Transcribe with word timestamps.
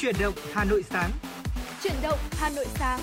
Chuyển 0.00 0.14
động 0.20 0.34
Hà 0.52 0.64
Nội 0.64 0.82
sáng. 0.82 1.10
Chuyển 1.82 1.94
động 2.02 2.18
Hà 2.32 2.50
Nội 2.50 2.66
sáng. 2.74 3.00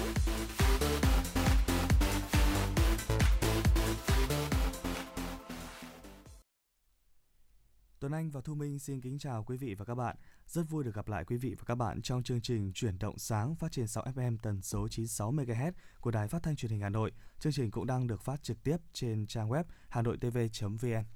Tuấn 8.00 8.12
Anh 8.12 8.30
và 8.30 8.42
Thu 8.42 8.56
Minh 8.56 8.80
xin 8.80 9.02
kính 9.02 9.20
chào 9.20 9.44
quý 9.44 9.58
vị 9.58 9.76
và 9.76 9.86
các 9.86 9.96
bạn. 9.96 10.16
Rất 10.48 10.64
vui 10.70 10.84
được 10.84 10.96
gặp 10.96 11.08
lại 11.08 11.26
quý 11.26 11.38
vị 11.38 11.56
và 11.58 11.64
các 11.66 11.76
bạn 11.76 12.02
trong 12.02 12.24
chương 12.24 12.42
trình 12.42 12.72
Chuyển 12.74 13.00
động 13.00 13.18
sáng 13.18 13.56
phát 13.56 13.72
trên 13.72 13.88
6 13.88 14.04
FM 14.16 14.38
tần 14.42 14.62
số 14.62 14.88
96 14.88 15.32
MHz 15.32 15.72
của 16.02 16.12
Đài 16.12 16.28
Phát 16.28 16.44
thanh 16.44 16.56
Truyền 16.56 16.72
hình 16.72 16.82
Hà 16.82 16.90
Nội. 16.90 17.12
Chương 17.40 17.54
trình 17.54 17.72
cũng 17.72 17.86
đang 17.86 18.08
được 18.08 18.22
phát 18.22 18.44
trực 18.44 18.64
tiếp 18.64 18.78
trên 18.94 19.28
trang 19.28 19.50
web 19.50 19.64
hanoitv.vn. 19.90 21.15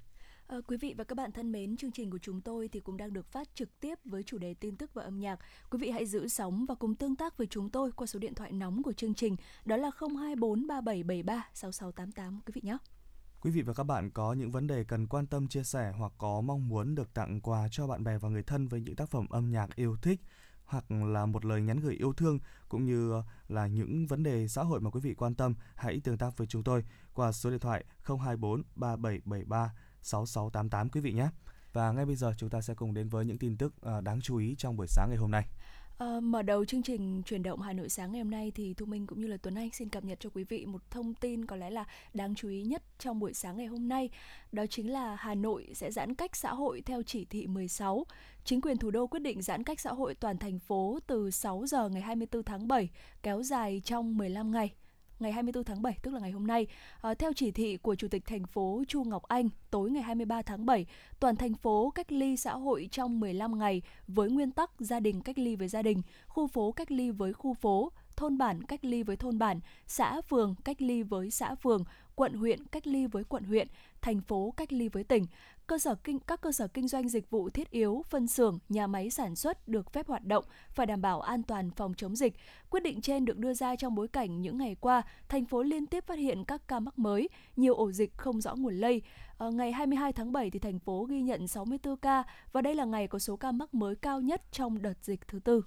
À, 0.50 0.57
quý 0.68 0.77
vị 0.77 0.93
và 0.97 1.04
các 1.04 1.16
bạn 1.16 1.31
thân 1.31 1.52
mến, 1.52 1.78
chương 1.78 1.92
trình 1.92 2.10
của 2.10 2.18
chúng 2.18 2.42
tôi 2.42 2.68
thì 2.68 2.79
cũng 2.79 2.97
đang 2.97 3.14
được 3.14 3.25
phát 3.25 3.55
trực 3.55 3.79
tiếp 3.79 4.00
với 4.05 4.23
chủ 4.23 4.37
đề 4.37 4.54
tin 4.54 4.75
tức 4.75 4.93
và 4.93 5.04
âm 5.04 5.19
nhạc. 5.19 5.39
Quý 5.69 5.79
vị 5.82 5.89
hãy 5.89 6.06
giữ 6.06 6.28
sóng 6.28 6.65
và 6.65 6.75
cùng 6.75 6.96
tương 6.96 7.15
tác 7.15 7.37
với 7.37 7.47
chúng 7.47 7.69
tôi 7.69 7.92
qua 7.92 8.07
số 8.07 8.19
điện 8.19 8.33
thoại 8.33 8.51
nóng 8.51 8.83
của 8.83 8.93
chương 8.93 9.14
trình 9.14 9.36
đó 9.65 9.78
là 9.78 9.89
02437736688 10.00 12.39
quý 12.46 12.51
vị 12.54 12.61
nhé. 12.64 12.78
Quý 13.42 13.51
vị 13.51 13.61
và 13.61 13.73
các 13.73 13.83
bạn 13.83 14.11
có 14.11 14.33
những 14.33 14.51
vấn 14.51 14.68
đề 14.68 14.83
cần 14.83 15.07
quan 15.07 15.28
tâm 15.28 15.47
chia 15.47 15.64
sẻ 15.64 15.93
hoặc 15.97 16.11
có 16.18 16.42
mong 16.42 16.68
muốn 16.68 16.95
được 16.95 17.14
tặng 17.14 17.42
quà 17.42 17.68
cho 17.71 17.87
bạn 17.87 18.04
bè 18.04 18.18
và 18.18 18.29
người 18.29 18.43
thân 18.43 18.68
với 18.68 18.81
những 18.81 18.95
tác 18.95 19.09
phẩm 19.09 19.28
âm 19.29 19.51
nhạc 19.51 19.75
yêu 19.75 19.95
thích 20.01 20.21
hoặc 20.65 20.92
là 20.92 21.25
một 21.25 21.45
lời 21.45 21.61
nhắn 21.61 21.79
gửi 21.79 21.95
yêu 21.95 22.14
thương 22.14 22.39
cũng 22.70 22.86
như 22.86 23.21
là 23.47 23.68
những 23.68 24.07
vấn 24.07 24.23
đề 24.23 24.47
xã 24.47 24.64
hội 24.64 24.79
mà 24.79 24.89
quý 24.89 25.00
vị 25.00 25.14
quan 25.14 25.36
tâm, 25.36 25.56
hãy 25.75 26.01
tương 26.04 26.18
tác 26.18 26.37
với 26.37 26.47
chúng 26.47 26.64
tôi 26.64 26.84
qua 27.14 27.31
số 27.31 27.50
điện 27.50 27.59
thoại 27.59 27.86
024 28.04 28.64
3773 28.75 29.73
6688 30.01 30.89
quý 30.89 31.01
vị 31.01 31.13
nhé. 31.13 31.27
Và 31.73 31.91
ngay 31.91 32.05
bây 32.05 32.16
giờ 32.16 32.33
chúng 32.38 32.49
ta 32.49 32.61
sẽ 32.61 32.73
cùng 32.73 32.94
đến 32.94 33.09
với 33.09 33.25
những 33.25 33.38
tin 33.38 33.58
tức 33.58 33.73
ờ, 33.81 34.02
đáng 34.02 34.22
chú 34.22 34.38
ý 34.38 34.56
trong 34.58 34.78
buổi 34.78 34.88
sáng 34.88 35.09
ngày 35.09 35.17
hôm 35.17 35.31
nay. 35.31 35.45
À, 36.00 36.19
mở 36.19 36.41
đầu 36.41 36.66
chương 36.66 36.83
trình 36.83 37.23
chuyển 37.25 37.44
động 37.44 37.61
Hà 37.61 37.73
Nội 37.73 37.89
sáng 37.89 38.11
ngày 38.11 38.22
hôm 38.22 38.31
nay 38.31 38.52
thì 38.56 38.73
Thu 38.73 38.86
Minh 38.86 39.08
cũng 39.08 39.22
như 39.22 39.28
là 39.28 39.38
Tuấn 39.38 39.56
Anh 39.56 39.69
xin 39.72 39.89
cập 39.89 40.03
nhật 40.03 40.19
cho 40.19 40.30
quý 40.30 40.44
vị 40.44 40.66
một 40.66 40.91
thông 40.91 41.14
tin 41.14 41.45
có 41.45 41.56
lẽ 41.56 41.69
là 41.69 41.86
đáng 42.14 42.36
chú 42.36 42.50
ý 42.50 42.64
nhất 42.64 42.83
trong 43.00 43.19
buổi 43.19 43.33
sáng 43.33 43.58
ngày 43.58 43.66
hôm 43.66 43.88
nay. 43.88 44.09
Đó 44.52 44.66
chính 44.69 44.91
là 44.91 45.16
Hà 45.16 45.36
Nội 45.36 45.67
sẽ 45.73 45.91
giãn 45.91 46.16
cách 46.16 46.36
xã 46.36 46.53
hội 46.53 46.81
theo 46.81 47.03
chỉ 47.03 47.25
thị 47.25 47.47
16. 47.47 48.06
Chính 48.44 48.61
quyền 48.61 48.78
thủ 48.78 48.91
đô 48.91 49.08
quyết 49.08 49.19
định 49.19 49.41
giãn 49.41 49.63
cách 49.63 49.80
xã 49.80 49.91
hội 49.91 50.16
toàn 50.16 50.38
thành 50.38 50.59
phố 50.59 51.00
từ 51.08 51.31
6 51.31 51.66
giờ 51.67 51.89
ngày 51.89 52.02
24 52.02 52.44
tháng 52.44 52.67
7 52.67 52.89
kéo 53.23 53.44
dài 53.44 53.81
trong 53.86 54.17
15 54.17 54.52
ngày 54.52 54.73
ngày 55.20 55.31
24 55.31 55.64
tháng 55.64 55.81
7 55.81 55.98
tức 56.02 56.14
là 56.14 56.20
ngày 56.20 56.31
hôm 56.31 56.48
nay. 56.48 56.67
À, 57.02 57.14
theo 57.14 57.34
chỉ 57.36 57.52
thị 57.52 57.78
của 57.78 57.95
Chủ 57.95 58.08
tịch 58.08 58.25
thành 58.25 58.45
phố 58.45 58.84
Chu 58.88 59.03
Ngọc 59.03 59.23
Anh, 59.23 59.50
tối 59.72 59.92
ngày 59.92 60.03
23 60.03 60.42
tháng 60.42 60.66
7, 60.66 60.86
toàn 61.20 61.36
thành 61.36 61.53
phố 61.53 61.92
cách 61.95 62.12
ly 62.12 62.38
xã 62.38 62.53
hội 62.53 62.88
trong 62.92 63.20
15 63.20 63.59
ngày 63.59 63.81
với 64.08 64.30
nguyên 64.30 64.52
tắc 64.52 64.72
gia 64.80 65.00
đình 65.00 65.22
cách 65.22 65.40
ly 65.40 65.56
với 65.56 65.67
gia 65.67 65.81
đình, 65.81 66.02
khu 66.28 66.47
phố 66.47 66.72
cách 66.72 66.92
ly 66.92 67.12
với 67.12 67.34
khu 67.34 67.53
phố, 67.53 67.92
thôn 68.16 68.38
bản 68.38 68.64
cách 68.64 68.86
ly 68.86 69.03
với 69.03 69.16
thôn 69.16 69.40
bản, 69.40 69.59
xã 69.88 70.22
phường 70.22 70.56
cách 70.66 70.81
ly 70.81 71.03
với 71.03 71.31
xã 71.31 71.56
phường, 71.56 71.84
quận 72.16 72.34
huyện 72.34 72.67
cách 72.67 72.88
ly 72.88 73.06
với 73.06 73.23
quận 73.23 73.44
huyện, 73.44 73.67
thành 74.02 74.22
phố 74.22 74.53
cách 74.58 74.73
ly 74.73 74.90
với 74.90 75.03
tỉnh. 75.03 75.25
Cơ 75.70 75.78
sở 75.78 75.95
kinh 75.95 76.20
các 76.20 76.42
cơ 76.42 76.52
sở 76.52 76.67
kinh 76.67 76.88
doanh 76.88 77.09
dịch 77.09 77.30
vụ 77.30 77.50
thiết 77.50 77.72
yếu, 77.72 78.03
phân 78.09 78.28
xưởng, 78.28 78.59
nhà 78.70 78.88
máy 78.88 79.09
sản 79.09 79.36
xuất 79.36 79.67
được 79.67 79.94
phép 79.94 80.08
hoạt 80.08 80.25
động 80.25 80.45
phải 80.70 80.86
đảm 80.86 81.02
bảo 81.02 81.22
an 81.22 81.44
toàn 81.44 81.72
phòng 81.72 81.94
chống 81.94 82.16
dịch. 82.16 82.34
Quyết 82.70 82.84
định 82.84 83.02
trên 83.02 83.25
được 83.25 83.38
đưa 83.38 83.53
ra 83.53 83.75
trong 83.75 83.95
bối 83.95 84.08
cảnh 84.08 84.42
những 84.42 84.58
ngày 84.58 84.75
qua, 84.80 85.02
thành 85.28 85.45
phố 85.45 85.64
liên 85.64 85.86
tiếp 85.86 86.03
phát 86.08 86.20
hiện 86.20 86.45
các 86.45 86.67
ca 86.67 86.80
mắc 86.80 87.00
mới, 87.00 87.30
nhiều 87.56 87.75
ổ 87.75 87.92
dịch 87.92 88.17
không 88.17 88.42
rõ 88.42 88.56
nguồn 88.56 88.73
lây. 88.73 89.02
À, 89.38 89.50
ngày 89.50 89.72
22 89.72 90.14
tháng 90.14 90.31
7 90.31 90.52
thì 90.52 90.59
thành 90.59 90.80
phố 90.80 91.03
ghi 91.03 91.22
nhận 91.22 91.47
64 91.47 91.97
ca 91.97 92.23
và 92.52 92.62
đây 92.62 92.75
là 92.75 92.86
ngày 92.86 93.08
có 93.08 93.20
số 93.20 93.38
ca 93.38 93.52
mắc 93.52 93.73
mới 93.73 93.95
cao 93.95 94.22
nhất 94.22 94.42
trong 94.52 94.81
đợt 94.81 94.97
dịch 95.02 95.28
thứ 95.28 95.40
tư. 95.40 95.64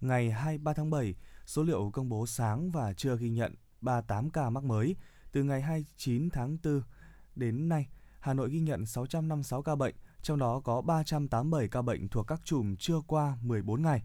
Ngày 0.00 0.30
23 0.30 0.72
tháng 0.72 0.90
7, 0.90 1.14
số 1.46 1.62
liệu 1.62 1.90
công 1.92 2.08
bố 2.08 2.26
sáng 2.26 2.70
và 2.70 2.92
chưa 2.92 3.16
ghi 3.16 3.30
nhận 3.30 3.54
38 3.80 4.30
ca 4.30 4.50
mắc 4.50 4.64
mới. 4.64 4.96
Từ 5.32 5.42
ngày 5.42 5.62
29 5.62 6.30
tháng 6.30 6.58
4 6.64 6.82
đến 7.36 7.68
nay, 7.68 7.86
Hà 8.24 8.34
Nội 8.34 8.50
ghi 8.50 8.60
nhận 8.60 8.86
656 8.86 9.62
ca 9.62 9.76
bệnh, 9.76 9.94
trong 10.22 10.38
đó 10.38 10.60
có 10.64 10.80
387 10.80 11.68
ca 11.68 11.82
bệnh 11.82 12.08
thuộc 12.08 12.26
các 12.26 12.40
chùm 12.44 12.76
chưa 12.76 13.00
qua 13.06 13.36
14 13.42 13.82
ngày. 13.82 14.02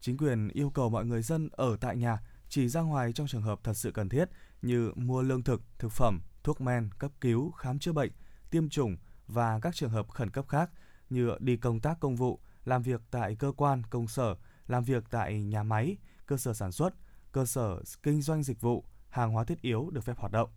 Chính 0.00 0.16
quyền 0.16 0.48
yêu 0.48 0.70
cầu 0.70 0.90
mọi 0.90 1.04
người 1.04 1.22
dân 1.22 1.48
ở 1.52 1.76
tại 1.80 1.96
nhà, 1.96 2.18
chỉ 2.48 2.68
ra 2.68 2.80
ngoài 2.80 3.12
trong 3.12 3.26
trường 3.26 3.42
hợp 3.42 3.60
thật 3.64 3.72
sự 3.74 3.90
cần 3.90 4.08
thiết 4.08 4.28
như 4.62 4.92
mua 4.96 5.22
lương 5.22 5.42
thực, 5.42 5.62
thực 5.78 5.92
phẩm, 5.92 6.20
thuốc 6.42 6.60
men, 6.60 6.90
cấp 6.98 7.10
cứu, 7.20 7.50
khám 7.50 7.78
chữa 7.78 7.92
bệnh, 7.92 8.12
tiêm 8.50 8.68
chủng 8.68 8.96
và 9.26 9.60
các 9.60 9.74
trường 9.74 9.90
hợp 9.90 10.08
khẩn 10.08 10.30
cấp 10.30 10.48
khác 10.48 10.70
như 11.10 11.30
đi 11.40 11.56
công 11.56 11.80
tác 11.80 12.00
công 12.00 12.16
vụ, 12.16 12.40
làm 12.64 12.82
việc 12.82 13.00
tại 13.10 13.34
cơ 13.34 13.52
quan, 13.56 13.82
công 13.90 14.08
sở, 14.08 14.34
làm 14.66 14.84
việc 14.84 15.04
tại 15.10 15.42
nhà 15.42 15.62
máy, 15.62 15.96
cơ 16.26 16.36
sở 16.36 16.54
sản 16.54 16.72
xuất, 16.72 16.94
cơ 17.32 17.46
sở 17.46 17.82
kinh 18.02 18.22
doanh 18.22 18.42
dịch 18.42 18.60
vụ, 18.60 18.84
hàng 19.08 19.32
hóa 19.32 19.44
thiết 19.44 19.62
yếu 19.62 19.90
được 19.90 20.04
phép 20.04 20.18
hoạt 20.18 20.32
động. 20.32 20.50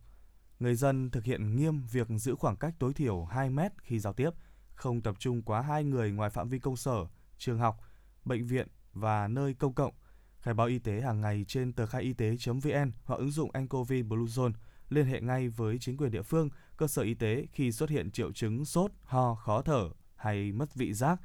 Người 0.61 0.75
dân 0.75 1.09
thực 1.09 1.23
hiện 1.23 1.55
nghiêm 1.55 1.81
việc 1.91 2.07
giữ 2.09 2.35
khoảng 2.35 2.55
cách 2.55 2.73
tối 2.79 2.93
thiểu 2.93 3.23
2 3.23 3.49
mét 3.49 3.71
khi 3.83 3.99
giao 3.99 4.13
tiếp, 4.13 4.29
không 4.73 5.01
tập 5.01 5.15
trung 5.19 5.41
quá 5.41 5.61
hai 5.61 5.83
người 5.83 6.11
ngoài 6.11 6.29
phạm 6.29 6.49
vi 6.49 6.59
công 6.59 6.75
sở, 6.75 7.05
trường 7.37 7.59
học, 7.59 7.79
bệnh 8.25 8.47
viện 8.47 8.67
và 8.93 9.27
nơi 9.27 9.53
công 9.53 9.73
cộng. 9.73 9.93
Khai 10.39 10.53
báo 10.53 10.67
y 10.67 10.79
tế 10.79 11.01
hàng 11.01 11.21
ngày 11.21 11.45
trên 11.47 11.73
tờ 11.73 11.85
khai 11.85 12.01
y 12.01 12.13
tế.vn 12.13 12.91
hoặc 13.03 13.15
ứng 13.15 13.31
dụng 13.31 13.51
nCoV 13.59 13.91
Bluezone. 13.91 14.51
Liên 14.89 15.05
hệ 15.05 15.21
ngay 15.21 15.49
với 15.49 15.77
chính 15.79 15.97
quyền 15.97 16.11
địa 16.11 16.21
phương, 16.21 16.49
cơ 16.77 16.87
sở 16.87 17.01
y 17.01 17.13
tế 17.13 17.45
khi 17.51 17.71
xuất 17.71 17.89
hiện 17.89 18.11
triệu 18.11 18.31
chứng 18.31 18.65
sốt, 18.65 18.91
ho, 19.03 19.35
khó 19.35 19.61
thở 19.61 19.89
hay 20.15 20.51
mất 20.51 20.75
vị 20.75 20.93
giác. 20.93 21.19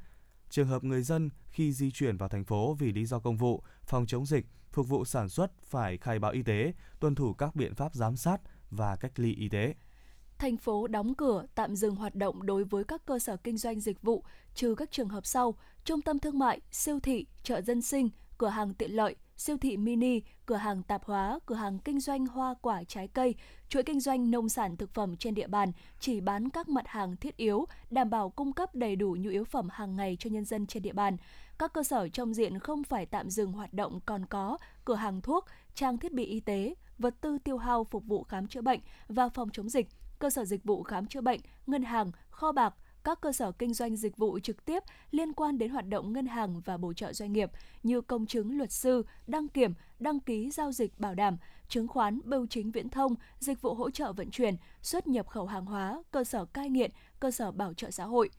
Trường 0.49 0.67
hợp 0.67 0.83
người 0.83 1.01
dân 1.01 1.29
khi 1.49 1.71
di 1.71 1.91
chuyển 1.91 2.17
vào 2.17 2.29
thành 2.29 2.43
phố 2.43 2.73
vì 2.73 2.91
lý 2.91 3.05
do 3.05 3.19
công 3.19 3.37
vụ, 3.37 3.63
phòng 3.83 4.05
chống 4.05 4.25
dịch, 4.25 4.45
phục 4.71 4.87
vụ 4.87 5.05
sản 5.05 5.29
xuất 5.29 5.51
phải 5.63 5.97
khai 5.97 6.19
báo 6.19 6.31
y 6.31 6.43
tế, 6.43 6.73
tuân 6.99 7.15
thủ 7.15 7.33
các 7.33 7.55
biện 7.55 7.75
pháp 7.75 7.93
giám 7.93 8.15
sát 8.15 8.41
và 8.71 8.95
cách 8.95 9.19
ly 9.19 9.33
y 9.33 9.49
tế. 9.49 9.75
Thành 10.37 10.57
phố 10.57 10.87
đóng 10.87 11.15
cửa, 11.15 11.45
tạm 11.55 11.75
dừng 11.75 11.95
hoạt 11.95 12.15
động 12.15 12.45
đối 12.45 12.63
với 12.63 12.83
các 12.83 13.05
cơ 13.05 13.19
sở 13.19 13.37
kinh 13.37 13.57
doanh 13.57 13.79
dịch 13.79 14.01
vụ, 14.01 14.23
trừ 14.55 14.75
các 14.75 14.91
trường 14.91 15.09
hợp 15.09 15.25
sau: 15.25 15.55
trung 15.85 16.01
tâm 16.01 16.19
thương 16.19 16.39
mại, 16.39 16.61
siêu 16.71 16.99
thị, 16.99 17.25
chợ 17.43 17.61
dân 17.61 17.81
sinh, 17.81 18.09
cửa 18.37 18.49
hàng 18.49 18.73
tiện 18.73 18.91
lợi, 18.91 19.15
siêu 19.37 19.57
thị 19.57 19.77
mini, 19.77 20.21
cửa 20.45 20.55
hàng 20.55 20.83
tạp 20.83 21.05
hóa, 21.05 21.39
cửa 21.45 21.55
hàng 21.55 21.79
kinh 21.79 21.99
doanh 21.99 22.25
hoa 22.25 22.55
quả 22.61 22.83
trái 22.83 23.07
cây, 23.07 23.35
chuỗi 23.69 23.83
kinh 23.83 23.99
doanh 23.99 24.31
nông 24.31 24.49
sản 24.49 24.77
thực 24.77 24.93
phẩm 24.93 25.17
trên 25.17 25.33
địa 25.33 25.47
bàn 25.47 25.71
chỉ 25.99 26.21
bán 26.21 26.49
các 26.49 26.69
mặt 26.69 26.87
hàng 26.87 27.17
thiết 27.17 27.37
yếu, 27.37 27.65
đảm 27.89 28.09
bảo 28.09 28.29
cung 28.29 28.53
cấp 28.53 28.75
đầy 28.75 28.95
đủ 28.95 29.17
nhu 29.19 29.29
yếu 29.29 29.43
phẩm 29.43 29.67
hàng 29.71 29.95
ngày 29.95 30.17
cho 30.19 30.29
nhân 30.29 30.45
dân 30.45 30.67
trên 30.67 30.83
địa 30.83 30.93
bàn. 30.93 31.17
Các 31.59 31.73
cơ 31.73 31.83
sở 31.83 32.09
trong 32.09 32.33
diện 32.33 32.59
không 32.59 32.83
phải 32.83 33.05
tạm 33.05 33.29
dừng 33.29 33.51
hoạt 33.51 33.73
động 33.73 33.99
còn 34.05 34.25
có 34.25 34.57
cửa 34.85 34.95
hàng 34.95 35.21
thuốc, 35.21 35.45
trang 35.77 35.97
thiết 35.97 36.13
bị 36.13 36.25
y 36.25 36.39
tế, 36.39 36.75
vật 36.97 37.15
tư 37.21 37.37
tiêu 37.43 37.57
hao 37.57 37.83
phục 37.83 38.05
vụ 38.05 38.23
khám 38.23 38.47
chữa 38.47 38.61
bệnh 38.61 38.79
và 39.07 39.29
phòng 39.29 39.49
chống 39.53 39.69
dịch, 39.69 39.87
cơ 40.19 40.29
sở 40.29 40.45
dịch 40.45 40.63
vụ 40.63 40.83
khám 40.83 41.07
chữa 41.07 41.21
bệnh, 41.21 41.39
ngân 41.67 41.83
hàng, 41.83 42.11
kho 42.29 42.51
bạc, 42.51 42.73
các 43.03 43.21
cơ 43.21 43.33
sở 43.33 43.51
kinh 43.51 43.73
doanh 43.73 43.95
dịch 43.95 44.17
vụ 44.17 44.39
trực 44.39 44.65
tiếp 44.65 44.83
liên 45.11 45.33
quan 45.33 45.57
đến 45.57 45.71
hoạt 45.71 45.87
động 45.87 46.13
ngân 46.13 46.27
hàng 46.27 46.61
và 46.65 46.77
bổ 46.77 46.93
trợ 46.93 47.13
doanh 47.13 47.33
nghiệp 47.33 47.51
như 47.83 48.01
công 48.01 48.25
chứng 48.25 48.57
luật 48.57 48.71
sư, 48.71 49.05
đăng 49.27 49.47
kiểm, 49.47 49.73
đăng 49.99 50.19
ký 50.19 50.51
giao 50.51 50.71
dịch 50.71 50.99
bảo 50.99 51.15
đảm, 51.15 51.37
chứng 51.69 51.87
khoán, 51.87 52.19
bưu 52.23 52.47
chính 52.47 52.71
viễn 52.71 52.89
thông, 52.89 53.15
dịch 53.39 53.61
vụ 53.61 53.73
hỗ 53.73 53.89
trợ 53.89 54.13
vận 54.13 54.31
chuyển, 54.31 54.55
xuất 54.81 55.07
nhập 55.07 55.27
khẩu 55.27 55.45
hàng 55.45 55.65
hóa, 55.65 56.03
cơ 56.11 56.23
sở 56.23 56.45
cai 56.45 56.69
nghiện, 56.69 56.91
cơ 57.19 57.31
sở 57.31 57.51
bảo 57.51 57.73
trợ 57.73 57.91
xã 57.91 58.05
hội. 58.05 58.29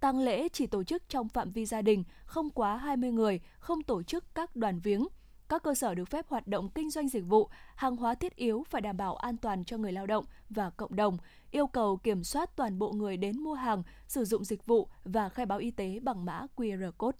Tang 0.00 0.18
lễ 0.18 0.48
chỉ 0.48 0.66
tổ 0.66 0.84
chức 0.84 1.08
trong 1.08 1.28
phạm 1.28 1.50
vi 1.50 1.66
gia 1.66 1.82
đình, 1.82 2.04
không 2.24 2.50
quá 2.50 2.76
20 2.76 3.10
người, 3.10 3.40
không 3.58 3.82
tổ 3.82 4.02
chức 4.02 4.24
các 4.34 4.56
đoàn 4.56 4.80
viếng, 4.80 5.06
các 5.52 5.62
cơ 5.62 5.74
sở 5.74 5.94
được 5.94 6.10
phép 6.10 6.28
hoạt 6.28 6.46
động 6.46 6.68
kinh 6.74 6.90
doanh 6.90 7.08
dịch 7.08 7.24
vụ, 7.26 7.48
hàng 7.74 7.96
hóa 7.96 8.14
thiết 8.14 8.36
yếu 8.36 8.64
phải 8.70 8.80
đảm 8.80 8.96
bảo 8.96 9.16
an 9.16 9.36
toàn 9.36 9.64
cho 9.64 9.76
người 9.76 9.92
lao 9.92 10.06
động 10.06 10.24
và 10.50 10.70
cộng 10.70 10.96
đồng, 10.96 11.16
yêu 11.50 11.66
cầu 11.66 11.96
kiểm 11.96 12.24
soát 12.24 12.56
toàn 12.56 12.78
bộ 12.78 12.92
người 12.92 13.16
đến 13.16 13.38
mua 13.38 13.54
hàng, 13.54 13.82
sử 14.08 14.24
dụng 14.24 14.44
dịch 14.44 14.66
vụ 14.66 14.88
và 15.04 15.28
khai 15.28 15.46
báo 15.46 15.58
y 15.58 15.70
tế 15.70 16.00
bằng 16.02 16.24
mã 16.24 16.46
QR 16.56 16.92
code. 16.92 17.18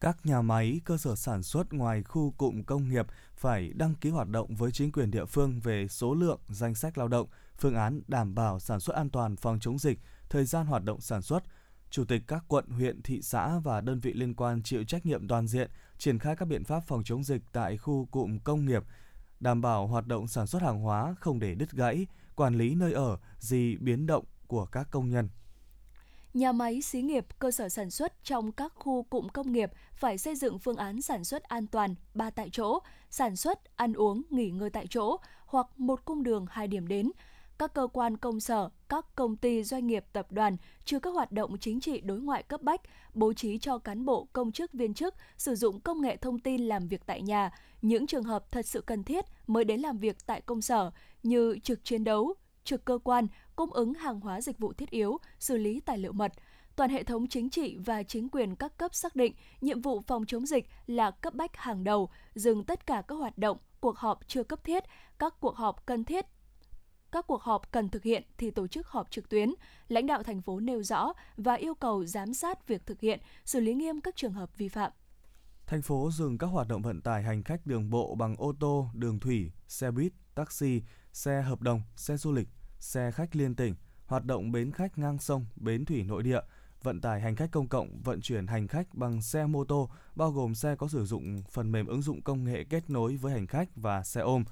Các 0.00 0.16
nhà 0.24 0.42
máy, 0.42 0.80
cơ 0.84 0.96
sở 0.96 1.16
sản 1.16 1.42
xuất 1.42 1.72
ngoài 1.72 2.02
khu 2.02 2.34
cụm 2.38 2.62
công 2.62 2.88
nghiệp 2.88 3.06
phải 3.34 3.72
đăng 3.74 3.94
ký 3.94 4.10
hoạt 4.10 4.28
động 4.28 4.54
với 4.54 4.72
chính 4.72 4.92
quyền 4.92 5.10
địa 5.10 5.24
phương 5.24 5.60
về 5.60 5.88
số 5.88 6.14
lượng, 6.14 6.40
danh 6.48 6.74
sách 6.74 6.98
lao 6.98 7.08
động, 7.08 7.28
phương 7.58 7.74
án 7.74 8.00
đảm 8.08 8.34
bảo 8.34 8.60
sản 8.60 8.80
xuất 8.80 8.96
an 8.96 9.10
toàn 9.10 9.36
phòng 9.36 9.58
chống 9.60 9.78
dịch, 9.78 9.98
thời 10.28 10.44
gian 10.44 10.66
hoạt 10.66 10.84
động 10.84 11.00
sản 11.00 11.22
xuất, 11.22 11.42
chủ 11.90 12.04
tịch 12.04 12.22
các 12.26 12.44
quận, 12.48 12.68
huyện, 12.68 13.02
thị 13.02 13.22
xã 13.22 13.58
và 13.58 13.80
đơn 13.80 14.00
vị 14.00 14.12
liên 14.12 14.34
quan 14.34 14.62
chịu 14.62 14.84
trách 14.84 15.06
nhiệm 15.06 15.28
toàn 15.28 15.46
diện 15.46 15.70
triển 15.98 16.18
khai 16.18 16.36
các 16.36 16.48
biện 16.48 16.64
pháp 16.64 16.80
phòng 16.86 17.02
chống 17.04 17.24
dịch 17.24 17.42
tại 17.52 17.76
khu 17.76 18.08
cụm 18.10 18.38
công 18.38 18.66
nghiệp, 18.66 18.84
đảm 19.40 19.60
bảo 19.60 19.86
hoạt 19.86 20.06
động 20.06 20.28
sản 20.28 20.46
xuất 20.46 20.62
hàng 20.62 20.80
hóa 20.80 21.14
không 21.20 21.38
để 21.38 21.54
đứt 21.54 21.70
gãy, 21.72 22.06
quản 22.36 22.54
lý 22.54 22.74
nơi 22.74 22.92
ở, 22.92 23.18
gì 23.38 23.76
biến 23.76 24.06
động 24.06 24.24
của 24.46 24.66
các 24.66 24.88
công 24.90 25.10
nhân. 25.10 25.28
Nhà 26.34 26.52
máy, 26.52 26.82
xí 26.82 27.02
nghiệp, 27.02 27.26
cơ 27.38 27.50
sở 27.50 27.68
sản 27.68 27.90
xuất 27.90 28.24
trong 28.24 28.52
các 28.52 28.72
khu 28.74 29.02
cụm 29.02 29.28
công 29.28 29.52
nghiệp 29.52 29.70
phải 29.94 30.18
xây 30.18 30.36
dựng 30.36 30.58
phương 30.58 30.76
án 30.76 31.02
sản 31.02 31.24
xuất 31.24 31.42
an 31.42 31.66
toàn 31.66 31.94
ba 32.14 32.30
tại 32.30 32.50
chỗ, 32.52 32.78
sản 33.10 33.36
xuất, 33.36 33.76
ăn 33.76 33.92
uống, 33.92 34.22
nghỉ 34.30 34.50
ngơi 34.50 34.70
tại 34.70 34.86
chỗ 34.90 35.16
hoặc 35.46 35.66
một 35.76 36.04
cung 36.04 36.22
đường 36.22 36.46
hai 36.50 36.68
điểm 36.68 36.88
đến 36.88 37.10
các 37.58 37.74
cơ 37.74 37.86
quan 37.92 38.16
công 38.16 38.40
sở, 38.40 38.68
các 38.88 39.06
công 39.14 39.36
ty 39.36 39.64
doanh 39.64 39.86
nghiệp 39.86 40.04
tập 40.12 40.32
đoàn 40.32 40.56
trừ 40.84 40.98
các 40.98 41.10
hoạt 41.10 41.32
động 41.32 41.58
chính 41.58 41.80
trị 41.80 42.00
đối 42.00 42.20
ngoại 42.20 42.42
cấp 42.42 42.62
bách, 42.62 42.80
bố 43.14 43.32
trí 43.32 43.58
cho 43.58 43.78
cán 43.78 44.04
bộ, 44.04 44.28
công 44.32 44.52
chức 44.52 44.72
viên 44.72 44.94
chức 44.94 45.14
sử 45.36 45.54
dụng 45.54 45.80
công 45.80 46.00
nghệ 46.00 46.16
thông 46.16 46.38
tin 46.38 46.68
làm 46.68 46.88
việc 46.88 47.06
tại 47.06 47.22
nhà, 47.22 47.50
những 47.82 48.06
trường 48.06 48.24
hợp 48.24 48.50
thật 48.50 48.66
sự 48.66 48.80
cần 48.80 49.04
thiết 49.04 49.24
mới 49.46 49.64
đến 49.64 49.80
làm 49.80 49.98
việc 49.98 50.16
tại 50.26 50.40
công 50.40 50.62
sở 50.62 50.90
như 51.22 51.58
trực 51.62 51.84
chiến 51.84 52.04
đấu, 52.04 52.34
trực 52.64 52.84
cơ 52.84 52.98
quan, 53.04 53.26
cung 53.56 53.72
ứng 53.72 53.94
hàng 53.94 54.20
hóa 54.20 54.40
dịch 54.40 54.58
vụ 54.58 54.72
thiết 54.72 54.90
yếu, 54.90 55.18
xử 55.38 55.56
lý 55.56 55.80
tài 55.80 55.98
liệu 55.98 56.12
mật. 56.12 56.32
Toàn 56.76 56.90
hệ 56.90 57.02
thống 57.02 57.26
chính 57.26 57.50
trị 57.50 57.76
và 57.76 58.02
chính 58.02 58.28
quyền 58.28 58.56
các 58.56 58.78
cấp 58.78 58.94
xác 58.94 59.16
định 59.16 59.34
nhiệm 59.60 59.80
vụ 59.80 60.00
phòng 60.00 60.24
chống 60.26 60.46
dịch 60.46 60.68
là 60.86 61.10
cấp 61.10 61.34
bách 61.34 61.56
hàng 61.56 61.84
đầu, 61.84 62.08
dừng 62.34 62.64
tất 62.64 62.86
cả 62.86 63.02
các 63.08 63.14
hoạt 63.14 63.38
động, 63.38 63.58
cuộc 63.80 63.98
họp 63.98 64.28
chưa 64.28 64.42
cấp 64.42 64.64
thiết, 64.64 64.84
các 65.18 65.34
cuộc 65.40 65.56
họp 65.56 65.86
cần 65.86 66.04
thiết 66.04 66.26
các 67.12 67.26
cuộc 67.26 67.42
họp 67.42 67.72
cần 67.72 67.88
thực 67.88 68.02
hiện 68.02 68.22
thì 68.38 68.50
tổ 68.50 68.66
chức 68.66 68.86
họp 68.86 69.10
trực 69.10 69.28
tuyến. 69.28 69.54
Lãnh 69.88 70.06
đạo 70.06 70.22
thành 70.22 70.42
phố 70.42 70.60
nêu 70.60 70.82
rõ 70.82 71.12
và 71.36 71.54
yêu 71.54 71.74
cầu 71.74 72.04
giám 72.04 72.34
sát 72.34 72.68
việc 72.68 72.86
thực 72.86 73.00
hiện, 73.00 73.20
xử 73.44 73.60
lý 73.60 73.74
nghiêm 73.74 74.00
các 74.00 74.16
trường 74.16 74.32
hợp 74.32 74.58
vi 74.58 74.68
phạm. 74.68 74.92
Thành 75.66 75.82
phố 75.82 76.10
dừng 76.12 76.38
các 76.38 76.46
hoạt 76.46 76.68
động 76.68 76.82
vận 76.82 77.00
tải 77.00 77.22
hành 77.22 77.42
khách 77.42 77.66
đường 77.66 77.90
bộ 77.90 78.14
bằng 78.14 78.36
ô 78.38 78.52
tô, 78.60 78.88
đường 78.94 79.20
thủy, 79.20 79.52
xe 79.68 79.90
buýt, 79.90 80.12
taxi, 80.34 80.82
xe 81.12 81.42
hợp 81.42 81.62
đồng, 81.62 81.82
xe 81.96 82.16
du 82.16 82.32
lịch, 82.32 82.48
xe 82.78 83.10
khách 83.10 83.36
liên 83.36 83.54
tỉnh, 83.54 83.74
hoạt 84.06 84.24
động 84.24 84.52
bến 84.52 84.72
khách 84.72 84.98
ngang 84.98 85.18
sông, 85.18 85.46
bến 85.56 85.84
thủy 85.84 86.02
nội 86.02 86.22
địa, 86.22 86.40
vận 86.82 87.00
tải 87.00 87.20
hành 87.20 87.36
khách 87.36 87.50
công 87.50 87.68
cộng, 87.68 88.02
vận 88.02 88.20
chuyển 88.20 88.46
hành 88.46 88.68
khách 88.68 88.94
bằng 88.94 89.22
xe 89.22 89.46
mô 89.46 89.64
tô, 89.64 89.90
bao 90.14 90.30
gồm 90.30 90.54
xe 90.54 90.76
có 90.76 90.88
sử 90.88 91.04
dụng 91.04 91.42
phần 91.50 91.72
mềm 91.72 91.86
ứng 91.86 92.02
dụng 92.02 92.22
công 92.22 92.44
nghệ 92.44 92.64
kết 92.64 92.90
nối 92.90 93.16
với 93.16 93.32
hành 93.32 93.46
khách 93.46 93.68
và 93.76 94.02
xe 94.02 94.20
ôm. 94.20 94.44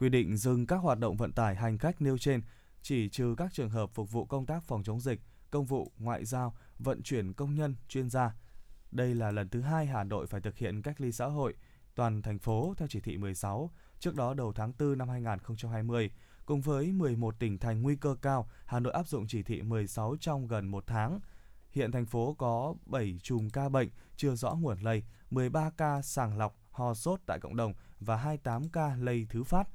Quy 0.00 0.08
định 0.08 0.36
dừng 0.36 0.66
các 0.66 0.76
hoạt 0.76 0.98
động 0.98 1.16
vận 1.16 1.32
tải 1.32 1.56
hành 1.56 1.78
khách 1.78 2.02
nêu 2.02 2.18
trên, 2.18 2.42
chỉ 2.82 3.08
trừ 3.08 3.34
các 3.36 3.52
trường 3.52 3.70
hợp 3.70 3.90
phục 3.94 4.12
vụ 4.12 4.24
công 4.24 4.46
tác 4.46 4.64
phòng 4.64 4.82
chống 4.82 5.00
dịch, 5.00 5.20
công 5.50 5.64
vụ, 5.64 5.92
ngoại 5.98 6.24
giao, 6.24 6.54
vận 6.78 7.02
chuyển 7.02 7.32
công 7.32 7.54
nhân, 7.54 7.76
chuyên 7.88 8.10
gia. 8.10 8.34
Đây 8.90 9.14
là 9.14 9.30
lần 9.30 9.48
thứ 9.48 9.60
hai 9.60 9.86
Hà 9.86 10.04
Nội 10.04 10.26
phải 10.26 10.40
thực 10.40 10.56
hiện 10.56 10.82
cách 10.82 11.00
ly 11.00 11.12
xã 11.12 11.26
hội 11.26 11.54
toàn 11.94 12.22
thành 12.22 12.38
phố 12.38 12.74
theo 12.76 12.88
chỉ 12.88 13.00
thị 13.00 13.18
16. 13.18 13.70
Trước 13.98 14.14
đó 14.14 14.34
đầu 14.34 14.52
tháng 14.52 14.72
4 14.78 14.98
năm 14.98 15.08
2020, 15.08 16.10
cùng 16.46 16.60
với 16.60 16.92
11 16.92 17.38
tỉnh 17.38 17.58
thành 17.58 17.82
nguy 17.82 17.96
cơ 17.96 18.16
cao, 18.22 18.50
Hà 18.66 18.80
Nội 18.80 18.92
áp 18.92 19.08
dụng 19.08 19.26
chỉ 19.28 19.42
thị 19.42 19.62
16 19.62 20.16
trong 20.20 20.46
gần 20.46 20.68
một 20.68 20.84
tháng. 20.86 21.20
Hiện 21.70 21.92
thành 21.92 22.06
phố 22.06 22.34
có 22.38 22.74
7 22.86 23.18
chùm 23.22 23.50
ca 23.50 23.68
bệnh 23.68 23.88
chưa 24.16 24.34
rõ 24.34 24.54
nguồn 24.54 24.78
lây, 24.80 25.04
13 25.30 25.70
ca 25.76 26.02
sàng 26.02 26.38
lọc 26.38 26.56
ho 26.70 26.94
sốt 26.94 27.20
tại 27.26 27.40
cộng 27.40 27.56
đồng 27.56 27.74
và 28.00 28.16
28 28.16 28.68
ca 28.68 28.96
lây 28.96 29.26
thứ 29.30 29.44
phát. 29.44 29.68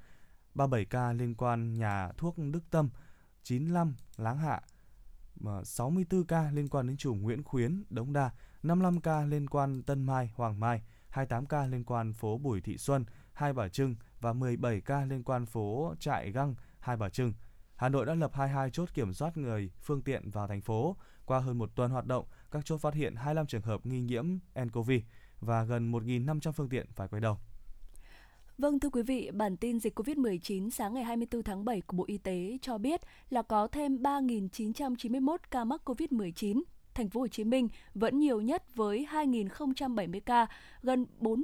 37 0.56 0.86
ca 0.86 1.13
liên 1.13 1.36
quan 1.36 1.74
nhà 1.74 2.12
thuốc 2.18 2.36
Đức 2.38 2.63
Tâm, 2.72 2.90
95 3.44 3.96
Láng 4.18 4.38
Hạ, 4.38 4.62
64 5.63 6.25
ca 6.25 6.52
liên 6.52 6.68
quan 6.68 6.88
đến 6.88 6.98
chủ 6.98 7.13
Nguyễn 7.13 7.44
Khuyến, 7.44 7.84
Đống 7.90 8.13
Đa, 8.13 8.31
55 8.63 9.02
ca 9.02 9.25
liên 9.25 9.50
quan 9.50 9.84
Tân 9.84 10.04
Mai, 10.04 10.31
Hoàng 10.36 10.60
Mai, 10.60 10.81
28 11.10 11.46
ca 11.46 11.66
liên 11.66 11.84
quan 11.84 12.13
phố 12.13 12.38
Bùi 12.38 12.62
Thị 12.62 12.78
Xuân, 12.78 13.06
Hai 13.34 13.54
Bà 13.54 13.68
Trưng 13.68 13.96
và 14.19 14.34
17 14.34 14.81
ca 14.81 15.06
liên 15.06 15.24
quan 15.24 15.46
phố 15.46 15.96
Trại 16.00 16.31
Găng, 16.31 16.56
Hai 16.80 16.98
Bà 16.98 17.10
Trưng. 17.10 17.34
Hà 17.75 17.90
Nội 17.90 18.06
đã 18.06 18.13
lập 18.13 18.31
22 18.34 18.69
chốt 18.69 18.90
kiểm 18.94 19.13
soát 19.13 19.38
người, 19.38 19.72
phương 19.81 20.02
tiện 20.02 20.30
vào 20.30 20.48
thành 20.48 20.62
phố. 20.62 20.98
Qua 21.25 21.40
hơn 21.40 21.57
một 21.57 21.72
tuần 21.75 21.92
hoạt 21.92 22.06
động, 22.06 22.25
các 22.52 22.66
chốt 22.66 22.78
phát 22.78 22.94
hiện 22.94 23.16
25 23.16 23.48
trường 23.48 23.62
hợp 23.62 23.86
nghi 23.86 24.02
nhiễm 24.02 24.25
nCoV 24.63 24.92
và 25.40 25.63
gần 25.63 25.92
1.500 25.92 26.52
phương 26.52 26.69
tiện 26.69 26.88
phải 26.92 27.07
quay 27.07 27.22
đầu. 27.22 27.40
Vâng 28.57 28.80
thưa 28.80 28.90
quý 28.90 29.02
vị, 29.02 29.31
bản 29.34 29.57
tin 29.57 29.80
dịch 29.80 30.00
COVID-19 30.00 30.69
sáng 30.69 30.94
ngày 30.94 31.04
24 31.04 31.44
tháng 31.44 31.66
7 31.66 31.81
của 31.81 31.98
Bộ 31.98 32.04
Y 32.07 32.18
tế 32.18 32.57
cho 32.62 32.78
biết 32.78 33.02
là 33.30 33.42
có 33.42 33.68
thêm 33.68 33.98
3.991 33.98 35.38
ca 35.52 35.63
mắc 35.63 35.81
COVID-19 35.86 36.62
thành 36.94 37.10
phố 37.10 37.19
Hồ 37.19 37.28
Chí 37.28 37.44
Minh 37.44 37.68
vẫn 37.94 38.19
nhiều 38.19 38.42
nhất 38.42 38.75
với 38.75 39.07
2.070 39.12 40.19
ca, 40.25 40.48
gần 40.84 41.06
4, 41.19 41.42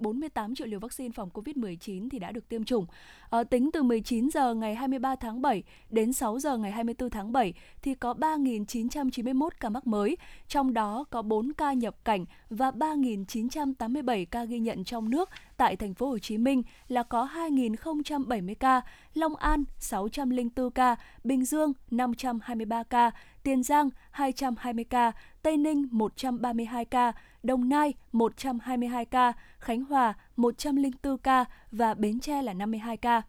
48 0.00 0.54
triệu 0.54 0.66
liều 0.66 0.80
vaccine 0.80 1.12
phòng 1.14 1.28
COVID-19 1.34 2.08
thì 2.10 2.18
đã 2.18 2.32
được 2.32 2.48
tiêm 2.48 2.64
chủng. 2.64 2.86
À, 3.30 3.44
tính 3.44 3.70
từ 3.72 3.82
19 3.82 4.30
giờ 4.30 4.54
ngày 4.54 4.74
23 4.74 5.16
tháng 5.16 5.42
7 5.42 5.62
đến 5.90 6.12
6 6.12 6.38
giờ 6.38 6.56
ngày 6.56 6.70
24 6.70 7.10
tháng 7.10 7.32
7 7.32 7.54
thì 7.82 7.94
có 7.94 8.14
3.991 8.14 9.48
ca 9.60 9.68
mắc 9.68 9.86
mới, 9.86 10.16
trong 10.48 10.74
đó 10.74 11.04
có 11.10 11.22
4 11.22 11.52
ca 11.52 11.72
nhập 11.72 12.04
cảnh 12.04 12.24
và 12.50 12.70
3.987 12.70 14.26
ca 14.30 14.44
ghi 14.44 14.58
nhận 14.58 14.84
trong 14.84 15.10
nước 15.10 15.30
tại 15.56 15.76
thành 15.76 15.94
phố 15.94 16.08
Hồ 16.08 16.18
Chí 16.18 16.38
Minh 16.38 16.62
là 16.88 17.02
có 17.02 17.28
2.070 17.34 18.54
ca, 18.60 18.80
Long 19.14 19.36
An 19.36 19.64
604 19.78 20.70
ca, 20.70 20.96
Bình 21.24 21.44
Dương 21.44 21.72
523 21.90 22.82
ca, 22.82 23.10
Tiền 23.42 23.62
Giang 23.62 23.90
220 24.10 24.84
ca, 24.84 25.12
Tây 25.42 25.56
Ninh 25.56 25.88
132 25.90 26.84
ca, 26.84 27.12
Đồng 27.42 27.68
Nai 27.68 27.94
122 28.12 29.04
ca, 29.04 29.32
Khánh 29.58 29.84
Hòa 29.84 30.14
104 30.36 31.18
ca 31.18 31.44
và 31.72 31.94
Bến 31.94 32.20
Tre 32.20 32.42
là 32.42 32.52
52 32.52 32.96
ca. 32.96 33.22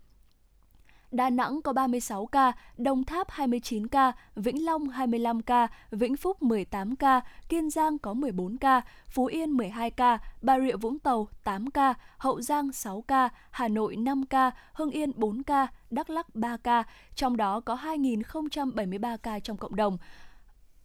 Đà 1.11 1.29
Nẵng 1.29 1.61
có 1.61 1.73
36 1.73 2.25
ca, 2.25 2.51
Đồng 2.77 3.03
Tháp 3.03 3.31
29 3.31 3.87
ca, 3.87 4.11
Vĩnh 4.35 4.65
Long 4.65 4.89
25 4.89 5.41
ca, 5.41 5.67
Vĩnh 5.91 6.17
Phúc 6.17 6.43
18 6.43 6.95
ca, 6.95 7.21
Kiên 7.49 7.69
Giang 7.69 7.97
có 7.97 8.13
14 8.13 8.57
ca, 8.57 8.81
Phú 9.07 9.25
Yên 9.25 9.51
12 9.51 9.89
ca, 9.89 10.17
Bà 10.41 10.59
Rịa 10.59 10.75
Vũng 10.75 10.99
Tàu 10.99 11.27
8 11.43 11.71
ca, 11.71 11.93
Hậu 12.17 12.41
Giang 12.41 12.71
6 12.71 13.01
ca, 13.01 13.29
Hà 13.51 13.67
Nội 13.67 13.95
5 13.95 14.25
ca, 14.25 14.51
Hưng 14.73 14.91
Yên 14.91 15.11
4 15.15 15.43
ca, 15.43 15.67
Đắk 15.89 16.09
Lắc 16.09 16.35
3 16.35 16.57
ca, 16.57 16.83
trong 17.15 17.37
đó 17.37 17.59
có 17.59 17.75
2.073 17.75 19.17
ca 19.17 19.39
trong 19.39 19.57
cộng 19.57 19.75
đồng. 19.75 19.97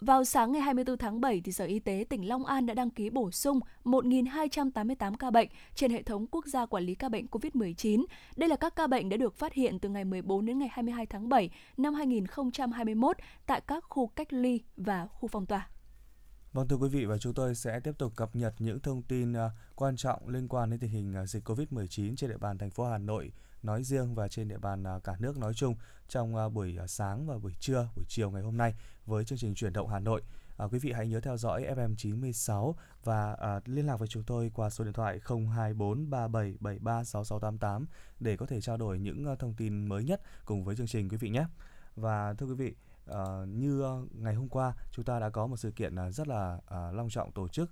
Vào 0.00 0.24
sáng 0.24 0.52
ngày 0.52 0.62
24 0.62 0.98
tháng 0.98 1.20
7, 1.20 1.40
thì 1.44 1.52
Sở 1.52 1.64
Y 1.64 1.78
tế 1.78 2.04
tỉnh 2.08 2.28
Long 2.28 2.46
An 2.46 2.66
đã 2.66 2.74
đăng 2.74 2.90
ký 2.90 3.10
bổ 3.10 3.30
sung 3.30 3.60
1.288 3.84 5.16
ca 5.16 5.30
bệnh 5.30 5.48
trên 5.74 5.90
hệ 5.90 6.02
thống 6.02 6.26
quốc 6.30 6.46
gia 6.46 6.66
quản 6.66 6.84
lý 6.84 6.94
ca 6.94 7.08
bệnh 7.08 7.26
COVID-19. 7.26 8.04
Đây 8.36 8.48
là 8.48 8.56
các 8.56 8.76
ca 8.76 8.86
bệnh 8.86 9.08
đã 9.08 9.16
được 9.16 9.34
phát 9.34 9.52
hiện 9.52 9.78
từ 9.78 9.88
ngày 9.88 10.04
14 10.04 10.46
đến 10.46 10.58
ngày 10.58 10.68
22 10.72 11.06
tháng 11.06 11.28
7 11.28 11.50
năm 11.76 11.94
2021 11.94 13.16
tại 13.46 13.60
các 13.60 13.84
khu 13.88 14.06
cách 14.06 14.32
ly 14.32 14.60
và 14.76 15.06
khu 15.06 15.28
phong 15.28 15.46
tỏa. 15.46 15.68
Vâng 16.52 16.68
thưa 16.68 16.76
quý 16.76 16.88
vị 16.88 17.04
và 17.04 17.18
chúng 17.18 17.34
tôi 17.34 17.54
sẽ 17.54 17.80
tiếp 17.80 17.92
tục 17.98 18.12
cập 18.16 18.36
nhật 18.36 18.54
những 18.58 18.80
thông 18.80 19.02
tin 19.02 19.32
à, 19.32 19.50
quan 19.74 19.96
trọng 19.96 20.28
liên 20.28 20.48
quan 20.48 20.70
đến 20.70 20.80
tình 20.80 20.90
hình 20.90 21.14
à, 21.14 21.26
dịch 21.26 21.48
Covid-19 21.48 22.16
trên 22.16 22.30
địa 22.30 22.38
bàn 22.38 22.58
thành 22.58 22.70
phố 22.70 22.84
Hà 22.84 22.98
Nội 22.98 23.32
nói 23.62 23.84
riêng 23.84 24.14
và 24.14 24.28
trên 24.28 24.48
địa 24.48 24.58
bàn 24.58 24.86
à, 24.86 24.98
cả 25.04 25.16
nước 25.18 25.38
nói 25.38 25.54
chung 25.54 25.74
trong 26.08 26.36
à, 26.36 26.48
buổi 26.48 26.76
à, 26.80 26.86
sáng 26.86 27.26
và 27.26 27.38
buổi 27.38 27.52
trưa, 27.60 27.88
buổi 27.96 28.04
chiều 28.08 28.30
ngày 28.30 28.42
hôm 28.42 28.56
nay 28.56 28.74
với 29.06 29.24
chương 29.24 29.38
trình 29.38 29.54
chuyển 29.54 29.72
động 29.72 29.88
Hà 29.88 29.98
Nội. 29.98 30.22
À, 30.56 30.66
quý 30.70 30.78
vị 30.78 30.92
hãy 30.92 31.08
nhớ 31.08 31.20
theo 31.20 31.36
dõi 31.36 31.66
FM 31.76 31.94
96 31.96 32.76
và 33.04 33.32
à, 33.32 33.60
liên 33.64 33.86
lạc 33.86 33.96
với 33.96 34.08
chúng 34.08 34.22
tôi 34.22 34.50
qua 34.54 34.70
số 34.70 34.84
điện 34.84 34.92
thoại 34.92 35.20
02437736688 35.24 37.84
để 38.20 38.36
có 38.36 38.46
thể 38.46 38.60
trao 38.60 38.76
đổi 38.76 38.98
những 38.98 39.36
thông 39.38 39.54
tin 39.54 39.86
mới 39.86 40.04
nhất 40.04 40.20
cùng 40.44 40.64
với 40.64 40.76
chương 40.76 40.86
trình 40.86 41.08
quý 41.08 41.16
vị 41.16 41.30
nhé. 41.30 41.46
Và 41.96 42.34
thưa 42.34 42.46
quý 42.46 42.54
vị, 42.54 42.74
à, 43.06 43.24
như 43.48 43.84
ngày 44.10 44.34
hôm 44.34 44.48
qua 44.48 44.74
chúng 44.90 45.04
ta 45.04 45.18
đã 45.18 45.30
có 45.30 45.46
một 45.46 45.56
sự 45.56 45.70
kiện 45.70 45.94
rất 46.12 46.28
là 46.28 46.58
à, 46.66 46.90
long 46.92 47.10
trọng 47.10 47.32
tổ 47.32 47.48
chức 47.48 47.70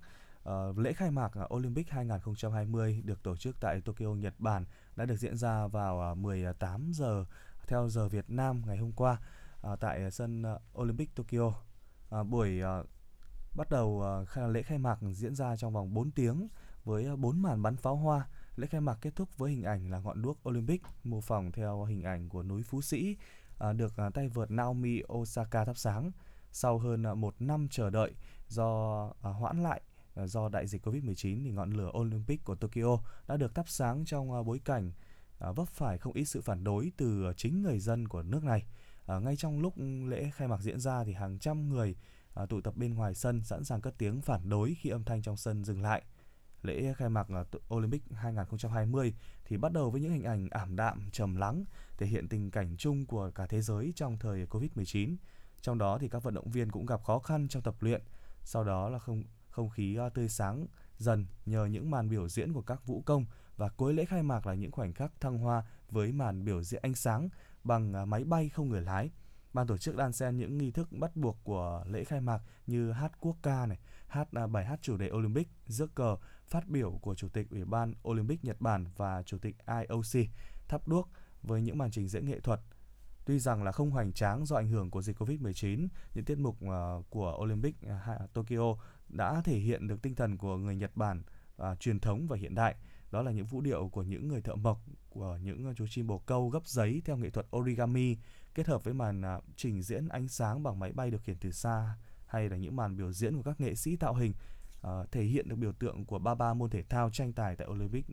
uh, 0.49 0.77
lễ 0.77 0.93
khai 0.93 1.11
mạc 1.11 1.31
Olympic 1.53 1.89
2020 1.89 3.01
được 3.05 3.23
tổ 3.23 3.35
chức 3.35 3.59
tại 3.59 3.81
Tokyo, 3.81 4.07
Nhật 4.07 4.33
Bản 4.39 4.65
đã 4.95 5.05
được 5.05 5.15
diễn 5.15 5.37
ra 5.37 5.67
vào 5.67 6.01
à, 6.01 6.13
18 6.13 6.91
giờ 6.93 7.25
theo 7.67 7.89
giờ 7.89 8.07
Việt 8.07 8.29
Nam 8.29 8.61
ngày 8.65 8.77
hôm 8.77 8.91
qua 8.91 9.17
à, 9.61 9.75
tại 9.75 10.11
sân 10.11 10.43
à, 10.43 10.55
Olympic 10.77 11.15
Tokyo. 11.15 11.53
Buổi 12.23 12.61
bắt 13.55 13.69
đầu 13.69 14.03
lễ 14.49 14.61
khai 14.61 14.77
mạc 14.77 14.99
diễn 15.11 15.35
ra 15.35 15.55
trong 15.55 15.73
vòng 15.73 15.93
4 15.93 16.11
tiếng 16.11 16.47
với 16.83 17.15
4 17.15 17.41
màn 17.41 17.61
bắn 17.61 17.77
pháo 17.77 17.95
hoa. 17.95 18.27
Lễ 18.55 18.67
khai 18.67 18.81
mạc 18.81 18.97
kết 19.01 19.15
thúc 19.15 19.37
với 19.37 19.51
hình 19.51 19.63
ảnh 19.63 19.89
là 19.91 19.99
ngọn 19.99 20.21
đuốc 20.21 20.49
Olympic 20.49 20.81
mô 21.03 21.21
phỏng 21.21 21.51
theo 21.51 21.83
hình 21.83 22.03
ảnh 22.03 22.29
của 22.29 22.43
núi 22.43 22.63
Phú 22.63 22.81
Sĩ 22.81 23.17
được 23.75 23.93
tay 24.13 24.27
vợt 24.27 24.51
Naomi 24.51 25.01
Osaka 25.13 25.65
thắp 25.65 25.77
sáng 25.77 26.11
sau 26.51 26.77
hơn 26.77 27.03
một 27.21 27.35
năm 27.39 27.67
chờ 27.71 27.89
đợi 27.89 28.15
do 28.47 29.03
hoãn 29.21 29.63
lại 29.63 29.81
Ờ, 30.15 30.27
do 30.27 30.49
đại 30.49 30.67
dịch 30.67 30.87
Covid-19 30.87 31.43
thì 31.43 31.51
ngọn 31.51 31.71
lửa 31.71 31.91
Olympic 31.97 32.43
của 32.43 32.55
Tokyo 32.55 32.99
đã 33.27 33.37
được 33.37 33.55
thắp 33.55 33.69
sáng 33.69 34.05
trong 34.05 34.31
ờ, 34.31 34.43
bối 34.43 34.59
cảnh 34.65 34.91
ờ, 35.39 35.53
vấp 35.53 35.67
phải 35.67 35.97
không 35.97 36.13
ít 36.13 36.25
sự 36.25 36.41
phản 36.41 36.63
đối 36.63 36.91
từ 36.97 37.33
chính 37.37 37.61
người 37.61 37.79
dân 37.79 38.07
của 38.07 38.23
nước 38.23 38.43
này. 38.43 38.65
Ngay 39.07 39.35
trong 39.35 39.59
lúc 39.59 39.73
lễ 40.07 40.31
khai 40.33 40.47
mạc 40.47 40.61
diễn 40.61 40.79
ra 40.79 41.03
thì 41.03 41.13
hàng 41.13 41.39
trăm 41.39 41.69
người 41.69 41.95
tụ 42.49 42.61
tập 42.61 42.77
bên 42.77 42.93
ngoài 42.93 43.15
sân 43.15 43.43
sẵn 43.43 43.63
sàng 43.63 43.81
cất 43.81 43.97
tiếng 43.97 44.21
phản 44.21 44.49
đối 44.49 44.75
khi 44.79 44.89
âm 44.89 45.03
thanh 45.03 45.21
trong 45.21 45.37
sân 45.37 45.63
dừng 45.63 45.81
lại. 45.81 46.03
Lễ 46.61 46.93
khai 46.97 47.09
mạc 47.09 47.27
Olympic 47.73 48.01
2020 48.13 49.13
thì 49.45 49.57
bắt 49.57 49.71
đầu 49.71 49.91
với 49.91 50.01
những 50.01 50.11
hình 50.11 50.23
ảnh 50.23 50.49
ảm 50.49 50.75
đạm, 50.75 51.09
trầm 51.11 51.35
lắng, 51.35 51.65
thể 51.97 52.07
hiện 52.07 52.29
tình 52.29 52.51
cảnh 52.51 52.75
chung 52.77 53.05
của 53.05 53.31
cả 53.35 53.47
thế 53.47 53.61
giới 53.61 53.93
trong 53.95 54.17
thời 54.17 54.45
Covid-19. 54.45 55.15
Trong 55.61 55.77
đó 55.77 55.97
thì 55.97 56.07
các 56.07 56.23
vận 56.23 56.33
động 56.33 56.51
viên 56.51 56.71
cũng 56.71 56.85
gặp 56.85 57.03
khó 57.03 57.19
khăn 57.19 57.47
trong 57.47 57.63
tập 57.63 57.75
luyện. 57.79 58.01
Sau 58.43 58.63
đó 58.63 58.89
là 58.89 58.99
không 58.99 59.23
không 59.55 59.69
khí 59.69 59.95
ờ, 59.95 60.09
tươi 60.09 60.29
sáng 60.29 60.67
dần 60.97 61.25
nhờ 61.45 61.65
những 61.65 61.91
màn 61.91 62.09
biểu 62.09 62.29
diễn 62.29 62.53
của 62.53 62.61
các 62.61 62.85
vũ 62.85 63.01
công 63.05 63.25
và 63.57 63.69
cuối 63.69 63.93
lễ 63.93 64.05
khai 64.05 64.23
mạc 64.23 64.47
là 64.47 64.53
những 64.53 64.71
khoảnh 64.71 64.93
khắc 64.93 65.21
thăng 65.21 65.37
hoa 65.37 65.63
với 65.89 66.11
màn 66.11 66.45
biểu 66.45 66.63
diễn 66.63 66.81
ánh 66.81 66.95
sáng 66.95 67.29
bằng 67.63 67.93
ờ, 67.93 68.05
máy 68.05 68.23
bay 68.23 68.49
không 68.49 68.69
người 68.69 68.81
lái. 68.81 69.11
Ban 69.53 69.67
tổ 69.67 69.77
chức 69.77 69.95
đan 69.95 70.13
xen 70.13 70.37
những 70.37 70.57
nghi 70.57 70.71
thức 70.71 70.91
bắt 70.91 71.15
buộc 71.15 71.37
của 71.43 71.83
lễ 71.87 72.03
khai 72.03 72.21
mạc 72.21 72.41
như 72.67 72.91
hát 72.91 73.11
quốc 73.19 73.37
ca 73.43 73.65
này, 73.65 73.79
hát 74.07 74.27
ờ, 74.33 74.47
bài 74.47 74.65
hát 74.65 74.79
chủ 74.81 74.97
đề 74.97 75.11
Olympic, 75.11 75.47
rước 75.67 75.95
cờ, 75.95 76.15
phát 76.47 76.67
biểu 76.67 76.99
của 77.01 77.15
Chủ 77.15 77.27
tịch 77.29 77.49
Ủy 77.49 77.65
ban 77.65 77.93
Olympic 78.07 78.43
Nhật 78.43 78.61
Bản 78.61 78.85
và 78.97 79.23
Chủ 79.23 79.37
tịch 79.37 79.55
IOC, 79.67 80.27
thắp 80.67 80.87
đuốc 80.87 81.09
với 81.43 81.61
những 81.61 81.77
màn 81.77 81.91
trình 81.91 82.07
diễn 82.07 82.25
nghệ 82.25 82.39
thuật. 82.39 82.59
Tuy 83.25 83.39
rằng 83.39 83.63
là 83.63 83.71
không 83.71 83.91
hoành 83.91 84.13
tráng 84.13 84.45
do 84.45 84.55
ảnh 84.55 84.69
hưởng 84.69 84.91
của 84.91 85.01
dịch 85.01 85.21
Covid-19, 85.21 85.87
những 86.13 86.25
tiết 86.25 86.37
mục 86.37 86.57
của 87.09 87.37
Olympic 87.41 87.75
Tokyo 88.33 88.75
đã 89.09 89.41
thể 89.41 89.57
hiện 89.57 89.87
được 89.87 90.01
tinh 90.01 90.15
thần 90.15 90.37
của 90.37 90.57
người 90.57 90.75
Nhật 90.75 90.91
Bản 90.95 91.23
à, 91.57 91.75
truyền 91.75 91.99
thống 91.99 92.27
và 92.27 92.37
hiện 92.37 92.55
đại. 92.55 92.75
Đó 93.11 93.21
là 93.21 93.31
những 93.31 93.45
vũ 93.45 93.61
điệu 93.61 93.89
của 93.89 94.03
những 94.03 94.27
người 94.27 94.41
thợ 94.41 94.55
mộc, 94.55 94.81
của 95.09 95.37
những 95.41 95.73
chú 95.75 95.87
chim 95.87 96.07
bồ 96.07 96.19
câu 96.19 96.49
gấp 96.49 96.67
giấy 96.67 97.01
theo 97.05 97.17
nghệ 97.17 97.29
thuật 97.29 97.47
origami, 97.55 98.17
kết 98.55 98.67
hợp 98.67 98.83
với 98.83 98.93
màn 98.93 99.21
à, 99.21 99.39
trình 99.55 99.81
diễn 99.81 100.07
ánh 100.07 100.27
sáng 100.27 100.63
bằng 100.63 100.79
máy 100.79 100.91
bay 100.93 101.11
điều 101.11 101.19
khiển 101.19 101.37
từ 101.37 101.51
xa 101.51 101.95
hay 102.27 102.49
là 102.49 102.57
những 102.57 102.75
màn 102.75 102.97
biểu 102.97 103.11
diễn 103.11 103.35
của 103.35 103.43
các 103.43 103.61
nghệ 103.61 103.75
sĩ 103.75 103.95
tạo 103.95 104.13
hình 104.13 104.33
à, 104.81 104.91
thể 105.11 105.23
hiện 105.23 105.49
được 105.49 105.55
biểu 105.55 105.71
tượng 105.71 106.05
của 106.05 106.19
ba 106.19 106.35
ba 106.35 106.53
môn 106.53 106.69
thể 106.69 106.83
thao 106.83 107.09
tranh 107.09 107.33
tài 107.33 107.55
tại 107.55 107.67
Olympic 107.67 108.05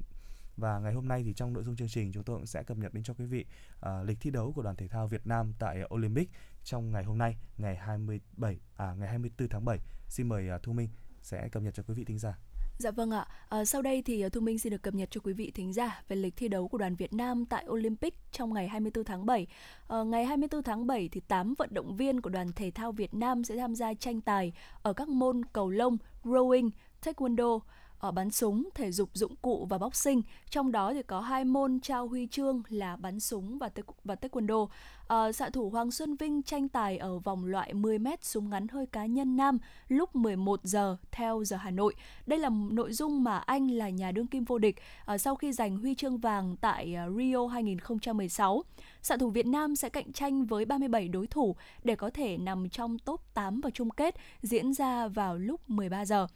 và 0.57 0.79
ngày 0.79 0.93
hôm 0.93 1.09
nay 1.09 1.23
thì 1.25 1.33
trong 1.33 1.53
nội 1.53 1.65
dung 1.65 1.77
chương 1.77 1.89
trình 1.89 2.13
chúng 2.13 2.25
tôi 2.25 2.37
cũng 2.37 2.47
sẽ 2.47 2.63
cập 2.63 2.77
nhật 2.77 2.95
đến 2.95 3.05
cho 3.05 3.15
quý 3.15 3.25
vị 3.25 3.47
à, 3.81 4.03
lịch 4.03 4.21
thi 4.21 4.31
đấu 4.31 4.53
của 4.53 4.63
đoàn 4.63 4.77
thể 4.77 4.89
thao 4.89 5.09
Việt 5.09 5.27
Nam 5.27 5.53
tại 5.59 5.81
Olympic 5.95 6.31
trong 6.65 6.93
ngày 6.93 7.05
hôm 7.05 7.19
nay 7.19 7.37
ngày 7.59 7.77
27 7.77 8.57
à 8.77 8.95
ngày 8.99 9.09
24 9.09 9.49
tháng 9.49 9.65
7. 9.65 9.79
Xin 10.09 10.29
mời 10.29 10.49
à, 10.49 10.59
Thu 10.63 10.73
Minh 10.73 10.89
sẽ 11.23 11.49
cập 11.49 11.63
nhật 11.63 11.75
cho 11.75 11.83
quý 11.83 11.95
vị 11.95 12.05
thính 12.05 12.19
giả. 12.19 12.39
Dạ 12.79 12.91
vâng 12.91 13.11
ạ. 13.11 13.27
À, 13.49 13.65
sau 13.65 13.83
đây 13.83 14.03
thì 14.03 14.23
à, 14.23 14.29
Thu 14.29 14.41
Minh 14.41 14.59
xin 14.59 14.71
được 14.71 14.83
cập 14.83 14.95
nhật 14.95 15.09
cho 15.11 15.21
quý 15.25 15.33
vị 15.33 15.53
thính 15.55 15.73
giả 15.73 16.03
về 16.09 16.17
lịch 16.17 16.37
thi 16.37 16.49
đấu 16.49 16.69
của 16.69 16.79
đoàn 16.79 16.95
Việt 16.95 17.13
Nam 17.13 17.47
tại 17.47 17.65
Olympic 17.69 18.15
trong 18.33 18.55
ngày 18.55 18.69
24 18.69 19.05
tháng 19.05 19.27
7. 19.27 19.47
À, 19.89 20.03
ngày 20.03 20.25
24 20.25 20.63
tháng 20.63 20.87
7 20.87 21.09
thì 21.13 21.21
8 21.21 21.55
vận 21.59 21.75
động 21.75 21.97
viên 21.97 22.21
của 22.21 22.31
đoàn 22.31 22.53
thể 22.53 22.71
thao 22.71 22.93
Việt 22.93 23.15
Nam 23.15 23.45
sẽ 23.45 23.57
tham 23.57 23.75
gia 23.75 23.95
tranh 23.95 24.21
tài 24.21 24.53
ở 24.83 24.93
các 24.93 25.09
môn 25.09 25.45
cầu 25.53 25.71
lông, 25.71 25.97
rowing, 26.25 26.71
taekwondo, 27.05 27.61
ở 28.03 28.11
bắn 28.11 28.31
súng, 28.31 28.69
thể 28.75 28.93
dục 28.93 29.11
dụng 29.13 29.37
cụ 29.43 29.67
và 29.71 29.79
boxing. 29.79 30.23
Trong 30.51 30.73
đó 30.73 30.95
thì 30.95 31.03
có 31.03 31.21
hai 31.21 31.45
môn 31.45 31.81
trao 31.81 32.09
huy 32.09 32.27
chương 32.27 32.63
là 32.69 32.97
bắn 32.97 33.21
súng 33.21 33.59
và 33.59 33.69
tê, 33.69 33.83
và 34.05 34.15
taekwondo. 34.15 34.69
À, 35.09 35.33
xạ 35.33 35.51
thủ 35.51 35.71
Hoàng 35.71 35.91
Xuân 35.91 36.17
Vinh 36.17 36.43
tranh 36.43 36.69
tài 36.69 36.99
ở 36.99 37.19
vòng 37.19 37.45
loại 37.45 37.75
10m 37.75 38.17
súng 38.23 38.51
ngắn 38.51 38.69
hơi 38.69 38.87
cá 38.87 39.07
nhân 39.07 39.37
nam 39.37 39.59
lúc 39.89 40.17
11 40.17 40.61
giờ 40.63 40.97
theo 41.11 41.45
giờ 41.45 41.57
Hà 41.57 41.71
Nội. 41.71 41.95
Đây 42.27 42.39
là 42.39 42.51
nội 42.71 42.93
dung 42.93 43.25
mà 43.25 43.39
anh 43.39 43.71
là 43.71 43.89
nhà 43.89 44.13
đương 44.13 44.27
kim 44.27 44.45
vô 44.45 44.59
địch 44.59 44.77
à, 45.07 45.19
sau 45.19 45.37
khi 45.37 45.53
giành 45.53 45.77
huy 45.77 45.95
chương 45.95 46.19
vàng 46.19 46.57
tại 46.57 46.95
ờ, 46.95 47.13
Rio 47.17 47.47
2016. 47.47 48.63
Xạ 49.03 49.17
thủ 49.17 49.31
Việt 49.31 49.47
Nam 49.47 49.77
sẽ 49.77 49.89
cạnh 49.89 50.13
tranh 50.13 50.45
với 50.45 50.65
37 50.65 51.09
đối 51.09 51.27
thủ 51.27 51.57
để 51.85 51.97
có 51.97 52.11
thể 52.11 52.39
nằm 52.39 52.69
trong 52.69 52.99
top 52.99 53.21
8 53.35 53.61
vào 53.61 53.71
chung 53.71 53.91
kết 53.91 54.15
diễn 54.43 54.75
ra 54.75 55.09
vào 55.09 55.39
lúc 55.39 55.71
13 55.71 56.05
giờ 56.05 56.27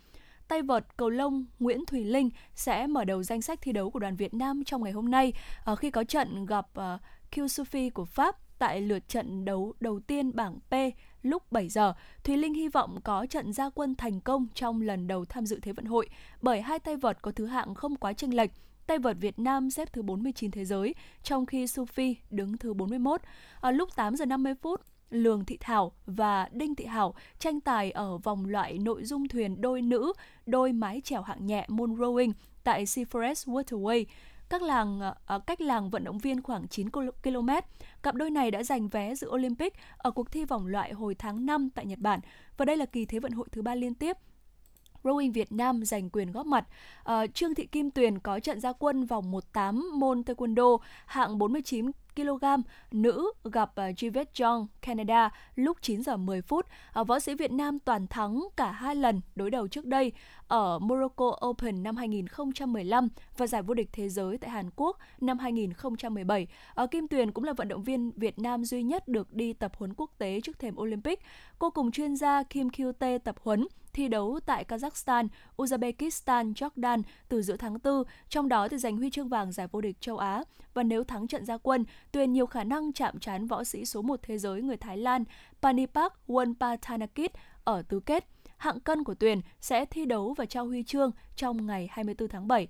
tay 0.49 0.63
vợt 0.63 0.97
cầu 0.97 1.11
lông 1.11 1.45
Nguyễn 1.59 1.87
Thùy 1.87 2.05
Linh 2.05 2.31
sẽ 2.55 2.87
mở 2.87 3.05
đầu 3.05 3.23
danh 3.23 3.43
sách 3.43 3.59
thi 3.63 3.73
đấu 3.73 3.91
của 3.91 3.99
đoàn 3.99 4.17
Việt 4.17 4.35
Nam 4.35 4.65
trong 4.65 4.83
ngày 4.83 4.93
hôm 4.93 5.11
nay 5.11 5.33
uh, 5.73 5.79
khi 5.79 5.91
có 5.91 6.05
trận 6.05 6.47
gặp 6.47 6.67
ờ, 6.75 6.95
uh, 6.95 7.49
Q 7.49 7.91
của 7.91 8.05
Pháp 8.05 8.37
tại 8.59 8.81
lượt 8.81 9.09
trận 9.09 9.45
đấu 9.45 9.75
đầu 9.81 10.01
tiên 10.01 10.37
bảng 10.37 10.59
P 10.71 10.75
lúc 11.23 11.53
7 11.53 11.69
giờ. 11.69 11.95
Thùy 12.25 12.37
Linh 12.37 12.55
hy 12.55 12.69
vọng 12.69 12.99
có 13.05 13.27
trận 13.27 13.53
gia 13.53 13.71
quân 13.71 13.95
thành 13.95 14.21
công 14.21 14.47
trong 14.55 14.81
lần 14.81 15.07
đầu 15.07 15.25
tham 15.25 15.47
dự 15.47 15.61
Thế 15.63 15.73
vận 15.73 15.85
hội 15.85 16.09
bởi 16.43 16.63
hai 16.63 16.79
tay 16.79 16.97
vợt 16.97 17.23
có 17.23 17.33
thứ 17.33 17.47
hạng 17.47 17.75
không 17.75 17.97
quá 17.97 18.13
chênh 18.13 18.37
lệch. 18.37 18.51
Tay 18.87 18.99
vợt 18.99 19.17
Việt 19.21 19.39
Nam 19.39 19.71
xếp 19.71 19.93
thứ 19.93 20.03
49 20.03 20.51
thế 20.51 20.65
giới, 20.65 20.95
trong 21.23 21.47
khi 21.47 21.65
Sufi 21.65 22.15
đứng 22.31 22.59
thứ 22.59 22.75
41. 22.75 23.21
ở 23.21 23.27
ờ, 23.61 23.71
lúc 23.71 23.97
8 23.97 24.17
giờ 24.17 24.25
50 24.25 24.55
phút, 24.63 24.81
Lường 25.11 25.45
Thị 25.45 25.57
Thảo 25.61 25.93
và 26.07 26.49
Đinh 26.53 26.75
Thị 26.75 26.85
Hảo 26.85 27.15
tranh 27.39 27.61
tài 27.61 27.91
ở 27.91 28.19
vòng 28.19 28.47
loại 28.47 28.79
nội 28.79 29.05
dung 29.05 29.29
thuyền 29.29 29.61
đôi 29.61 29.83
nữ, 29.83 30.13
đôi 30.47 30.73
mái 30.73 31.01
chèo 31.01 31.23
hạng 31.23 31.47
nhẹ 31.47 31.67
môn 31.69 31.95
rowing 31.95 32.33
tại 32.65 32.85
Seaforest 32.85 33.53
Waterway 33.53 34.05
các 34.49 34.63
làng 34.63 35.01
à, 35.27 35.39
cách 35.47 35.61
làng 35.61 35.91
vận 35.91 36.05
động 36.05 36.19
viên 36.19 36.43
khoảng 36.43 36.69
9 36.69 36.91
km. 37.23 37.49
Cặp 38.03 38.15
đôi 38.15 38.31
này 38.31 38.51
đã 38.51 38.63
giành 38.63 38.89
vé 38.89 39.15
dự 39.15 39.29
Olympic 39.31 39.75
ở 39.97 40.11
cuộc 40.11 40.31
thi 40.31 40.45
vòng 40.45 40.67
loại 40.67 40.93
hồi 40.93 41.15
tháng 41.15 41.47
5 41.47 41.71
tại 41.75 41.87
Nhật 41.87 41.99
Bản 41.99 42.21
và 42.57 42.65
đây 42.65 42.77
là 42.77 42.87
kỳ 42.87 43.05
thế 43.05 43.19
vận 43.19 43.33
hội 43.33 43.47
thứ 43.53 43.63
ba 43.63 43.75
liên 43.75 43.95
tiếp 43.95 44.17
Rowing 45.03 45.33
Việt 45.33 45.53
Nam 45.53 45.85
giành 45.85 46.11
quyền 46.11 46.33
góp 46.33 46.47
mặt. 46.47 46.65
À, 47.05 47.27
Trương 47.27 47.55
Thị 47.55 47.67
Kim 47.67 47.91
Tuyền 47.91 48.19
có 48.19 48.41
trận 48.41 48.61
gia 48.61 48.73
quân 48.73 49.05
vòng 49.05 49.31
18 49.31 49.91
môn 49.95 50.21
taekwondo 50.21 50.79
hạng 51.07 51.39
49 51.39 51.91
kg, 52.17 52.45
nữ 52.91 53.33
gặp 53.45 53.77
à, 53.77 53.91
Jivet 53.91 54.25
Jong, 54.35 54.67
Canada, 54.83 55.31
lúc 55.55 55.77
9 55.81 56.03
giờ 56.03 56.17
10 56.17 56.43
phút. 56.43 56.67
À, 56.93 57.03
võ 57.03 57.21
sĩ 57.21 57.35
Việt 57.35 57.51
Nam 57.51 57.79
toàn 57.79 58.07
thắng 58.07 58.49
cả 58.57 58.71
hai 58.71 58.95
lần 58.95 59.21
đối 59.35 59.51
đầu 59.51 59.69
trước 59.69 59.85
đây 59.85 60.13
ở 60.49 60.79
Morocco 60.79 61.39
Open 61.47 61.83
năm 61.83 61.97
2015 61.97 63.09
và 63.37 63.47
giải 63.47 63.63
vô 63.63 63.75
địch 63.75 63.89
thế 63.93 64.09
giới 64.09 64.39
tại 64.39 64.51
Hàn 64.51 64.71
Quốc 64.77 64.99
năm 65.21 65.39
2017. 65.39 66.47
ở 66.75 66.85
à, 66.85 66.87
Kim 66.87 67.09
Tuyền 67.09 67.33
cũng 67.33 67.45
là 67.45 67.53
vận 67.53 67.69
động 67.69 67.83
viên 67.83 68.13
Việt 68.17 68.39
Nam 68.39 68.65
duy 68.65 68.83
nhất 68.83 69.09
được 69.09 69.33
đi 69.33 69.53
tập 69.53 69.73
huấn 69.77 69.95
quốc 69.97 70.11
tế 70.19 70.41
trước 70.41 70.59
thềm 70.59 70.79
Olympic. 70.79 71.21
Cô 71.59 71.71
cùng 71.71 71.91
chuyên 71.91 72.17
gia 72.17 72.43
Kim 72.43 72.71
Kyu 72.71 72.93
Tae 72.93 73.19
tập 73.19 73.37
huấn 73.43 73.67
thi 73.97 74.09
đấu 74.09 74.41
tại 74.47 74.65
Kazakhstan, 74.69 75.29
Uzbekistan, 75.57 76.53
Jordan 76.53 77.03
từ 77.29 77.43
giữa 77.43 77.57
tháng 77.57 77.79
4, 77.85 78.03
trong 78.29 78.49
đó 78.49 78.69
thì 78.69 78.79
giành 78.79 78.97
huy 78.97 79.11
chương 79.11 79.29
vàng 79.29 79.53
giải 79.53 79.67
vô 79.67 79.81
địch 79.81 80.01
châu 80.01 80.19
Á. 80.19 80.45
Và 80.75 80.83
nếu 80.83 81.05
thắng 81.05 81.27
trận 81.27 81.45
gia 81.45 81.57
quân, 81.57 81.85
Tuyền 82.13 82.33
nhiều 82.33 82.47
khả 82.47 82.65
năng 82.65 82.93
chạm 82.93 83.19
trán 83.19 83.47
võ 83.47 83.65
sĩ 83.65 83.85
số 83.85 84.03
1 84.03 84.21
thế 84.23 84.39
giới 84.39 84.63
người 84.63 84.77
Thái 84.77 84.97
Lan 84.97 85.25
Panipak 85.63 86.13
Wonpatanakit 86.29 87.29
ở 87.65 87.83
tứ 87.83 88.01
kết. 88.01 88.29
Hạng 88.57 88.81
cân 88.81 89.05
của 89.05 89.15
Tuyền 89.15 89.41
sẽ 89.61 89.85
thi 89.85 90.05
đấu 90.05 90.35
và 90.37 90.47
trao 90.47 90.67
huy 90.67 90.83
chương 90.83 91.11
trong 91.37 91.67
ngày 91.67 91.89
24 91.91 92.29
tháng 92.29 92.49
7. 92.49 92.69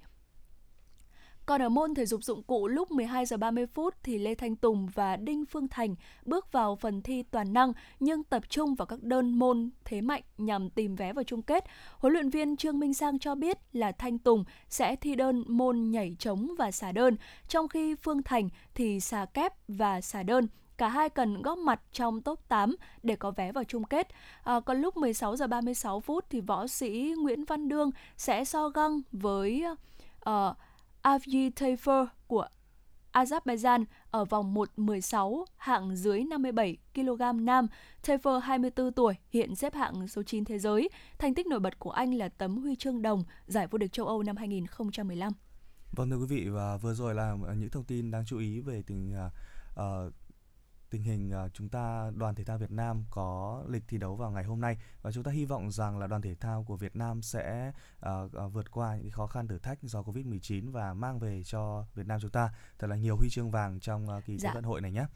Còn 1.47 1.62
ở 1.62 1.69
môn 1.69 1.95
thể 1.95 2.07
dục 2.07 2.25
dụng 2.25 2.43
cụ 2.43 2.69
lúc 2.69 2.91
12 2.91 3.26
giờ 3.26 3.37
30 3.37 3.67
phút 3.67 3.95
thì 4.03 4.19
Lê 4.19 4.35
Thanh 4.35 4.57
Tùng 4.57 4.88
và 4.95 5.17
Đinh 5.17 5.45
Phương 5.47 5.69
Thành 5.69 5.95
bước 6.25 6.53
vào 6.53 6.76
phần 6.76 7.03
thi 7.03 7.23
toàn 7.23 7.53
năng 7.53 7.73
nhưng 8.00 8.25
tập 8.25 8.43
trung 8.49 8.75
vào 8.75 8.87
các 8.87 9.03
đơn 9.03 9.38
môn 9.38 9.71
thế 9.85 10.00
mạnh 10.00 10.23
nhằm 10.38 10.71
tìm 10.71 10.97
vé 10.97 11.12
vào 11.12 11.25
chung 11.25 11.43
kết. 11.43 11.65
Huấn 11.99 12.12
luyện 12.12 12.31
viên 12.31 12.57
Trương 12.57 12.79
Minh 12.79 12.95
Sang 12.95 13.19
cho 13.19 13.35
biết 13.35 13.59
là 13.73 13.93
Thanh 13.93 14.19
Tùng 14.19 14.45
sẽ 14.69 14.97
thi 14.97 15.15
đơn 15.15 15.45
môn 15.47 15.91
nhảy 15.91 16.17
trống 16.19 16.49
và 16.59 16.71
xả 16.71 16.93
đơn, 16.93 17.17
trong 17.49 17.69
khi 17.69 17.95
Phương 17.95 18.23
Thành 18.23 18.49
thì 18.75 19.00
xả 19.00 19.25
kép 19.25 19.53
và 19.69 20.00
xả 20.00 20.23
đơn 20.23 20.49
cả 20.79 20.88
hai 20.88 21.09
cần 21.09 21.43
góp 21.43 21.59
mặt 21.59 21.81
trong 21.93 22.21
top 22.21 22.41
8 22.49 22.76
để 23.03 23.17
có 23.17 23.31
vé 23.31 23.53
vào 23.53 23.65
chung 23.65 23.85
kết. 23.85 24.09
À, 24.43 24.61
còn 24.61 24.81
lúc 24.81 24.97
16 24.97 25.37
giờ 25.37 25.47
36 25.47 26.00
phút 26.00 26.25
thì 26.31 26.41
võ 26.41 26.67
sĩ 26.67 27.15
Nguyễn 27.19 27.45
Văn 27.45 27.69
Đương 27.69 27.91
sẽ 28.17 28.45
so 28.45 28.69
găng 28.69 29.00
với 29.12 29.65
uh, 30.31 30.57
Avji 31.07 31.51
Tayfer 31.51 32.07
của 32.27 32.47
Azerbaijan 33.13 33.85
ở 34.11 34.25
vòng 34.25 34.55
1-16 34.77 35.45
hạng 35.57 35.97
dưới 35.97 36.25
57 36.25 36.77
kg 36.95 37.45
nam. 37.45 37.67
Tayfer 38.03 38.39
24 38.39 38.93
tuổi, 38.93 39.15
hiện 39.31 39.55
xếp 39.55 39.75
hạng 39.75 40.09
số 40.09 40.23
9 40.23 40.45
thế 40.45 40.59
giới. 40.59 40.89
Thành 41.19 41.35
tích 41.35 41.47
nổi 41.47 41.61
bật 41.61 41.79
của 41.79 41.91
anh 41.91 42.15
là 42.15 42.29
tấm 42.29 42.59
huy 42.59 42.77
chương 42.77 43.03
đồng 43.03 43.25
giải 43.47 43.67
vô 43.67 43.79
địch 43.79 43.93
châu 43.93 44.07
Âu 44.07 44.23
năm 44.23 44.37
2015. 44.37 45.33
Vâng 45.93 46.11
thưa 46.11 46.17
quý 46.17 46.27
vị 46.29 46.49
và 46.49 46.77
vừa 46.77 46.95
rồi 46.95 47.15
là 47.15 47.37
những 47.59 47.71
thông 47.71 47.85
tin 47.85 48.11
đáng 48.11 48.25
chú 48.27 48.39
ý 48.39 48.61
về 48.61 48.83
tình 48.87 49.15
uh, 49.77 50.13
tình 50.90 51.02
hình 51.02 51.33
uh, 51.45 51.55
chúng 51.55 51.69
ta 51.69 52.11
đoàn 52.14 52.35
thể 52.35 52.45
thao 52.45 52.59
Việt 52.59 52.71
Nam 52.71 53.05
có 53.11 53.62
lịch 53.69 53.83
thi 53.88 53.99
đấu 53.99 54.16
vào 54.16 54.31
ngày 54.31 54.45
hôm 54.45 54.61
nay 54.61 54.78
và 55.02 55.12
chúng 55.12 55.25
ta 55.25 55.31
hy 55.31 55.45
vọng 55.45 55.71
rằng 55.71 55.99
là 55.99 56.07
đoàn 56.07 56.23
thể 56.23 56.35
thao 56.35 56.64
của 56.64 56.76
Việt 56.76 56.97
Nam 56.97 57.23
sẽ 57.23 57.73
uh, 58.07 58.37
uh, 58.45 58.52
vượt 58.52 58.71
qua 58.71 58.97
những 58.97 59.11
khó 59.11 59.26
khăn 59.26 59.49
thử 59.49 59.59
thách 59.59 59.83
do 59.83 60.02
Covid-19 60.02 60.71
và 60.71 60.95
mang 60.95 61.19
về 61.19 61.43
cho 61.45 61.85
Việt 61.95 62.07
Nam 62.07 62.21
chúng 62.21 62.31
ta 62.31 62.50
thật 62.78 62.87
là 62.87 62.97
nhiều 62.97 63.16
huy 63.16 63.28
chương 63.31 63.50
vàng 63.50 63.81
trong 63.81 64.07
uh, 64.16 64.25
kỳ 64.25 64.38
dạ. 64.38 64.50
thế 64.50 64.55
vận 64.55 64.64
hội 64.64 64.81
này 64.81 64.93
nhé. 64.93 65.07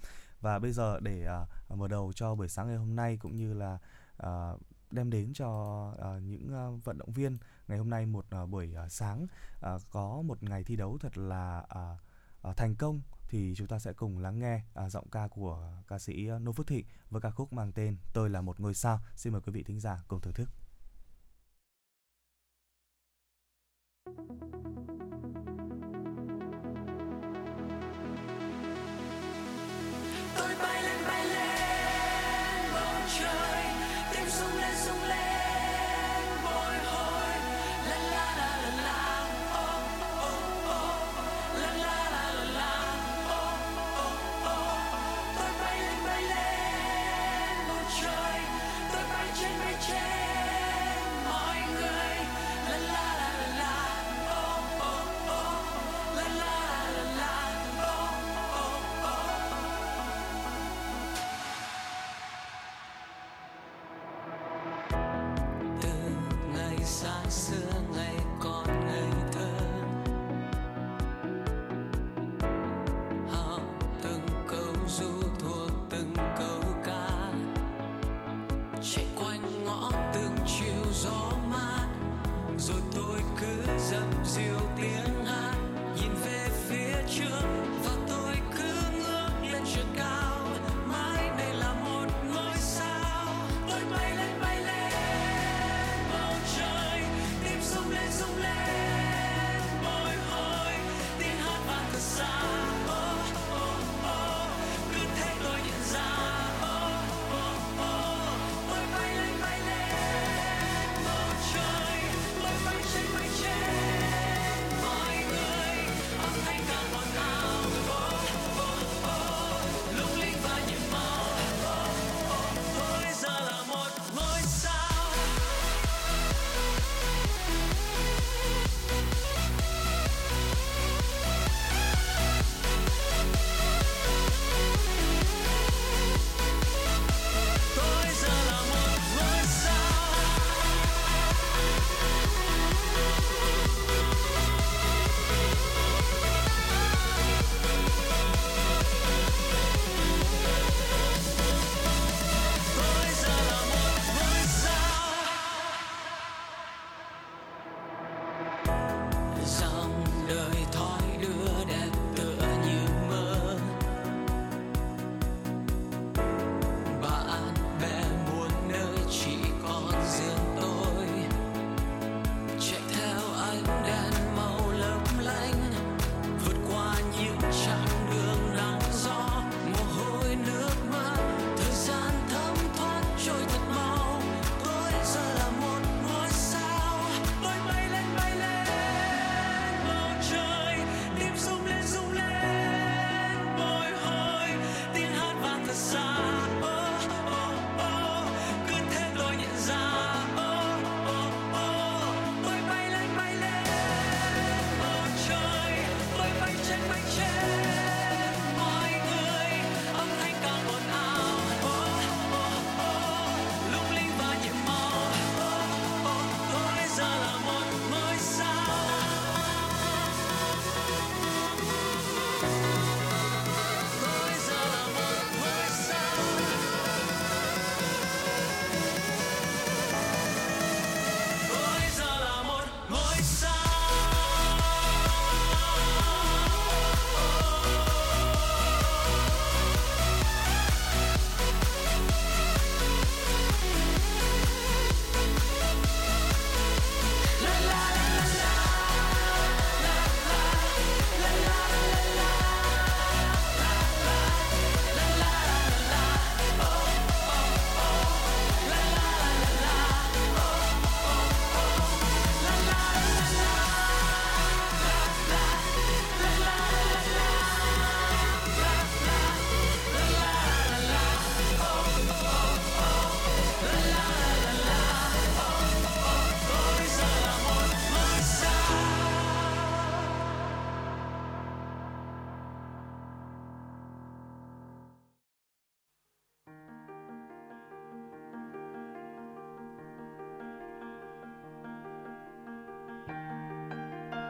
Và 0.40 0.58
bây 0.58 0.72
giờ 0.72 1.00
để 1.00 1.26
uh, 1.70 1.78
mở 1.78 1.88
đầu 1.88 2.12
cho 2.12 2.34
buổi 2.34 2.48
sáng 2.48 2.68
ngày 2.68 2.76
hôm 2.76 2.96
nay 2.96 3.16
cũng 3.16 3.36
như 3.36 3.54
là 3.54 3.78
uh, 4.26 4.60
đem 4.90 5.10
đến 5.10 5.32
cho 5.34 5.48
uh, 5.92 6.22
những 6.22 6.74
uh, 6.74 6.84
vận 6.84 6.98
động 6.98 7.12
viên 7.12 7.38
ngày 7.68 7.78
hôm 7.78 7.90
nay 7.90 8.06
một 8.06 8.24
uh, 8.42 8.48
buổi 8.48 8.74
uh, 8.84 8.92
sáng 8.92 9.26
uh, 9.74 9.82
có 9.90 10.22
một 10.22 10.42
ngày 10.42 10.64
thi 10.64 10.76
đấu 10.76 10.98
thật 11.00 11.18
là 11.18 11.58
uh, 11.58 12.48
uh, 12.50 12.56
thành 12.56 12.74
công 12.74 13.00
thì 13.30 13.54
chúng 13.56 13.66
ta 13.66 13.78
sẽ 13.78 13.92
cùng 13.92 14.18
lắng 14.18 14.38
nghe 14.38 14.62
à, 14.75 14.88
giọng 14.90 15.10
ca 15.10 15.28
của 15.28 15.72
ca 15.88 15.99
sĩ 15.99 16.26
ờ, 16.26 16.38
Nô 16.38 16.52
Phước 16.52 16.66
Thịnh 16.66 16.87
với 17.10 17.20
ca 17.20 17.30
khúc 17.30 17.52
mang 17.52 17.72
tên 17.72 17.96
Tôi 18.12 18.30
là 18.30 18.40
một 18.40 18.60
ngôi 18.60 18.75
sao. 18.75 19.00
Xin 19.16 19.32
mời 19.32 19.42
quý 19.42 19.52
vị 19.52 19.62
thính 19.62 19.80
giả 19.80 20.02
cùng 20.08 20.20
thưởng 20.20 20.34
thức. 20.34 20.49
Tôi 30.37 30.54
bay 30.58 30.79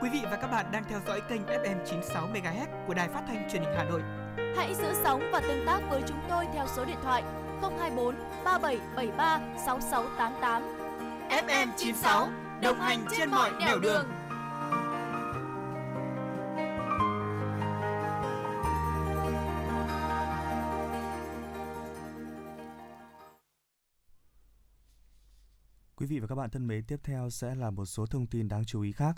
Quý 0.02 0.08
vị 0.08 0.20
và 0.24 0.36
các 0.36 0.48
bạn 0.48 0.66
đang 0.72 0.84
theo 0.88 1.00
dõi 1.06 1.20
kênh 1.28 1.42
FM 1.42 1.84
96 1.86 2.28
MHz 2.28 2.86
của 2.86 2.94
đài 2.94 3.08
phát 3.08 3.22
thanh 3.28 3.48
truyền 3.50 3.62
hình 3.62 3.74
Hà 3.76 3.84
Nội. 3.84 4.02
Hãy 4.56 4.74
giữ 4.74 4.94
sóng 5.04 5.22
và 5.32 5.40
tương 5.40 5.66
tác 5.66 5.80
với 5.90 6.02
chúng 6.08 6.20
tôi 6.28 6.46
theo 6.54 6.66
số 6.76 6.84
điện 6.84 6.96
thoại 7.02 7.22
024 7.60 8.14
3773 8.44 9.40
6688. 9.66 10.62
FM 11.28 11.68
96 11.76 12.28
đồng 12.62 12.80
hành 12.80 13.04
trên 13.18 13.30
mọi 13.30 13.50
nẻo 13.60 13.78
đường. 13.78 13.82
đường. 13.82 14.06
Quý 25.96 26.06
vị 26.06 26.18
và 26.18 26.26
các 26.26 26.34
bạn 26.34 26.50
thân 26.50 26.66
mến, 26.66 26.84
tiếp 26.84 27.00
theo 27.02 27.30
sẽ 27.30 27.54
là 27.54 27.70
một 27.70 27.84
số 27.84 28.06
thông 28.06 28.26
tin 28.26 28.48
đáng 28.48 28.64
chú 28.64 28.82
ý 28.82 28.92
khác. 28.92 29.16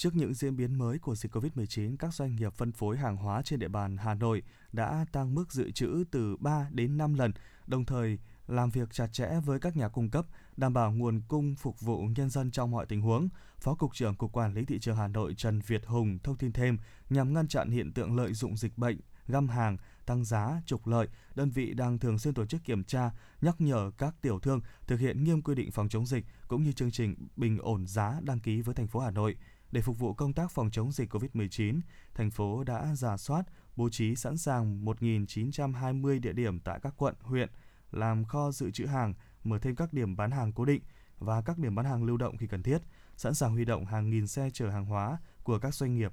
Trước 0.00 0.16
những 0.16 0.34
diễn 0.34 0.56
biến 0.56 0.78
mới 0.78 0.98
của 0.98 1.14
dịch 1.14 1.32
COVID-19, 1.32 1.96
các 1.98 2.14
doanh 2.14 2.36
nghiệp 2.36 2.54
phân 2.54 2.72
phối 2.72 2.96
hàng 2.96 3.16
hóa 3.16 3.42
trên 3.42 3.58
địa 3.58 3.68
bàn 3.68 3.96
Hà 3.96 4.14
Nội 4.14 4.42
đã 4.72 5.06
tăng 5.12 5.34
mức 5.34 5.52
dự 5.52 5.70
trữ 5.70 6.04
từ 6.10 6.36
3 6.36 6.68
đến 6.70 6.98
5 6.98 7.14
lần, 7.14 7.32
đồng 7.66 7.84
thời 7.84 8.18
làm 8.46 8.70
việc 8.70 8.92
chặt 8.92 9.06
chẽ 9.12 9.30
với 9.44 9.60
các 9.60 9.76
nhà 9.76 9.88
cung 9.88 10.10
cấp, 10.10 10.26
đảm 10.56 10.72
bảo 10.72 10.92
nguồn 10.92 11.20
cung 11.28 11.54
phục 11.54 11.80
vụ 11.80 12.02
nhân 12.16 12.30
dân 12.30 12.50
trong 12.50 12.70
mọi 12.70 12.86
tình 12.86 13.02
huống. 13.02 13.28
Phó 13.58 13.74
Cục 13.74 13.94
trưởng 13.94 14.14
Cục 14.14 14.32
Quản 14.32 14.54
lý 14.54 14.64
Thị 14.64 14.78
trường 14.78 14.96
Hà 14.96 15.08
Nội 15.08 15.34
Trần 15.34 15.60
Việt 15.66 15.86
Hùng 15.86 16.18
thông 16.22 16.36
tin 16.36 16.52
thêm, 16.52 16.78
nhằm 17.10 17.32
ngăn 17.32 17.48
chặn 17.48 17.70
hiện 17.70 17.92
tượng 17.92 18.16
lợi 18.16 18.34
dụng 18.34 18.56
dịch 18.56 18.78
bệnh, 18.78 19.00
găm 19.28 19.48
hàng, 19.48 19.76
tăng 20.06 20.24
giá, 20.24 20.62
trục 20.66 20.86
lợi, 20.86 21.08
đơn 21.34 21.50
vị 21.50 21.74
đang 21.74 21.98
thường 21.98 22.18
xuyên 22.18 22.34
tổ 22.34 22.46
chức 22.46 22.64
kiểm 22.64 22.84
tra, 22.84 23.10
nhắc 23.40 23.60
nhở 23.60 23.90
các 23.98 24.14
tiểu 24.22 24.38
thương 24.38 24.60
thực 24.86 25.00
hiện 25.00 25.24
nghiêm 25.24 25.42
quy 25.42 25.54
định 25.54 25.70
phòng 25.70 25.88
chống 25.88 26.06
dịch 26.06 26.24
cũng 26.48 26.62
như 26.62 26.72
chương 26.72 26.90
trình 26.90 27.28
bình 27.36 27.58
ổn 27.58 27.86
giá 27.86 28.20
đăng 28.22 28.40
ký 28.40 28.60
với 28.60 28.74
thành 28.74 28.86
phố 28.86 29.00
Hà 29.00 29.10
Nội. 29.10 29.36
Để 29.72 29.80
phục 29.80 29.98
vụ 29.98 30.14
công 30.14 30.32
tác 30.32 30.50
phòng 30.50 30.70
chống 30.70 30.92
dịch 30.92 31.14
COVID-19, 31.14 31.80
thành 32.14 32.30
phố 32.30 32.64
đã 32.64 32.94
giả 32.94 33.16
soát, 33.16 33.42
bố 33.76 33.88
trí 33.88 34.16
sẵn 34.16 34.36
sàng 34.36 34.84
1.920 34.84 36.20
địa 36.20 36.32
điểm 36.32 36.60
tại 36.60 36.80
các 36.82 36.94
quận, 36.96 37.14
huyện, 37.20 37.50
làm 37.90 38.24
kho 38.24 38.50
dự 38.50 38.70
trữ 38.70 38.86
hàng, 38.86 39.14
mở 39.44 39.58
thêm 39.58 39.76
các 39.76 39.92
điểm 39.92 40.16
bán 40.16 40.30
hàng 40.30 40.52
cố 40.52 40.64
định. 40.64 40.82
và 41.18 41.42
các 41.42 41.58
điểm 41.58 41.74
bán 41.74 41.86
hàng 41.86 42.04
lưu 42.04 42.16
động 42.16 42.36
khi 42.36 42.46
cần 42.46 42.62
thiết, 42.62 42.78
sẵn 43.16 43.34
sàng 43.34 43.52
huy 43.52 43.64
động 43.64 43.86
hàng 43.86 44.10
nghìn 44.10 44.26
xe 44.26 44.50
chở 44.52 44.70
hàng 44.70 44.84
hóa 44.84 45.18
của 45.44 45.58
các 45.58 45.74
doanh 45.74 45.94
nghiệp 45.94 46.12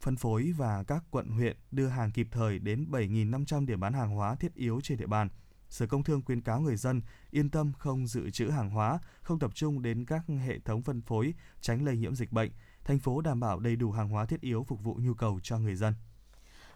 phân 0.00 0.16
phối 0.16 0.52
và 0.56 0.84
các 0.84 1.04
quận 1.10 1.28
huyện 1.28 1.56
đưa 1.70 1.86
hàng 1.86 2.10
kịp 2.10 2.28
thời 2.30 2.58
đến 2.58 2.86
7.500 2.90 3.66
điểm 3.66 3.80
bán 3.80 3.92
hàng 3.92 4.10
hóa 4.10 4.34
thiết 4.34 4.54
yếu 4.54 4.80
trên 4.82 4.98
địa 4.98 5.06
bàn. 5.06 5.28
Sở 5.70 5.86
Công 5.86 6.04
Thương 6.04 6.22
khuyến 6.22 6.40
cáo 6.40 6.60
người 6.60 6.76
dân 6.76 7.02
yên 7.30 7.50
tâm 7.50 7.72
không 7.78 8.06
dự 8.06 8.30
trữ 8.30 8.48
hàng 8.48 8.70
hóa, 8.70 8.98
không 9.22 9.38
tập 9.38 9.50
trung 9.54 9.82
đến 9.82 10.04
các 10.04 10.22
hệ 10.46 10.58
thống 10.58 10.82
phân 10.82 11.02
phối, 11.02 11.34
tránh 11.60 11.84
lây 11.84 11.96
nhiễm 11.96 12.14
dịch 12.14 12.32
bệnh. 12.32 12.50
Thành 12.84 12.98
phố 12.98 13.20
đảm 13.20 13.40
bảo 13.40 13.60
đầy 13.60 13.76
đủ 13.76 13.90
hàng 13.90 14.08
hóa 14.08 14.26
thiết 14.26 14.40
yếu 14.40 14.64
phục 14.68 14.82
vụ 14.82 14.94
nhu 14.94 15.14
cầu 15.14 15.40
cho 15.42 15.58
người 15.58 15.74
dân. 15.74 15.94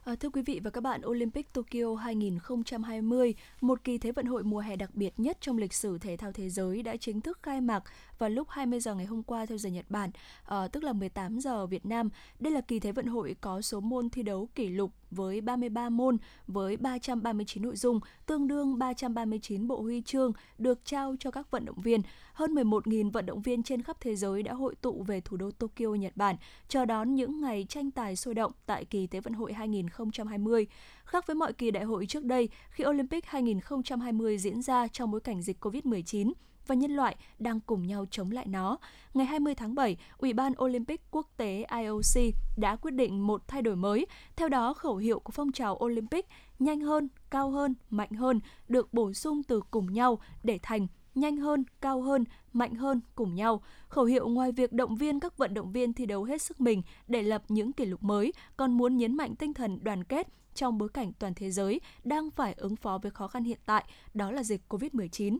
À, 0.04 0.14
thưa 0.20 0.30
quý 0.30 0.42
vị 0.42 0.60
và 0.64 0.70
các 0.70 0.80
bạn, 0.80 1.00
Olympic 1.06 1.52
Tokyo 1.52 1.94
2020, 1.94 3.34
một 3.60 3.84
kỳ 3.84 3.98
thế 3.98 4.12
vận 4.12 4.26
hội 4.26 4.42
mùa 4.42 4.58
hè 4.58 4.76
đặc 4.76 4.94
biệt 4.94 5.12
nhất 5.16 5.38
trong 5.40 5.58
lịch 5.58 5.72
sử 5.72 5.98
thể 5.98 6.16
thao 6.16 6.32
thế 6.32 6.50
giới 6.50 6.82
đã 6.82 6.96
chính 6.96 7.20
thức 7.20 7.38
khai 7.42 7.60
mạc 7.60 7.82
vào 8.18 8.30
lúc 8.30 8.48
20 8.50 8.80
giờ 8.80 8.94
ngày 8.94 9.06
hôm 9.06 9.22
qua 9.22 9.46
theo 9.46 9.58
giờ 9.58 9.70
Nhật 9.70 9.84
Bản, 9.88 10.10
à, 10.44 10.68
tức 10.68 10.84
là 10.84 10.92
18 10.92 11.40
giờ 11.40 11.66
Việt 11.66 11.86
Nam. 11.86 12.08
Đây 12.40 12.52
là 12.52 12.60
kỳ 12.60 12.80
thế 12.80 12.92
vận 12.92 13.06
hội 13.06 13.36
có 13.40 13.60
số 13.60 13.80
môn 13.80 14.10
thi 14.10 14.22
đấu 14.22 14.48
kỷ 14.54 14.68
lục 14.68 14.90
với 15.14 15.40
33 15.40 15.88
môn 15.88 16.16
với 16.46 16.76
339 16.76 17.62
nội 17.62 17.76
dung, 17.76 18.00
tương 18.26 18.46
đương 18.46 18.78
339 18.78 19.66
bộ 19.66 19.82
huy 19.82 20.02
chương 20.02 20.32
được 20.58 20.80
trao 20.84 21.16
cho 21.20 21.30
các 21.30 21.50
vận 21.50 21.64
động 21.64 21.80
viên. 21.80 22.02
Hơn 22.32 22.54
11.000 22.54 23.10
vận 23.10 23.26
động 23.26 23.42
viên 23.42 23.62
trên 23.62 23.82
khắp 23.82 23.96
thế 24.00 24.16
giới 24.16 24.42
đã 24.42 24.52
hội 24.52 24.74
tụ 24.74 25.02
về 25.02 25.20
thủ 25.20 25.36
đô 25.36 25.50
Tokyo, 25.50 25.94
Nhật 25.94 26.16
Bản, 26.16 26.36
chờ 26.68 26.84
đón 26.84 27.14
những 27.14 27.40
ngày 27.40 27.66
tranh 27.68 27.90
tài 27.90 28.16
sôi 28.16 28.34
động 28.34 28.52
tại 28.66 28.84
kỳ 28.84 29.06
Thế 29.06 29.20
vận 29.20 29.32
hội 29.32 29.52
2020. 29.52 30.66
Khác 31.04 31.26
với 31.26 31.34
mọi 31.34 31.52
kỳ 31.52 31.70
đại 31.70 31.84
hội 31.84 32.06
trước 32.06 32.24
đây, 32.24 32.48
khi 32.70 32.84
Olympic 32.84 33.26
2020 33.26 34.38
diễn 34.38 34.62
ra 34.62 34.88
trong 34.88 35.10
bối 35.10 35.20
cảnh 35.20 35.42
dịch 35.42 35.64
COVID-19, 35.64 36.32
và 36.66 36.74
nhân 36.74 36.90
loại 36.90 37.16
đang 37.38 37.60
cùng 37.60 37.86
nhau 37.86 38.06
chống 38.10 38.30
lại 38.30 38.46
nó. 38.46 38.78
Ngày 39.14 39.26
20 39.26 39.54
tháng 39.54 39.74
7, 39.74 39.96
Ủy 40.18 40.32
ban 40.32 40.52
Olympic 40.64 41.00
Quốc 41.10 41.28
tế 41.36 41.64
IOC 41.82 42.34
đã 42.56 42.76
quyết 42.76 42.90
định 42.90 43.26
một 43.26 43.48
thay 43.48 43.62
đổi 43.62 43.76
mới. 43.76 44.06
Theo 44.36 44.48
đó, 44.48 44.74
khẩu 44.74 44.96
hiệu 44.96 45.18
của 45.18 45.32
phong 45.32 45.52
trào 45.52 45.78
Olympic 45.84 46.26
nhanh 46.58 46.80
hơn, 46.80 47.08
cao 47.30 47.50
hơn, 47.50 47.74
mạnh 47.90 48.10
hơn 48.12 48.40
được 48.68 48.94
bổ 48.94 49.12
sung 49.12 49.42
từ 49.42 49.60
cùng 49.70 49.92
nhau 49.92 50.18
để 50.42 50.58
thành 50.62 50.86
nhanh 51.14 51.36
hơn, 51.36 51.64
cao 51.80 52.02
hơn, 52.02 52.24
mạnh 52.52 52.74
hơn 52.74 53.00
cùng 53.14 53.34
nhau. 53.34 53.62
Khẩu 53.88 54.04
hiệu 54.04 54.28
ngoài 54.28 54.52
việc 54.52 54.72
động 54.72 54.96
viên 54.96 55.20
các 55.20 55.38
vận 55.38 55.54
động 55.54 55.72
viên 55.72 55.92
thi 55.92 56.06
đấu 56.06 56.24
hết 56.24 56.42
sức 56.42 56.60
mình 56.60 56.82
để 57.08 57.22
lập 57.22 57.42
những 57.48 57.72
kỷ 57.72 57.84
lục 57.84 58.02
mới, 58.02 58.32
còn 58.56 58.72
muốn 58.72 58.96
nhấn 58.96 59.16
mạnh 59.16 59.36
tinh 59.36 59.54
thần 59.54 59.78
đoàn 59.84 60.04
kết 60.04 60.28
trong 60.54 60.78
bối 60.78 60.88
cảnh 60.88 61.12
toàn 61.18 61.34
thế 61.34 61.50
giới 61.50 61.80
đang 62.04 62.30
phải 62.30 62.54
ứng 62.56 62.76
phó 62.76 62.98
với 62.98 63.10
khó 63.10 63.28
khăn 63.28 63.44
hiện 63.44 63.58
tại, 63.66 63.84
đó 64.14 64.30
là 64.30 64.42
dịch 64.42 64.60
COVID-19. 64.68 65.38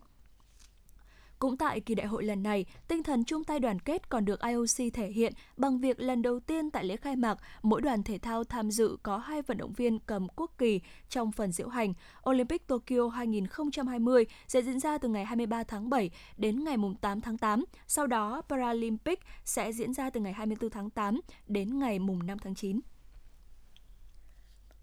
Cũng 1.44 1.56
tại 1.56 1.80
kỳ 1.80 1.94
đại 1.94 2.06
hội 2.06 2.24
lần 2.24 2.42
này, 2.42 2.64
tinh 2.88 3.02
thần 3.02 3.24
chung 3.24 3.44
tay 3.44 3.60
đoàn 3.60 3.80
kết 3.80 4.08
còn 4.08 4.24
được 4.24 4.40
IOC 4.40 4.94
thể 4.94 5.06
hiện 5.06 5.32
bằng 5.56 5.78
việc 5.78 6.00
lần 6.00 6.22
đầu 6.22 6.40
tiên 6.40 6.70
tại 6.70 6.84
lễ 6.84 6.96
khai 6.96 7.16
mạc, 7.16 7.38
mỗi 7.62 7.80
đoàn 7.80 8.02
thể 8.02 8.18
thao 8.18 8.44
tham 8.44 8.70
dự 8.70 8.96
có 9.02 9.18
hai 9.18 9.42
vận 9.42 9.58
động 9.58 9.72
viên 9.72 9.98
cầm 9.98 10.28
quốc 10.36 10.50
kỳ 10.58 10.80
trong 11.08 11.32
phần 11.32 11.52
diễu 11.52 11.68
hành. 11.68 11.92
Olympic 12.30 12.66
Tokyo 12.66 13.08
2020 13.08 14.26
sẽ 14.48 14.62
diễn 14.62 14.80
ra 14.80 14.98
từ 14.98 15.08
ngày 15.08 15.24
23 15.24 15.62
tháng 15.64 15.90
7 15.90 16.10
đến 16.36 16.64
ngày 16.64 16.76
8 17.00 17.20
tháng 17.20 17.38
8. 17.38 17.64
Sau 17.86 18.06
đó, 18.06 18.42
Paralympic 18.48 19.20
sẽ 19.44 19.72
diễn 19.72 19.92
ra 19.92 20.10
từ 20.10 20.20
ngày 20.20 20.32
24 20.32 20.70
tháng 20.70 20.90
8 20.90 21.20
đến 21.46 21.78
ngày 21.78 21.98
5 21.98 22.38
tháng 22.38 22.54
9 22.54 22.80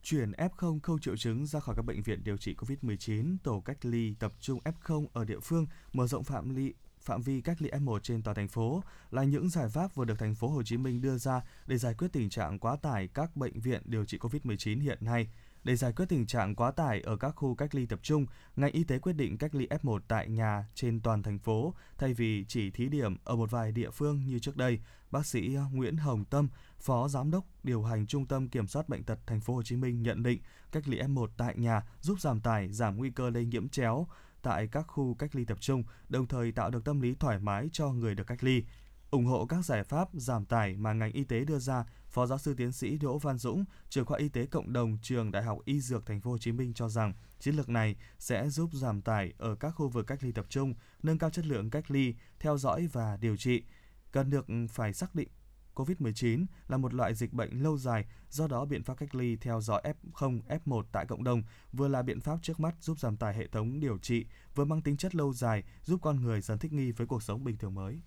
chuyển 0.04 0.32
F0 0.32 0.80
không 0.84 1.00
triệu 1.00 1.18
chứng 1.18 1.46
ra 1.46 1.60
khỏi 1.60 1.76
các 1.76 1.86
bệnh 1.86 2.04
viện 2.04 2.24
điều 2.24 2.38
trị 2.38 2.56
COVID-19, 2.58 3.38
tổ 3.44 3.62
cách 3.66 3.86
ly 3.86 4.16
tập 4.20 4.34
trung 4.40 4.60
F0 4.64 5.06
ở 5.14 5.26
địa 5.26 5.40
phương, 5.40 5.66
mở 5.94 6.08
rộng 6.08 6.24
phạm 6.24 6.56
ly 6.56 6.74
phạm 7.02 7.22
vi 7.22 7.42
cách 7.42 7.62
ly 7.62 7.70
F1 7.70 8.00
trên 8.00 8.24
toàn 8.24 8.36
thành 8.36 8.48
phố 8.48 8.84
là 9.12 9.24
những 9.24 9.50
giải 9.50 9.70
pháp 9.70 9.96
vừa 9.96 10.06
được 10.06 10.20
thành 10.20 10.36
phố 10.36 10.48
Hồ 10.48 10.64
Chí 10.64 10.78
Minh 10.78 11.02
đưa 11.02 11.18
ra 11.18 11.42
để 11.68 11.78
giải 11.78 11.94
quyết 11.94 12.08
tình 12.14 12.30
trạng 12.30 12.60
quá 12.60 12.76
tải 12.76 13.08
các 13.08 13.36
bệnh 13.36 13.60
viện 13.60 13.82
điều 13.86 14.06
trị 14.06 14.18
COVID-19 14.18 14.82
hiện 14.82 14.98
nay. 15.02 15.28
Để 15.64 15.76
giải 15.76 15.94
quyết 15.94 16.06
tình 16.10 16.26
trạng 16.26 16.56
quá 16.56 16.72
tải 16.72 17.02
ở 17.02 17.18
các 17.18 17.32
khu 17.36 17.56
cách 17.56 17.76
ly 17.76 17.86
tập 17.86 18.00
trung, 18.04 18.26
ngành 18.56 18.72
y 18.72 18.84
tế 18.84 19.00
quyết 19.00 19.14
định 19.14 19.38
cách 19.38 19.56
ly 19.56 19.68
F1 19.68 20.00
tại 20.08 20.30
nhà 20.30 20.66
trên 20.76 21.00
toàn 21.00 21.24
thành 21.24 21.40
phố 21.40 21.74
thay 21.98 22.14
vì 22.14 22.46
chỉ 22.48 22.72
thí 22.72 22.90
điểm 22.90 23.18
ở 23.24 23.36
một 23.36 23.52
vài 23.52 23.72
địa 23.72 23.90
phương 23.90 24.26
như 24.26 24.40
trước 24.40 24.58
đây. 24.58 24.80
Bác 25.12 25.26
sĩ 25.26 25.58
Nguyễn 25.72 25.98
Hồng 25.98 26.26
Tâm, 26.26 26.50
Phó 26.80 27.08
Giám 27.08 27.32
đốc 27.32 27.46
điều 27.64 27.84
hành 27.84 28.08
Trung 28.08 28.26
tâm 28.26 28.50
Kiểm 28.50 28.68
soát 28.68 28.90
bệnh 28.90 29.04
tật 29.04 29.20
thành 29.28 29.40
phố 29.40 29.56
Hồ 29.56 29.64
Chí 29.64 29.76
Minh 29.76 30.04
nhận 30.04 30.24
định 30.24 30.42
cách 30.72 30.88
ly 30.88 31.00
F1 31.02 31.28
tại 31.38 31.56
nhà 31.58 31.84
giúp 32.02 32.22
giảm 32.22 32.42
tải, 32.42 32.70
giảm 32.70 32.98
nguy 32.98 33.10
cơ 33.10 33.30
lây 33.30 33.46
nhiễm 33.46 33.70
chéo 33.70 34.08
tại 34.42 34.68
các 34.68 34.86
khu 34.88 35.14
cách 35.14 35.36
ly 35.36 35.46
tập 35.46 35.58
trung, 35.62 35.84
đồng 36.10 36.28
thời 36.28 36.52
tạo 36.52 36.70
được 36.70 36.86
tâm 36.86 37.02
lý 37.02 37.16
thoải 37.16 37.40
mái 37.40 37.70
cho 37.72 37.90
người 37.90 38.16
được 38.16 38.28
cách 38.28 38.44
ly 38.44 38.64
ủng 39.12 39.26
hộ 39.26 39.46
các 39.46 39.66
giải 39.66 39.84
pháp 39.84 40.10
giảm 40.14 40.46
tải 40.46 40.76
mà 40.76 40.94
ngành 40.94 41.12
y 41.12 41.24
tế 41.24 41.46
đưa 41.46 41.60
ra 41.60 41.86
Phó 42.10 42.26
giáo 42.26 42.38
sư 42.38 42.54
tiến 42.54 42.72
sĩ 42.72 42.98
Đỗ 42.98 43.18
Văn 43.18 43.38
Dũng, 43.38 43.66
trưởng 43.90 44.06
khoa 44.06 44.18
y 44.18 44.30
tế 44.30 44.46
cộng 44.46 44.74
đồng 44.74 44.98
trường 45.02 45.32
Đại 45.32 45.44
học 45.44 45.58
Y 45.66 45.82
Dược 45.82 46.06
Thành 46.06 46.22
phố 46.22 46.32
Hồ 46.32 46.38
Chí 46.38 46.52
Minh 46.52 46.74
cho 46.74 46.90
rằng 46.90 47.14
chiến 47.40 47.56
lược 47.56 47.70
này 47.70 47.96
sẽ 48.20 48.50
giúp 48.50 48.70
giảm 48.74 49.02
tải 49.02 49.34
ở 49.38 49.56
các 49.56 49.70
khu 49.70 49.90
vực 49.90 50.08
cách 50.08 50.24
ly 50.24 50.32
tập 50.32 50.46
trung, 50.50 50.74
nâng 51.04 51.18
cao 51.18 51.30
chất 51.30 51.46
lượng 51.46 51.70
cách 51.70 51.92
ly, 51.92 52.16
theo 52.40 52.58
dõi 52.58 52.88
và 52.92 53.18
điều 53.18 53.38
trị. 53.38 53.64
Cần 54.12 54.30
được 54.30 54.46
phải 54.70 54.94
xác 54.94 55.16
định 55.16 55.28
COVID-19 55.76 56.46
là 56.68 56.78
một 56.78 56.94
loại 56.94 57.16
dịch 57.16 57.34
bệnh 57.34 57.64
lâu 57.64 57.78
dài, 57.78 58.06
do 58.30 58.48
đó 58.48 58.66
biện 58.66 58.84
pháp 58.84 58.98
cách 58.98 59.16
ly 59.16 59.36
theo 59.36 59.62
dõi 59.62 59.82
F0, 60.14 60.42
F1 60.66 60.84
tại 60.92 61.06
cộng 61.06 61.24
đồng 61.24 61.44
vừa 61.74 61.88
là 61.88 62.02
biện 62.02 62.20
pháp 62.20 62.40
trước 62.42 62.60
mắt 62.60 62.76
giúp 62.82 63.00
giảm 63.00 63.18
tải 63.18 63.36
hệ 63.36 63.48
thống 63.48 63.80
điều 63.80 63.98
trị, 63.98 64.26
vừa 64.56 64.66
mang 64.66 64.82
tính 64.82 64.98
chất 64.98 65.16
lâu 65.16 65.34
dài, 65.34 65.64
giúp 65.84 66.00
con 66.02 66.22
người 66.22 66.42
dần 66.42 66.60
thích 66.60 66.74
nghi 66.74 66.92
với 66.92 67.08
cuộc 67.08 67.24
sống 67.24 67.44
bình 67.44 67.58
thường 67.58 67.76
mới. 67.76 68.02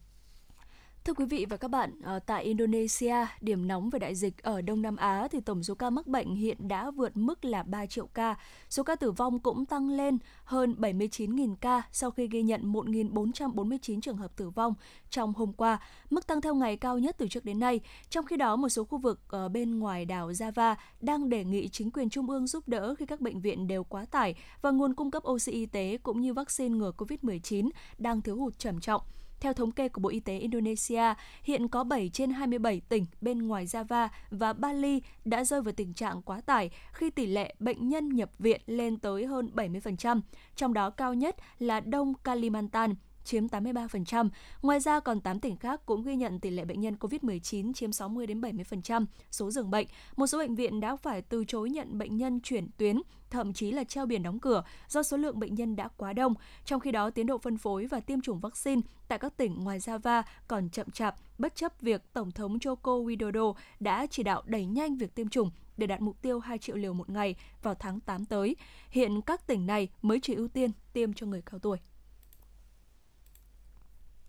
Thưa 1.04 1.14
quý 1.14 1.24
vị 1.24 1.46
và 1.50 1.56
các 1.56 1.68
bạn, 1.68 1.92
ờ, 2.02 2.18
tại 2.18 2.44
Indonesia, 2.44 3.14
điểm 3.40 3.68
nóng 3.68 3.90
về 3.90 3.98
đại 3.98 4.14
dịch 4.14 4.42
ở 4.42 4.62
Đông 4.62 4.82
Nam 4.82 4.96
Á 4.96 5.28
thì 5.30 5.40
tổng 5.40 5.62
số 5.62 5.74
ca 5.74 5.90
mắc 5.90 6.06
bệnh 6.06 6.34
hiện 6.34 6.68
đã 6.68 6.90
vượt 6.90 7.16
mức 7.16 7.44
là 7.44 7.62
3 7.62 7.86
triệu 7.86 8.06
ca. 8.06 8.34
Số 8.70 8.82
ca 8.82 8.96
tử 8.96 9.10
vong 9.10 9.38
cũng 9.38 9.66
tăng 9.66 9.90
lên 9.90 10.18
hơn 10.44 10.74
79.000 10.78 11.56
ca 11.56 11.82
sau 11.92 12.10
khi 12.10 12.28
ghi 12.28 12.42
nhận 12.42 12.72
1.449 12.72 14.00
trường 14.00 14.16
hợp 14.16 14.36
tử 14.36 14.50
vong 14.50 14.74
trong 15.10 15.32
hôm 15.34 15.52
qua, 15.52 15.78
mức 16.10 16.26
tăng 16.26 16.40
theo 16.40 16.54
ngày 16.54 16.76
cao 16.76 16.98
nhất 16.98 17.16
từ 17.18 17.28
trước 17.28 17.44
đến 17.44 17.58
nay. 17.58 17.80
Trong 18.10 18.26
khi 18.26 18.36
đó, 18.36 18.56
một 18.56 18.68
số 18.68 18.84
khu 18.84 18.98
vực 18.98 19.20
ở 19.28 19.48
bên 19.48 19.78
ngoài 19.78 20.04
đảo 20.04 20.30
Java 20.30 20.74
đang 21.00 21.28
đề 21.28 21.44
nghị 21.44 21.68
chính 21.68 21.90
quyền 21.90 22.10
trung 22.10 22.30
ương 22.30 22.46
giúp 22.46 22.68
đỡ 22.68 22.94
khi 22.94 23.06
các 23.06 23.20
bệnh 23.20 23.40
viện 23.40 23.66
đều 23.66 23.84
quá 23.84 24.06
tải 24.10 24.34
và 24.62 24.70
nguồn 24.70 24.94
cung 24.94 25.10
cấp 25.10 25.22
oxy 25.28 25.52
y 25.52 25.66
tế 25.66 25.98
cũng 26.02 26.20
như 26.20 26.34
vaccine 26.34 26.76
ngừa 26.76 26.92
COVID-19 26.98 27.70
đang 27.98 28.22
thiếu 28.22 28.36
hụt 28.36 28.58
trầm 28.58 28.80
trọng. 28.80 29.02
Theo 29.44 29.52
thống 29.52 29.72
kê 29.72 29.88
của 29.88 30.00
Bộ 30.00 30.08
Y 30.08 30.20
tế 30.20 30.38
Indonesia, 30.38 31.14
hiện 31.42 31.68
có 31.68 31.84
7 31.84 32.10
trên 32.12 32.30
27 32.30 32.80
tỉnh 32.88 33.06
bên 33.20 33.46
ngoài 33.48 33.66
Java 33.66 34.08
và 34.30 34.52
Bali 34.52 35.02
đã 35.24 35.44
rơi 35.44 35.62
vào 35.62 35.72
tình 35.72 35.94
trạng 35.94 36.22
quá 36.22 36.40
tải 36.40 36.70
khi 36.92 37.10
tỷ 37.10 37.26
lệ 37.26 37.54
bệnh 37.58 37.88
nhân 37.88 38.08
nhập 38.08 38.30
viện 38.38 38.60
lên 38.66 38.98
tới 38.98 39.26
hơn 39.26 39.50
70%, 39.54 40.20
trong 40.56 40.74
đó 40.74 40.90
cao 40.90 41.14
nhất 41.14 41.36
là 41.58 41.80
Đông 41.80 42.14
Kalimantan 42.14 42.94
chiếm 43.24 43.46
83%. 43.46 44.28
Ngoài 44.62 44.80
ra 44.80 45.00
còn 45.00 45.20
8 45.20 45.40
tỉnh 45.40 45.56
khác 45.56 45.86
cũng 45.86 46.02
ghi 46.02 46.16
nhận 46.16 46.40
tỷ 46.40 46.50
lệ 46.50 46.64
bệnh 46.64 46.80
nhân 46.80 46.96
COVID-19 47.00 47.72
chiếm 47.72 47.92
60 47.92 48.26
đến 48.26 48.40
70% 48.40 49.06
số 49.30 49.50
giường 49.50 49.70
bệnh. 49.70 49.86
Một 50.16 50.26
số 50.26 50.38
bệnh 50.38 50.54
viện 50.54 50.80
đã 50.80 50.96
phải 50.96 51.22
từ 51.22 51.44
chối 51.44 51.70
nhận 51.70 51.98
bệnh 51.98 52.16
nhân 52.16 52.40
chuyển 52.40 52.68
tuyến, 52.76 53.00
thậm 53.30 53.52
chí 53.52 53.72
là 53.72 53.84
treo 53.84 54.06
biển 54.06 54.22
đóng 54.22 54.38
cửa 54.38 54.64
do 54.88 55.02
số 55.02 55.16
lượng 55.16 55.40
bệnh 55.40 55.54
nhân 55.54 55.76
đã 55.76 55.88
quá 55.88 56.12
đông. 56.12 56.34
Trong 56.64 56.80
khi 56.80 56.92
đó, 56.92 57.10
tiến 57.10 57.26
độ 57.26 57.38
phân 57.38 57.56
phối 57.56 57.86
và 57.86 58.00
tiêm 58.00 58.20
chủng 58.20 58.40
vaccine 58.40 58.82
tại 59.08 59.18
các 59.18 59.36
tỉnh 59.36 59.64
ngoài 59.64 59.78
Java 59.78 60.22
còn 60.48 60.68
chậm 60.68 60.90
chạp, 60.90 61.16
bất 61.38 61.54
chấp 61.54 61.80
việc 61.80 62.02
Tổng 62.12 62.30
thống 62.30 62.58
Joko 62.58 63.04
Widodo 63.04 63.54
đã 63.80 64.06
chỉ 64.10 64.22
đạo 64.22 64.42
đẩy 64.46 64.66
nhanh 64.66 64.96
việc 64.96 65.14
tiêm 65.14 65.28
chủng 65.28 65.50
để 65.76 65.86
đạt 65.86 66.00
mục 66.00 66.22
tiêu 66.22 66.40
2 66.40 66.58
triệu 66.58 66.76
liều 66.76 66.92
một 66.92 67.10
ngày 67.10 67.34
vào 67.62 67.74
tháng 67.74 68.00
8 68.00 68.24
tới. 68.24 68.56
Hiện 68.90 69.20
các 69.22 69.46
tỉnh 69.46 69.66
này 69.66 69.88
mới 70.02 70.20
chỉ 70.20 70.34
ưu 70.34 70.48
tiên 70.48 70.70
tiêm 70.92 71.12
cho 71.12 71.26
người 71.26 71.42
cao 71.42 71.58
tuổi. 71.58 71.78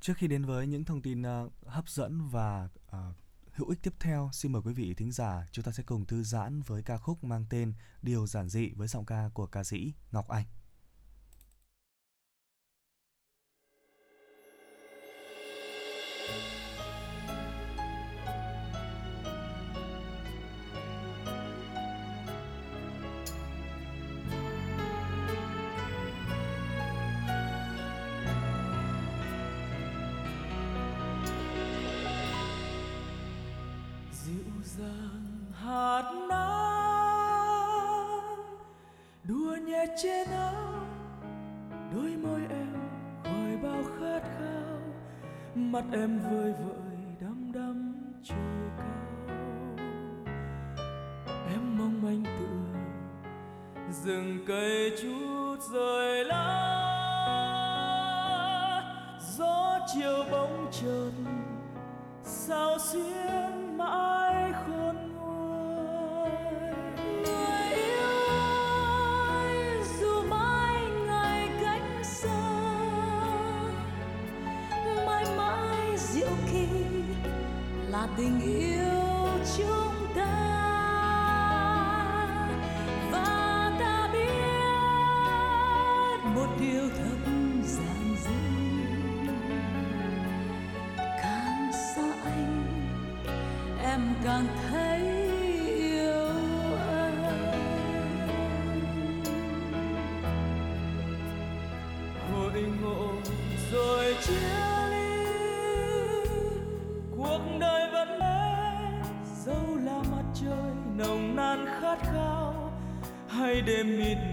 Trước 0.06 0.18
khi 0.18 0.28
đến 0.28 0.46
với 0.46 0.68
những 0.68 0.86
thông 0.86 1.02
tin 1.02 1.22
uh, 1.22 1.52
hấp 1.66 1.90
dẫn 1.90 2.30
và 2.30 2.70
uh, 2.98 3.16
hữu 3.52 3.70
ích 3.70 3.80
tiếp 3.84 3.94
theo, 4.00 4.30
xin 4.34 4.52
mời 4.52 4.62
quý 4.66 4.74
vị 4.74 4.94
thính 4.94 5.12
giả 5.12 5.46
chúng 5.52 5.66
ta 5.66 5.72
sẽ 5.72 5.84
cùng 5.84 6.06
thư 6.06 6.24
giãn 6.24 6.62
với 6.62 6.84
ca 6.84 6.98
khúc 6.98 7.24
mang 7.24 7.46
tên 7.50 7.74
Điều 8.02 8.28
giản 8.28 8.50
dị 8.50 8.72
với 8.76 8.88
giọng 8.88 9.06
ca 9.06 9.30
của 9.34 9.46
ca 9.46 9.64
sĩ 9.64 9.94
Ngọc 10.12 10.28
Anh. 10.28 10.46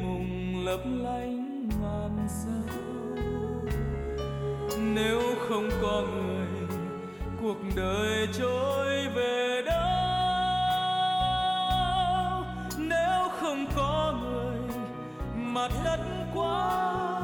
mùng 0.02 0.64
lấp 0.64 0.80
lánh 0.84 1.68
ngàn 1.80 2.26
sao. 2.28 2.76
Nếu 4.94 5.20
không 5.48 5.68
có 5.82 6.02
người, 6.14 6.46
cuộc 7.40 7.56
đời 7.76 8.28
trôi 8.38 9.08
về 9.14 9.62
đâu? 9.66 9.76
Nếu 12.78 13.28
không 13.40 13.66
có 13.76 14.14
người, 14.22 14.58
mặt 15.34 15.70
đất 15.84 16.00
quá 16.34 17.21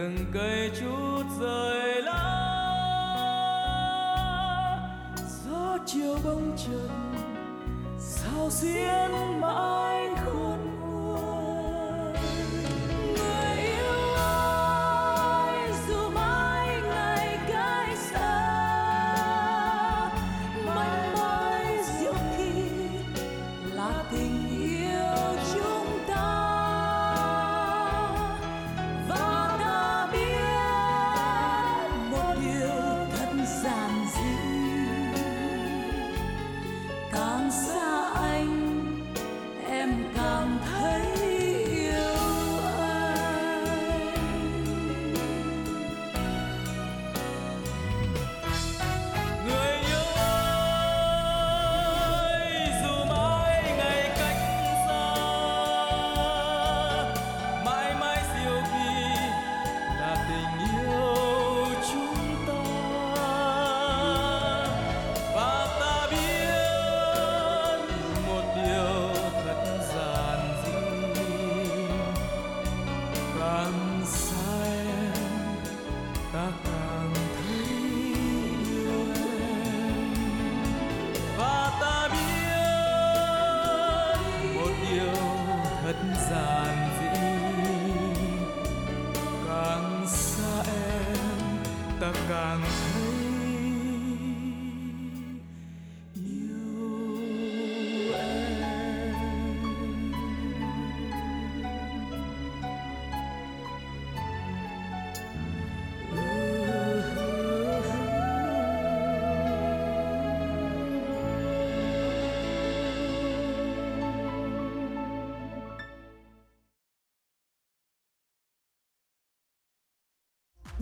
từng 0.00 0.16
cây 0.32 0.70
chút 0.80 1.22
rời 1.40 2.02
lá 2.02 2.46
gió 5.44 5.78
chiều 5.86 6.16
bông 6.24 6.56
trần 6.56 6.88
sao 7.98 8.50
xiên 8.50 9.40
mãi? 9.40 9.79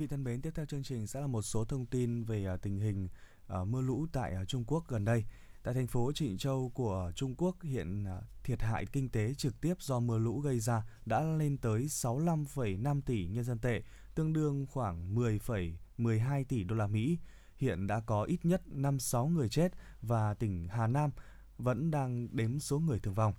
Vị 0.00 0.06
thân 0.06 0.24
mến, 0.24 0.42
tiếp 0.42 0.50
theo 0.54 0.66
chương 0.66 0.82
trình 0.82 1.06
sẽ 1.06 1.20
là 1.20 1.26
một 1.26 1.42
số 1.42 1.64
thông 1.64 1.86
tin 1.86 2.24
về 2.24 2.46
à, 2.46 2.56
tình 2.56 2.80
hình 2.80 3.08
à, 3.46 3.64
mưa 3.64 3.80
lũ 3.80 4.06
tại 4.12 4.34
à, 4.34 4.44
Trung 4.44 4.64
Quốc 4.66 4.84
gần 4.88 5.04
đây. 5.04 5.24
Tại 5.62 5.74
thành 5.74 5.86
phố 5.86 6.12
Trịnh 6.12 6.38
Châu 6.38 6.70
của 6.74 7.12
Trung 7.14 7.34
Quốc 7.38 7.56
hiện 7.62 8.04
thiệt 8.44 8.62
hại 8.62 8.86
kinh 8.86 9.08
tế 9.08 9.34
trực 9.34 9.60
tiếp 9.60 9.74
do 9.80 10.00
mưa 10.00 10.18
lũ 10.18 10.40
gây 10.40 10.60
ra 10.60 10.82
đã 11.06 11.22
lên 11.22 11.58
tới 11.58 11.82
65,5 11.82 13.00
tỷ 13.06 13.26
nhân 13.26 13.44
dân 13.44 13.58
tệ, 13.58 13.82
tương 14.14 14.32
đương 14.32 14.66
khoảng 14.66 15.14
10,12 15.14 16.44
tỷ 16.48 16.64
đô 16.64 16.76
la 16.76 16.86
Mỹ. 16.86 17.18
Hiện 17.56 17.86
đã 17.86 18.00
có 18.00 18.22
ít 18.22 18.44
nhất 18.44 18.62
5-6 18.66 19.26
người 19.26 19.48
chết 19.48 19.72
và 20.02 20.34
tỉnh 20.34 20.68
Hà 20.68 20.86
Nam 20.86 21.10
vẫn 21.58 21.90
đang 21.90 22.36
đếm 22.36 22.58
số 22.58 22.78
người 22.78 23.00
thương 23.00 23.14
vong. 23.14 23.34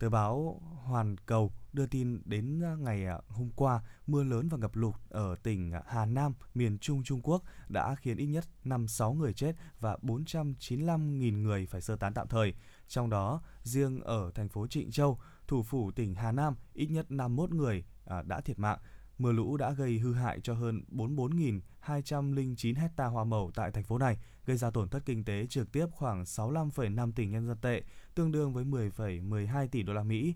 Tờ 0.00 0.08
báo 0.10 0.60
Hoàn 0.84 1.16
Cầu 1.16 1.52
đưa 1.72 1.86
tin 1.86 2.22
đến 2.24 2.60
à, 2.64 2.74
ngày 2.78 3.06
à, 3.06 3.18
hôm 3.28 3.50
qua, 3.56 3.80
mưa 4.06 4.22
lớn 4.22 4.48
và 4.48 4.58
ngập 4.58 4.76
lụt 4.76 4.94
ở 5.08 5.36
tỉnh 5.42 5.72
Hà 5.86 6.06
Nam, 6.06 6.34
miền 6.54 6.78
Trung 6.78 7.02
Trung 7.04 7.20
Quốc 7.22 7.42
đã 7.68 7.94
khiến 7.94 8.16
ít 8.16 8.26
nhất 8.26 8.44
5-6 8.64 9.12
người 9.12 9.32
chết 9.32 9.56
và 9.80 9.96
495.000 10.02 11.42
người 11.42 11.66
phải 11.66 11.80
sơ 11.80 11.96
tán 11.96 12.14
tạm 12.14 12.28
thời. 12.28 12.54
Trong 12.88 13.10
đó, 13.10 13.42
riêng 13.62 14.00
ở 14.00 14.30
thành 14.34 14.48
phố 14.48 14.66
Trịnh 14.66 14.90
Châu, 14.90 15.18
thủ 15.46 15.62
phủ 15.62 15.90
tỉnh 15.90 16.14
Hà 16.14 16.32
Nam, 16.32 16.54
ít 16.74 16.86
nhất 16.86 17.10
51 17.10 17.50
người 17.50 17.84
à, 18.04 18.22
đã 18.22 18.40
thiệt 18.40 18.58
mạng. 18.58 18.78
Mưa 19.20 19.32
lũ 19.32 19.56
đã 19.56 19.72
gây 19.72 19.98
hư 19.98 20.14
hại 20.14 20.40
cho 20.40 20.54
hơn 20.54 20.82
44.209 20.88 22.76
hecta 22.76 23.06
hoa 23.06 23.24
màu 23.24 23.50
tại 23.54 23.70
thành 23.70 23.84
phố 23.84 23.98
này, 23.98 24.18
gây 24.46 24.56
ra 24.56 24.70
tổn 24.70 24.88
thất 24.88 25.02
kinh 25.06 25.24
tế 25.24 25.46
trực 25.46 25.72
tiếp 25.72 25.86
khoảng 25.90 26.22
65,5 26.22 27.12
tỷ 27.12 27.26
nhân 27.26 27.46
dân 27.46 27.56
tệ, 27.58 27.82
tương 28.14 28.32
đương 28.32 28.52
với 28.52 28.64
10,12 28.64 29.68
tỷ 29.68 29.82
đô 29.82 29.92
la 29.92 30.02
Mỹ. 30.02 30.34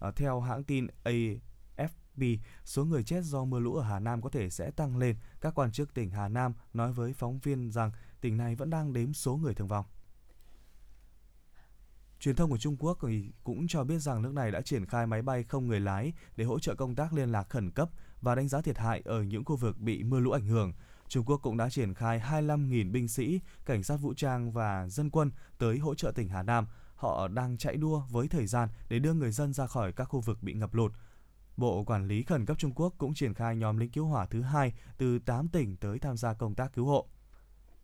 À, 0.00 0.10
theo 0.16 0.40
hãng 0.40 0.64
tin 0.64 0.86
AFP, 1.04 2.38
số 2.64 2.84
người 2.84 3.02
chết 3.02 3.24
do 3.24 3.44
mưa 3.44 3.58
lũ 3.58 3.74
ở 3.74 3.82
Hà 3.82 4.00
Nam 4.00 4.22
có 4.22 4.30
thể 4.30 4.50
sẽ 4.50 4.70
tăng 4.70 4.96
lên. 4.96 5.16
Các 5.40 5.54
quan 5.54 5.72
chức 5.72 5.94
tỉnh 5.94 6.10
Hà 6.10 6.28
Nam 6.28 6.54
nói 6.72 6.92
với 6.92 7.12
phóng 7.12 7.38
viên 7.38 7.70
rằng 7.70 7.92
tỉnh 8.20 8.36
này 8.36 8.54
vẫn 8.54 8.70
đang 8.70 8.92
đếm 8.92 9.12
số 9.12 9.36
người 9.36 9.54
thương 9.54 9.68
vong. 9.68 9.84
Truyền 12.20 12.36
thông 12.36 12.50
của 12.50 12.58
Trung 12.58 12.76
Quốc 12.78 12.98
cũng 13.44 13.66
cho 13.68 13.84
biết 13.84 13.98
rằng 13.98 14.22
nước 14.22 14.34
này 14.34 14.50
đã 14.50 14.60
triển 14.60 14.86
khai 14.86 15.06
máy 15.06 15.22
bay 15.22 15.44
không 15.44 15.66
người 15.66 15.80
lái 15.80 16.12
để 16.36 16.44
hỗ 16.44 16.58
trợ 16.58 16.74
công 16.74 16.94
tác 16.94 17.12
liên 17.12 17.32
lạc 17.32 17.48
khẩn 17.48 17.70
cấp 17.70 17.90
và 18.24 18.34
đánh 18.34 18.48
giá 18.48 18.60
thiệt 18.60 18.78
hại 18.78 19.02
ở 19.04 19.22
những 19.22 19.44
khu 19.44 19.56
vực 19.56 19.80
bị 19.80 20.02
mưa 20.02 20.20
lũ 20.20 20.30
ảnh 20.30 20.46
hưởng. 20.46 20.72
Trung 21.08 21.24
Quốc 21.24 21.36
cũng 21.42 21.56
đã 21.56 21.70
triển 21.70 21.94
khai 21.94 22.20
25.000 22.20 22.92
binh 22.92 23.08
sĩ, 23.08 23.40
cảnh 23.64 23.82
sát 23.82 23.96
vũ 23.96 24.14
trang 24.14 24.52
và 24.52 24.88
dân 24.88 25.10
quân 25.10 25.30
tới 25.58 25.78
hỗ 25.78 25.94
trợ 25.94 26.12
tỉnh 26.14 26.28
Hà 26.28 26.42
Nam. 26.42 26.66
Họ 26.94 27.28
đang 27.28 27.56
chạy 27.56 27.76
đua 27.76 28.02
với 28.10 28.28
thời 28.28 28.46
gian 28.46 28.68
để 28.88 28.98
đưa 28.98 29.14
người 29.14 29.30
dân 29.30 29.52
ra 29.52 29.66
khỏi 29.66 29.92
các 29.92 30.04
khu 30.04 30.20
vực 30.20 30.42
bị 30.42 30.52
ngập 30.52 30.74
lụt. 30.74 30.92
Bộ 31.56 31.84
Quản 31.84 32.08
lý 32.08 32.22
Khẩn 32.22 32.46
cấp 32.46 32.58
Trung 32.58 32.72
Quốc 32.74 32.94
cũng 32.98 33.14
triển 33.14 33.34
khai 33.34 33.56
nhóm 33.56 33.78
lính 33.78 33.90
cứu 33.90 34.06
hỏa 34.06 34.26
thứ 34.26 34.42
hai 34.42 34.72
từ 34.98 35.18
8 35.18 35.48
tỉnh 35.48 35.76
tới 35.76 35.98
tham 35.98 36.16
gia 36.16 36.34
công 36.34 36.54
tác 36.54 36.72
cứu 36.72 36.86
hộ. 36.86 37.08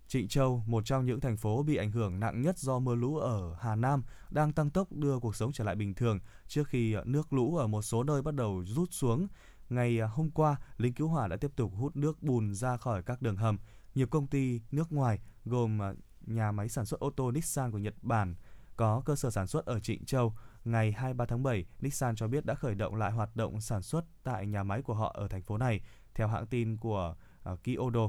Trịnh 0.08 0.28
Châu, 0.28 0.62
một 0.66 0.84
trong 0.86 1.06
những 1.06 1.20
thành 1.20 1.36
phố 1.36 1.62
bị 1.62 1.76
ảnh 1.76 1.90
hưởng 1.90 2.20
nặng 2.20 2.42
nhất 2.42 2.58
do 2.58 2.78
mưa 2.78 2.94
lũ 2.94 3.16
ở 3.16 3.54
Hà 3.60 3.76
Nam, 3.76 4.02
đang 4.30 4.52
tăng 4.52 4.70
tốc 4.70 4.92
đưa 4.92 5.18
cuộc 5.18 5.36
sống 5.36 5.52
trở 5.52 5.64
lại 5.64 5.74
bình 5.74 5.94
thường 5.94 6.18
trước 6.48 6.68
khi 6.68 6.96
nước 7.04 7.32
lũ 7.32 7.56
ở 7.56 7.66
một 7.66 7.82
số 7.82 8.02
nơi 8.02 8.22
bắt 8.22 8.34
đầu 8.34 8.64
rút 8.66 8.88
xuống. 8.92 9.28
Ngày 9.70 10.00
à, 10.00 10.06
hôm 10.06 10.30
qua, 10.30 10.56
lính 10.76 10.94
cứu 10.94 11.08
hỏa 11.08 11.28
đã 11.28 11.36
tiếp 11.36 11.50
tục 11.56 11.72
hút 11.76 11.96
nước 11.96 12.22
bùn 12.22 12.54
ra 12.54 12.76
khỏi 12.76 13.02
các 13.02 13.22
đường 13.22 13.36
hầm. 13.36 13.58
Nhiều 13.94 14.06
công 14.06 14.26
ty 14.26 14.60
nước 14.70 14.92
ngoài 14.92 15.20
gồm 15.44 15.82
à, 15.82 15.92
nhà 16.26 16.52
máy 16.52 16.68
sản 16.68 16.86
xuất 16.86 17.00
ô 17.00 17.10
tô 17.10 17.30
Nissan 17.30 17.70
của 17.70 17.78
Nhật 17.78 17.94
Bản 18.02 18.34
có 18.76 19.02
cơ 19.04 19.16
sở 19.16 19.30
sản 19.30 19.46
xuất 19.46 19.66
ở 19.66 19.80
Trịnh 19.80 20.04
Châu. 20.04 20.34
Ngày 20.64 20.92
23 20.92 21.26
tháng 21.26 21.42
7, 21.42 21.64
Nissan 21.80 22.16
cho 22.16 22.28
biết 22.28 22.46
đã 22.46 22.54
khởi 22.54 22.74
động 22.74 22.94
lại 22.94 23.12
hoạt 23.12 23.36
động 23.36 23.60
sản 23.60 23.82
xuất 23.82 24.04
tại 24.22 24.46
nhà 24.46 24.62
máy 24.62 24.82
của 24.82 24.94
họ 24.94 25.12
ở 25.16 25.28
thành 25.28 25.42
phố 25.42 25.58
này, 25.58 25.80
theo 26.14 26.28
hãng 26.28 26.46
tin 26.46 26.76
của 26.76 27.14
uh, 27.52 27.58
Kyodo. 27.64 28.08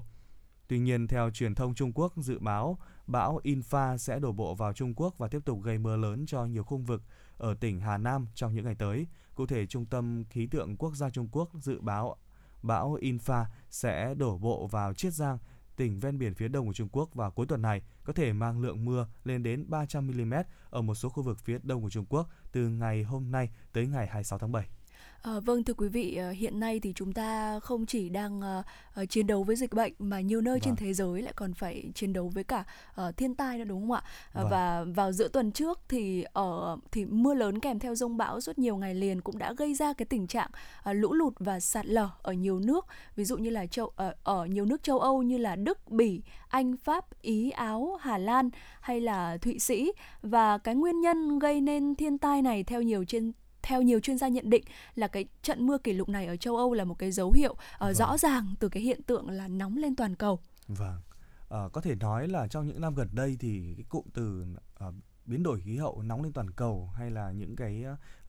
Tuy 0.68 0.80
nhiên, 0.80 1.08
theo 1.08 1.30
truyền 1.30 1.56
thông 1.56 1.76
Trung 1.76 1.92
Quốc 1.94 2.14
dự 2.18 2.40
báo, 2.40 2.78
bão 3.12 3.40
Infa 3.44 3.98
sẽ 3.98 4.20
đổ 4.20 4.32
bộ 4.32 4.56
vào 4.56 4.74
Trung 4.74 4.94
Quốc 4.96 5.18
và 5.18 5.28
tiếp 5.28 5.40
tục 5.46 5.62
gây 5.64 5.78
mưa 5.78 5.98
lớn 5.98 6.26
cho 6.26 6.46
nhiều 6.46 6.64
khu 6.64 6.78
vực 6.78 7.04
ở 7.38 7.54
tỉnh 7.54 7.80
Hà 7.80 7.98
Nam 7.98 8.28
trong 8.36 8.54
những 8.54 8.66
ngày 8.66 8.76
tới. 8.76 9.08
Cụ 9.36 9.46
thể, 9.46 9.66
Trung 9.66 9.86
tâm 9.86 10.24
Khí 10.30 10.48
tượng 10.48 10.78
Quốc 10.78 10.96
gia 10.96 11.10
Trung 11.10 11.30
Quốc 11.32 11.50
dự 11.62 11.82
báo 11.82 12.18
bão 12.64 12.98
Infa 13.02 13.46
sẽ 13.70 14.14
đổ 14.14 14.38
bộ 14.38 14.68
vào 14.68 14.94
Chiết 14.94 15.14
Giang, 15.14 15.38
tỉnh 15.76 16.00
ven 16.00 16.18
biển 16.18 16.34
phía 16.34 16.48
đông 16.48 16.68
của 16.68 16.74
Trung 16.74 16.90
Quốc 16.92 17.14
vào 17.14 17.32
cuối 17.32 17.46
tuần 17.46 17.62
này, 17.62 17.82
có 18.04 18.14
thể 18.14 18.34
mang 18.34 18.62
lượng 18.62 18.86
mưa 18.86 19.08
lên 19.24 19.44
đến 19.44 19.66
300 19.70 20.08
mm 20.08 20.34
ở 20.70 20.82
một 20.82 20.96
số 20.96 21.10
khu 21.10 21.24
vực 21.24 21.40
phía 21.40 21.60
đông 21.64 21.82
của 21.82 21.90
Trung 21.90 22.06
Quốc 22.10 22.30
từ 22.52 22.70
ngày 22.70 23.04
hôm 23.04 23.32
nay 23.32 23.50
tới 23.74 23.88
ngày 23.88 24.08
26 24.08 24.40
tháng 24.40 24.52
7. 24.52 24.70
À, 25.22 25.40
vâng 25.40 25.64
thưa 25.64 25.74
quý 25.74 25.88
vị, 25.88 26.16
ờ, 26.16 26.32
hiện 26.32 26.60
nay 26.60 26.80
thì 26.80 26.94
chúng 26.96 27.14
ta 27.14 27.60
không 27.60 27.86
chỉ 27.86 28.10
đang 28.10 28.42
uh, 29.00 29.10
chiến 29.10 29.28
đấu 29.28 29.44
với 29.44 29.56
dịch 29.56 29.74
bệnh 29.74 29.94
mà 30.00 30.22
nhiều 30.22 30.42
nơi 30.42 30.54
vâng. 30.54 30.62
trên 30.62 30.76
thế 30.76 30.94
giới 30.94 31.22
lại 31.22 31.34
còn 31.36 31.54
phải 31.54 31.84
chiến 31.96 32.14
đấu 32.14 32.32
với 32.34 32.44
cả 32.44 32.64
uh, 33.08 33.18
thiên 33.18 33.36
tai 33.36 33.58
nữa 33.58 33.64
đúng 33.64 33.82
không 33.82 33.92
ạ? 33.92 34.04
Vâng. 34.34 34.48
Và 34.52 34.86
vào 34.96 35.12
giữa 35.12 35.28
tuần 35.28 35.52
trước 35.52 35.80
thì 35.90 36.26
ở 36.34 36.78
thì 36.92 37.06
mưa 37.06 37.34
lớn 37.34 37.60
kèm 37.60 37.80
theo 37.80 37.96
rông 37.96 38.18
bão 38.18 38.42
suốt 38.42 38.60
nhiều 38.60 38.78
ngày 38.78 38.96
liền 38.96 39.22
cũng 39.22 39.38
đã 39.38 39.54
gây 39.54 39.74
ra 39.74 39.94
cái 39.94 40.06
tình 40.06 40.28
trạng 40.28 40.50
uh, 40.90 40.96
lũ 40.96 41.14
lụt 41.14 41.34
và 41.40 41.60
sạt 41.60 41.86
lở 41.86 42.10
ở 42.22 42.34
nhiều 42.34 42.60
nước, 42.60 42.86
ví 43.16 43.26
dụ 43.26 43.38
như 43.38 43.50
là 43.50 43.66
châu 43.66 43.86
uh, 43.86 43.94
ở 44.24 44.46
nhiều 44.46 44.66
nước 44.66 44.84
châu 44.84 45.00
Âu 45.00 45.24
như 45.24 45.38
là 45.38 45.56
Đức, 45.56 45.92
Bỉ, 45.92 46.22
Anh, 46.48 46.78
Pháp, 46.78 47.22
Ý, 47.22 47.50
Áo, 47.50 47.98
Hà 48.02 48.18
Lan 48.18 48.50
hay 48.82 49.02
là 49.02 49.38
Thụy 49.38 49.60
Sĩ 49.60 49.92
và 50.22 50.58
cái 50.58 50.76
nguyên 50.76 51.02
nhân 51.02 51.40
gây 51.40 51.62
nên 51.62 51.96
thiên 51.96 52.18
tai 52.18 52.42
này 52.42 52.64
theo 52.64 52.82
nhiều 52.82 53.04
trên 53.08 53.32
theo 53.64 53.82
nhiều 53.82 54.00
chuyên 54.00 54.18
gia 54.18 54.28
nhận 54.28 54.50
định 54.50 54.64
là 54.96 55.08
cái 55.08 55.26
trận 55.42 55.68
mưa 55.68 55.78
kỷ 55.78 55.94
lục 55.94 56.10
này 56.10 56.28
ở 56.28 56.38
châu 56.38 56.58
Âu 56.58 56.74
là 56.74 56.84
một 56.84 56.96
cái 57.00 57.12
dấu 57.12 57.32
hiệu 57.32 57.52
uh, 57.52 57.80
vâng. 57.80 57.94
rõ 57.94 58.18
ràng 58.18 58.54
từ 58.60 58.70
cái 58.70 58.84
hiện 58.84 59.04
tượng 59.04 59.30
là 59.30 59.48
nóng 59.48 59.78
lên 59.78 59.96
toàn 59.96 60.16
cầu. 60.16 60.40
Vâng. 60.68 61.02
Uh, 61.42 61.72
có 61.74 61.82
thể 61.82 61.96
nói 61.96 62.28
là 62.28 62.48
trong 62.48 62.68
những 62.68 62.82
năm 62.82 62.96
gần 62.96 63.08
đây 63.12 63.38
thì 63.40 63.74
cái 63.78 63.86
cụm 63.90 64.06
từ 64.14 64.46
uh, 64.88 64.96
biến 65.26 65.44
đổi 65.44 65.62
khí 65.62 65.78
hậu 65.78 66.02
nóng 66.02 66.24
lên 66.24 66.34
toàn 66.34 66.52
cầu 66.52 66.90
hay 66.96 67.12
là 67.12 67.32
những 67.32 67.56
cái 67.56 67.86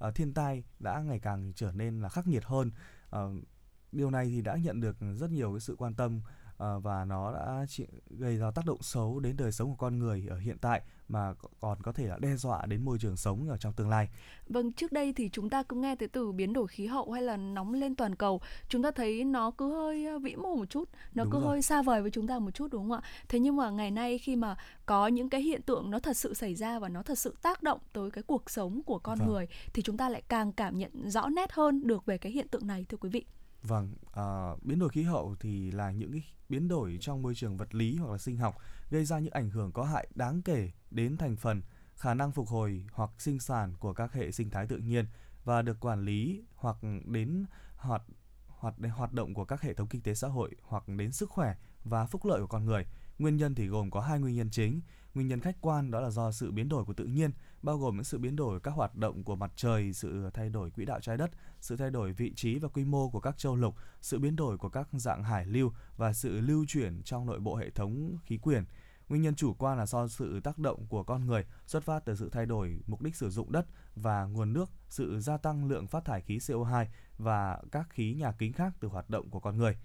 uh, 0.08 0.14
thiên 0.14 0.34
tai 0.34 0.64
đã 0.78 1.00
ngày 1.00 1.18
càng 1.18 1.52
trở 1.56 1.72
nên 1.72 2.00
là 2.00 2.08
khắc 2.08 2.26
nghiệt 2.26 2.44
hơn. 2.44 2.70
Uh, 3.16 3.44
điều 3.92 4.10
này 4.10 4.26
thì 4.26 4.42
đã 4.42 4.56
nhận 4.56 4.80
được 4.80 4.96
rất 5.14 5.30
nhiều 5.30 5.52
cái 5.52 5.60
sự 5.60 5.76
quan 5.78 5.94
tâm 5.94 6.20
uh, 6.62 6.82
và 6.82 7.04
nó 7.04 7.32
đã 7.32 7.66
gây 8.10 8.36
ra 8.36 8.50
tác 8.50 8.66
động 8.66 8.82
xấu 8.82 9.20
đến 9.20 9.36
đời 9.36 9.52
sống 9.52 9.68
của 9.70 9.76
con 9.76 9.98
người 9.98 10.26
ở 10.30 10.38
hiện 10.38 10.58
tại 10.58 10.82
mà 11.08 11.34
còn 11.60 11.82
có 11.82 11.92
thể 11.92 12.06
là 12.06 12.18
đe 12.20 12.36
dọa 12.36 12.66
đến 12.66 12.84
môi 12.84 12.98
trường 12.98 13.16
sống 13.16 13.48
ở 13.48 13.56
trong 13.56 13.72
tương 13.72 13.88
lai. 13.88 14.08
Vâng, 14.48 14.72
trước 14.72 14.92
đây 14.92 15.12
thì 15.12 15.30
chúng 15.32 15.50
ta 15.50 15.62
cứ 15.62 15.76
nghe 15.76 15.96
tới 15.96 16.08
từ 16.08 16.32
biến 16.32 16.52
đổi 16.52 16.66
khí 16.66 16.86
hậu 16.86 17.12
hay 17.12 17.22
là 17.22 17.36
nóng 17.36 17.74
lên 17.74 17.94
toàn 17.94 18.14
cầu, 18.14 18.40
chúng 18.68 18.82
ta 18.82 18.90
thấy 18.90 19.24
nó 19.24 19.50
cứ 19.50 19.72
hơi 19.72 20.06
ờ, 20.06 20.18
vĩ 20.18 20.36
mô 20.36 20.56
một 20.56 20.70
chút, 20.70 20.88
nó 21.14 21.24
đúng 21.24 21.32
cứ 21.32 21.40
rồi. 21.40 21.48
hơi 21.48 21.62
xa 21.62 21.82
vời 21.82 22.02
với 22.02 22.10
chúng 22.10 22.26
ta 22.26 22.38
một 22.38 22.50
chút 22.50 22.68
đúng 22.72 22.90
không 22.90 22.92
ạ? 22.92 23.08
Thế 23.28 23.38
nhưng 23.38 23.56
mà 23.56 23.70
ngày 23.70 23.90
nay 23.90 24.18
khi 24.18 24.36
mà 24.36 24.56
có 24.86 25.06
những 25.06 25.30
cái 25.30 25.42
hiện 25.42 25.62
tượng 25.62 25.90
nó 25.90 25.98
thật 25.98 26.16
sự 26.16 26.34
xảy 26.34 26.54
ra 26.54 26.78
và 26.78 26.88
nó 26.88 27.02
thật 27.02 27.18
sự 27.18 27.36
tác 27.42 27.62
động 27.62 27.80
tới 27.92 28.10
cái 28.10 28.22
cuộc 28.22 28.50
sống 28.50 28.82
của 28.86 28.98
con 28.98 29.18
vâng. 29.18 29.28
người 29.28 29.46
thì 29.74 29.82
chúng 29.82 29.96
ta 29.96 30.08
lại 30.08 30.22
càng 30.28 30.52
cảm 30.52 30.78
nhận 30.78 31.10
rõ 31.10 31.28
nét 31.28 31.52
hơn 31.52 31.86
được 31.86 32.06
về 32.06 32.18
cái 32.18 32.32
hiện 32.32 32.48
tượng 32.48 32.66
này 32.66 32.86
thưa 32.88 32.96
quý 32.96 33.08
vị. 33.08 33.24
Vâng, 33.62 33.94
à, 34.12 34.50
biến 34.62 34.78
đổi 34.78 34.88
khí 34.88 35.02
hậu 35.02 35.36
thì 35.40 35.70
là 35.70 35.90
những 35.90 36.12
cái 36.12 36.22
biến 36.48 36.68
đổi 36.68 36.98
trong 37.00 37.22
môi 37.22 37.34
trường 37.34 37.56
vật 37.56 37.74
lý 37.74 37.96
hoặc 37.96 38.12
là 38.12 38.18
sinh 38.18 38.36
học 38.36 38.56
gây 38.90 39.04
ra 39.04 39.18
những 39.18 39.32
ảnh 39.32 39.50
hưởng 39.50 39.72
có 39.72 39.84
hại 39.84 40.08
đáng 40.14 40.42
kể 40.42 40.70
đến 40.90 41.16
thành 41.16 41.36
phần, 41.36 41.62
khả 41.96 42.14
năng 42.14 42.32
phục 42.32 42.48
hồi 42.48 42.84
hoặc 42.92 43.10
sinh 43.18 43.40
sản 43.40 43.74
của 43.80 43.92
các 43.92 44.12
hệ 44.12 44.32
sinh 44.32 44.50
thái 44.50 44.66
tự 44.66 44.78
nhiên 44.78 45.06
và 45.44 45.62
được 45.62 45.80
quản 45.80 46.04
lý 46.04 46.42
hoặc 46.54 46.76
đến 47.04 47.44
hoạt 47.76 48.02
hoạt 48.48 48.78
đến 48.78 48.92
hoạt 48.92 49.12
động 49.12 49.34
của 49.34 49.44
các 49.44 49.60
hệ 49.62 49.74
thống 49.74 49.88
kinh 49.88 50.02
tế 50.02 50.14
xã 50.14 50.28
hội 50.28 50.56
hoặc 50.62 50.88
đến 50.88 51.12
sức 51.12 51.30
khỏe 51.30 51.54
và 51.84 52.06
phúc 52.06 52.24
lợi 52.24 52.40
của 52.40 52.46
con 52.46 52.64
người. 52.64 52.86
Nguyên 53.18 53.36
nhân 53.36 53.54
thì 53.54 53.66
gồm 53.66 53.90
có 53.90 54.00
hai 54.00 54.20
nguyên 54.20 54.36
nhân 54.36 54.50
chính. 54.50 54.80
Nguyên 55.14 55.28
nhân 55.28 55.40
khách 55.40 55.56
quan 55.60 55.90
đó 55.90 56.00
là 56.00 56.10
do 56.10 56.32
sự 56.32 56.50
biến 56.52 56.68
đổi 56.68 56.84
của 56.84 56.94
tự 56.94 57.04
nhiên, 57.04 57.30
bao 57.62 57.78
gồm 57.78 57.94
những 57.96 58.04
sự 58.04 58.18
biến 58.18 58.36
đổi 58.36 58.60
các 58.60 58.70
hoạt 58.70 58.94
động 58.94 59.24
của 59.24 59.36
mặt 59.36 59.52
trời, 59.56 59.92
sự 59.92 60.30
thay 60.34 60.48
đổi 60.48 60.70
quỹ 60.70 60.84
đạo 60.84 61.00
trái 61.00 61.16
đất, 61.16 61.30
sự 61.60 61.76
thay 61.76 61.90
đổi 61.90 62.12
vị 62.12 62.32
trí 62.36 62.58
và 62.58 62.68
quy 62.68 62.84
mô 62.84 63.08
của 63.10 63.20
các 63.20 63.38
châu 63.38 63.56
lục, 63.56 63.74
sự 64.00 64.18
biến 64.18 64.36
đổi 64.36 64.58
của 64.58 64.68
các 64.68 64.88
dạng 64.92 65.24
hải 65.24 65.46
lưu 65.46 65.72
và 65.96 66.12
sự 66.12 66.40
lưu 66.40 66.64
chuyển 66.68 67.02
trong 67.02 67.26
nội 67.26 67.40
bộ 67.40 67.56
hệ 67.56 67.70
thống 67.70 68.16
khí 68.24 68.38
quyển. 68.38 68.64
Nguyên 69.08 69.22
nhân 69.22 69.34
chủ 69.34 69.54
quan 69.54 69.78
là 69.78 69.86
do 69.86 70.08
sự 70.08 70.40
tác 70.40 70.58
động 70.58 70.86
của 70.86 71.02
con 71.04 71.26
người 71.26 71.44
xuất 71.66 71.82
phát 71.82 72.04
từ 72.04 72.16
sự 72.16 72.28
thay 72.32 72.46
đổi 72.46 72.80
mục 72.86 73.02
đích 73.02 73.16
sử 73.16 73.30
dụng 73.30 73.52
đất 73.52 73.66
và 73.96 74.24
nguồn 74.24 74.52
nước, 74.52 74.70
sự 74.88 75.20
gia 75.20 75.36
tăng 75.36 75.68
lượng 75.68 75.86
phát 75.86 76.04
thải 76.04 76.20
khí 76.20 76.38
CO2 76.38 76.86
và 77.18 77.62
các 77.72 77.90
khí 77.90 78.14
nhà 78.14 78.32
kính 78.32 78.52
khác 78.52 78.72
từ 78.80 78.88
hoạt 78.88 79.10
động 79.10 79.30
của 79.30 79.40
con 79.40 79.56
người. 79.56 79.76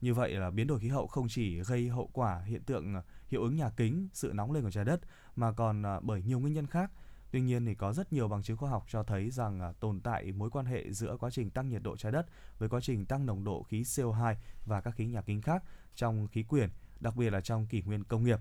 Như 0.00 0.14
vậy 0.14 0.30
là 0.32 0.50
biến 0.50 0.66
đổi 0.66 0.80
khí 0.80 0.88
hậu 0.88 1.06
không 1.06 1.28
chỉ 1.28 1.62
gây 1.62 1.88
hậu 1.88 2.10
quả 2.12 2.42
hiện 2.46 2.62
tượng 2.62 2.94
hiệu 3.28 3.42
ứng 3.42 3.56
nhà 3.56 3.70
kính, 3.70 4.08
sự 4.12 4.32
nóng 4.34 4.52
lên 4.52 4.62
của 4.62 4.70
trái 4.70 4.84
đất 4.84 5.00
mà 5.36 5.52
còn 5.52 5.86
à, 5.86 6.00
bởi 6.00 6.22
nhiều 6.22 6.40
nguyên 6.40 6.54
nhân 6.54 6.66
khác. 6.66 6.90
Tuy 7.30 7.40
nhiên 7.40 7.66
thì 7.66 7.74
có 7.74 7.92
rất 7.92 8.12
nhiều 8.12 8.28
bằng 8.28 8.42
chứng 8.42 8.56
khoa 8.56 8.70
học 8.70 8.84
cho 8.88 9.02
thấy 9.02 9.30
rằng 9.30 9.60
à, 9.60 9.72
tồn 9.80 10.00
tại 10.00 10.32
mối 10.32 10.50
quan 10.50 10.66
hệ 10.66 10.92
giữa 10.92 11.16
quá 11.20 11.30
trình 11.30 11.50
tăng 11.50 11.68
nhiệt 11.68 11.82
độ 11.82 11.96
trái 11.96 12.12
đất 12.12 12.26
với 12.58 12.68
quá 12.68 12.80
trình 12.80 13.06
tăng 13.06 13.26
nồng 13.26 13.44
độ 13.44 13.62
khí 13.62 13.82
CO2 13.82 14.34
và 14.66 14.80
các 14.80 14.94
khí 14.94 15.06
nhà 15.06 15.22
kính 15.22 15.42
khác 15.42 15.62
trong 15.94 16.28
khí 16.28 16.42
quyển, 16.42 16.70
đặc 17.00 17.16
biệt 17.16 17.30
là 17.30 17.40
trong 17.40 17.66
kỷ 17.66 17.82
nguyên 17.82 18.04
công 18.04 18.24
nghiệp. 18.24 18.40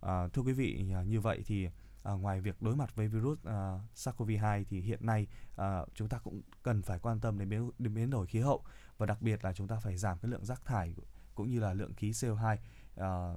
À, 0.00 0.28
thưa 0.32 0.42
quý 0.42 0.52
vị, 0.52 0.84
à, 0.94 1.02
như 1.02 1.20
vậy 1.20 1.42
thì 1.46 1.68
à, 2.02 2.12
ngoài 2.12 2.40
việc 2.40 2.62
đối 2.62 2.76
mặt 2.76 2.96
với 2.96 3.08
virus 3.08 3.38
à, 3.44 3.78
SARS-CoV-2 3.94 4.64
thì 4.68 4.80
hiện 4.80 5.06
nay 5.06 5.26
à, 5.56 5.80
chúng 5.94 6.08
ta 6.08 6.18
cũng 6.18 6.42
cần 6.62 6.82
phải 6.82 6.98
quan 6.98 7.20
tâm 7.20 7.38
đến 7.38 7.48
biến, 7.48 7.70
đến 7.78 7.94
biến 7.94 8.10
đổi 8.10 8.26
khí 8.26 8.40
hậu 8.40 8.64
và 8.98 9.06
đặc 9.06 9.22
biệt 9.22 9.44
là 9.44 9.52
chúng 9.52 9.68
ta 9.68 9.80
phải 9.80 9.96
giảm 9.96 10.18
cái 10.18 10.30
lượng 10.30 10.44
rác 10.44 10.64
thải 10.64 10.94
cũng 11.34 11.50
như 11.50 11.60
là 11.60 11.74
lượng 11.74 11.94
khí 11.94 12.10
CO2 12.10 12.56
à, 12.96 13.34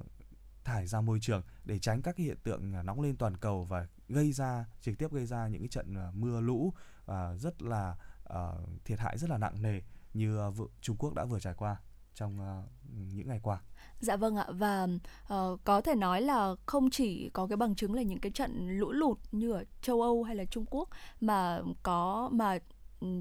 thải 0.64 0.86
ra 0.86 1.00
môi 1.00 1.18
trường 1.20 1.42
để 1.64 1.78
tránh 1.78 2.02
các 2.02 2.16
cái 2.16 2.26
hiện 2.26 2.38
tượng 2.42 2.74
à, 2.74 2.82
nóng 2.82 3.00
lên 3.00 3.16
toàn 3.16 3.36
cầu 3.36 3.64
và 3.64 3.86
gây 4.08 4.32
ra 4.32 4.64
trực 4.80 4.98
tiếp 4.98 5.12
gây 5.12 5.26
ra 5.26 5.48
những 5.48 5.62
cái 5.62 5.68
trận 5.68 5.94
à, 5.94 6.10
mưa 6.14 6.40
lũ 6.40 6.72
và 7.06 7.36
rất 7.36 7.62
là 7.62 7.96
uh, 8.32 8.84
thiệt 8.84 8.98
hại 8.98 9.18
rất 9.18 9.30
là 9.30 9.38
nặng 9.38 9.62
nề 9.62 9.80
như 10.14 10.48
uh, 10.48 10.70
Trung 10.80 10.96
Quốc 10.96 11.14
đã 11.14 11.24
vừa 11.24 11.40
trải 11.40 11.54
qua 11.54 11.76
trong 12.14 12.38
uh, 12.40 12.70
những 13.14 13.28
ngày 13.28 13.40
qua. 13.42 13.60
Dạ 14.00 14.16
vâng 14.16 14.36
ạ 14.36 14.46
và 14.50 14.88
uh, 15.34 15.60
có 15.64 15.80
thể 15.80 15.94
nói 15.94 16.22
là 16.22 16.54
không 16.66 16.90
chỉ 16.90 17.30
có 17.32 17.46
cái 17.46 17.56
bằng 17.56 17.74
chứng 17.74 17.94
là 17.94 18.02
những 18.02 18.20
cái 18.20 18.32
trận 18.32 18.78
lũ 18.78 18.92
lụt 18.92 19.18
như 19.32 19.52
ở 19.52 19.64
châu 19.82 20.02
Âu 20.02 20.22
hay 20.22 20.36
là 20.36 20.44
Trung 20.44 20.64
Quốc 20.70 20.88
mà 21.20 21.60
có 21.82 22.30
mà 22.32 22.58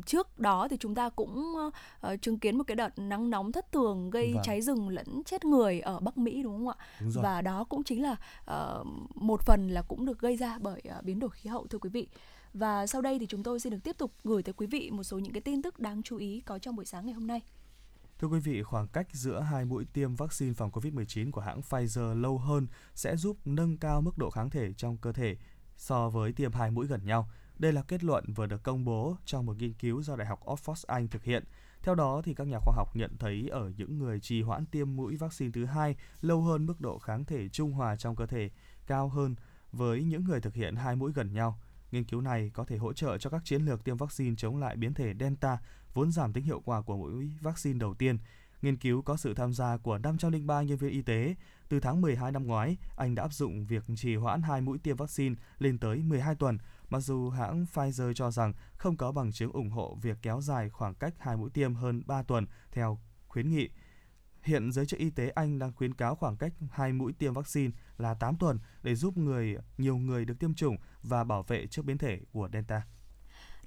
trước 0.05 0.39
đó 0.39 0.67
thì 0.67 0.77
chúng 0.79 0.95
ta 0.95 1.09
cũng 1.09 1.55
uh, 1.67 2.21
chứng 2.21 2.39
kiến 2.39 2.57
một 2.57 2.63
cái 2.67 2.75
đợt 2.75 2.99
nắng 2.99 3.29
nóng 3.29 3.51
thất 3.51 3.71
thường 3.71 4.09
gây 4.09 4.33
vâng. 4.33 4.43
cháy 4.45 4.61
rừng 4.61 4.89
lẫn 4.89 5.23
chết 5.25 5.45
người 5.45 5.79
ở 5.79 5.99
Bắc 5.99 6.17
Mỹ 6.17 6.43
đúng 6.43 6.57
không 6.57 6.67
ạ? 6.67 6.75
Đúng 6.99 7.11
rồi. 7.11 7.23
Và 7.23 7.41
đó 7.41 7.63
cũng 7.63 7.83
chính 7.83 8.03
là 8.03 8.15
uh, 8.41 8.87
một 9.15 9.41
phần 9.41 9.67
là 9.67 9.81
cũng 9.81 10.05
được 10.05 10.19
gây 10.19 10.37
ra 10.37 10.57
bởi 10.61 10.81
uh, 10.99 11.03
biến 11.03 11.19
đổi 11.19 11.29
khí 11.29 11.49
hậu 11.49 11.67
thưa 11.67 11.77
quý 11.77 11.89
vị. 11.89 12.07
Và 12.53 12.87
sau 12.87 13.01
đây 13.01 13.19
thì 13.19 13.25
chúng 13.25 13.43
tôi 13.43 13.59
xin 13.59 13.73
được 13.73 13.79
tiếp 13.83 13.97
tục 13.97 14.11
gửi 14.23 14.43
tới 14.43 14.53
quý 14.53 14.67
vị 14.67 14.89
một 14.91 15.03
số 15.03 15.19
những 15.19 15.33
cái 15.33 15.41
tin 15.41 15.61
tức 15.61 15.79
đáng 15.79 16.03
chú 16.03 16.17
ý 16.17 16.41
có 16.41 16.59
trong 16.59 16.75
buổi 16.75 16.85
sáng 16.85 17.05
ngày 17.05 17.13
hôm 17.13 17.27
nay. 17.27 17.41
Thưa 18.19 18.27
quý 18.27 18.39
vị, 18.39 18.63
khoảng 18.63 18.87
cách 18.87 19.07
giữa 19.11 19.39
hai 19.39 19.65
mũi 19.65 19.85
tiêm 19.93 20.15
vaccine 20.15 20.53
phòng 20.53 20.71
COVID-19 20.71 21.31
của 21.31 21.41
hãng 21.41 21.61
Pfizer 21.61 22.21
lâu 22.21 22.37
hơn 22.37 22.67
sẽ 22.95 23.15
giúp 23.15 23.37
nâng 23.45 23.77
cao 23.77 24.01
mức 24.01 24.17
độ 24.17 24.29
kháng 24.29 24.49
thể 24.49 24.73
trong 24.73 24.97
cơ 24.97 25.11
thể 25.11 25.37
so 25.77 26.09
với 26.09 26.31
tiêm 26.31 26.53
hai 26.53 26.71
mũi 26.71 26.87
gần 26.87 27.05
nhau. 27.05 27.29
Đây 27.63 27.73
là 27.73 27.81
kết 27.81 28.03
luận 28.03 28.33
vừa 28.33 28.45
được 28.45 28.63
công 28.63 28.85
bố 28.85 29.17
trong 29.25 29.45
một 29.45 29.57
nghiên 29.57 29.73
cứu 29.73 30.03
do 30.03 30.15
Đại 30.15 30.27
học 30.27 30.39
Oxford 30.45 30.83
Anh 30.87 31.07
thực 31.07 31.23
hiện. 31.23 31.43
Theo 31.83 31.95
đó, 31.95 32.21
thì 32.25 32.33
các 32.33 32.47
nhà 32.47 32.57
khoa 32.61 32.75
học 32.75 32.95
nhận 32.95 33.17
thấy 33.17 33.47
ở 33.51 33.71
những 33.77 33.97
người 33.97 34.19
trì 34.19 34.41
hoãn 34.41 34.65
tiêm 34.65 34.95
mũi 34.95 35.15
vaccine 35.15 35.51
thứ 35.51 35.65
hai 35.65 35.95
lâu 36.21 36.41
hơn 36.41 36.65
mức 36.65 36.81
độ 36.81 36.99
kháng 36.99 37.25
thể 37.25 37.49
trung 37.49 37.71
hòa 37.71 37.95
trong 37.95 38.15
cơ 38.15 38.25
thể 38.25 38.49
cao 38.87 39.09
hơn 39.09 39.35
với 39.71 40.03
những 40.03 40.23
người 40.23 40.41
thực 40.41 40.53
hiện 40.53 40.75
hai 40.75 40.95
mũi 40.95 41.11
gần 41.15 41.33
nhau. 41.33 41.59
Nghiên 41.91 42.03
cứu 42.03 42.21
này 42.21 42.51
có 42.53 42.65
thể 42.65 42.77
hỗ 42.77 42.93
trợ 42.93 43.17
cho 43.17 43.29
các 43.29 43.41
chiến 43.45 43.65
lược 43.65 43.83
tiêm 43.83 43.97
vaccine 43.97 44.35
chống 44.37 44.57
lại 44.57 44.75
biến 44.75 44.93
thể 44.93 45.13
Delta, 45.19 45.57
vốn 45.93 46.11
giảm 46.11 46.33
tính 46.33 46.43
hiệu 46.43 46.61
quả 46.65 46.81
của 46.81 46.97
mũi 46.97 47.31
vaccine 47.41 47.79
đầu 47.79 47.93
tiên. 47.93 48.17
Nghiên 48.61 48.77
cứu 48.77 49.01
có 49.01 49.17
sự 49.17 49.33
tham 49.33 49.53
gia 49.53 49.77
của 49.77 49.97
503 49.97 50.61
nhân 50.61 50.77
viên 50.77 50.91
y 50.91 51.01
tế. 51.01 51.35
Từ 51.69 51.79
tháng 51.79 52.01
12 52.01 52.31
năm 52.31 52.47
ngoái, 52.47 52.77
Anh 52.95 53.15
đã 53.15 53.23
áp 53.23 53.33
dụng 53.33 53.65
việc 53.65 53.83
trì 53.95 54.15
hoãn 54.15 54.41
hai 54.41 54.61
mũi 54.61 54.77
tiêm 54.77 54.95
vaccine 54.95 55.35
lên 55.59 55.77
tới 55.77 55.97
12 55.97 56.35
tuần, 56.35 56.57
mặc 56.93 56.99
dù 56.99 57.29
hãng 57.29 57.65
Pfizer 57.73 58.13
cho 58.13 58.31
rằng 58.31 58.53
không 58.77 58.97
có 58.97 59.11
bằng 59.11 59.31
chứng 59.31 59.51
ủng 59.51 59.69
hộ 59.69 59.97
việc 60.01 60.17
kéo 60.21 60.41
dài 60.41 60.69
khoảng 60.69 60.95
cách 60.95 61.13
hai 61.19 61.37
mũi 61.37 61.49
tiêm 61.53 61.75
hơn 61.75 62.03
3 62.05 62.23
tuần 62.23 62.45
theo 62.71 62.99
khuyến 63.27 63.49
nghị. 63.49 63.69
Hiện 64.41 64.71
giới 64.71 64.85
chức 64.85 64.99
y 64.99 65.09
tế 65.09 65.29
Anh 65.29 65.59
đang 65.59 65.73
khuyến 65.73 65.93
cáo 65.93 66.15
khoảng 66.15 66.37
cách 66.37 66.53
hai 66.71 66.93
mũi 66.93 67.13
tiêm 67.13 67.33
vaccine 67.33 67.73
là 67.97 68.13
8 68.13 68.35
tuần 68.37 68.59
để 68.83 68.95
giúp 68.95 69.17
người, 69.17 69.57
nhiều 69.77 69.97
người 69.97 70.25
được 70.25 70.39
tiêm 70.39 70.53
chủng 70.53 70.77
và 71.03 71.23
bảo 71.23 71.43
vệ 71.43 71.67
trước 71.67 71.85
biến 71.85 71.97
thể 71.97 72.19
của 72.31 72.49
Delta. 72.53 72.81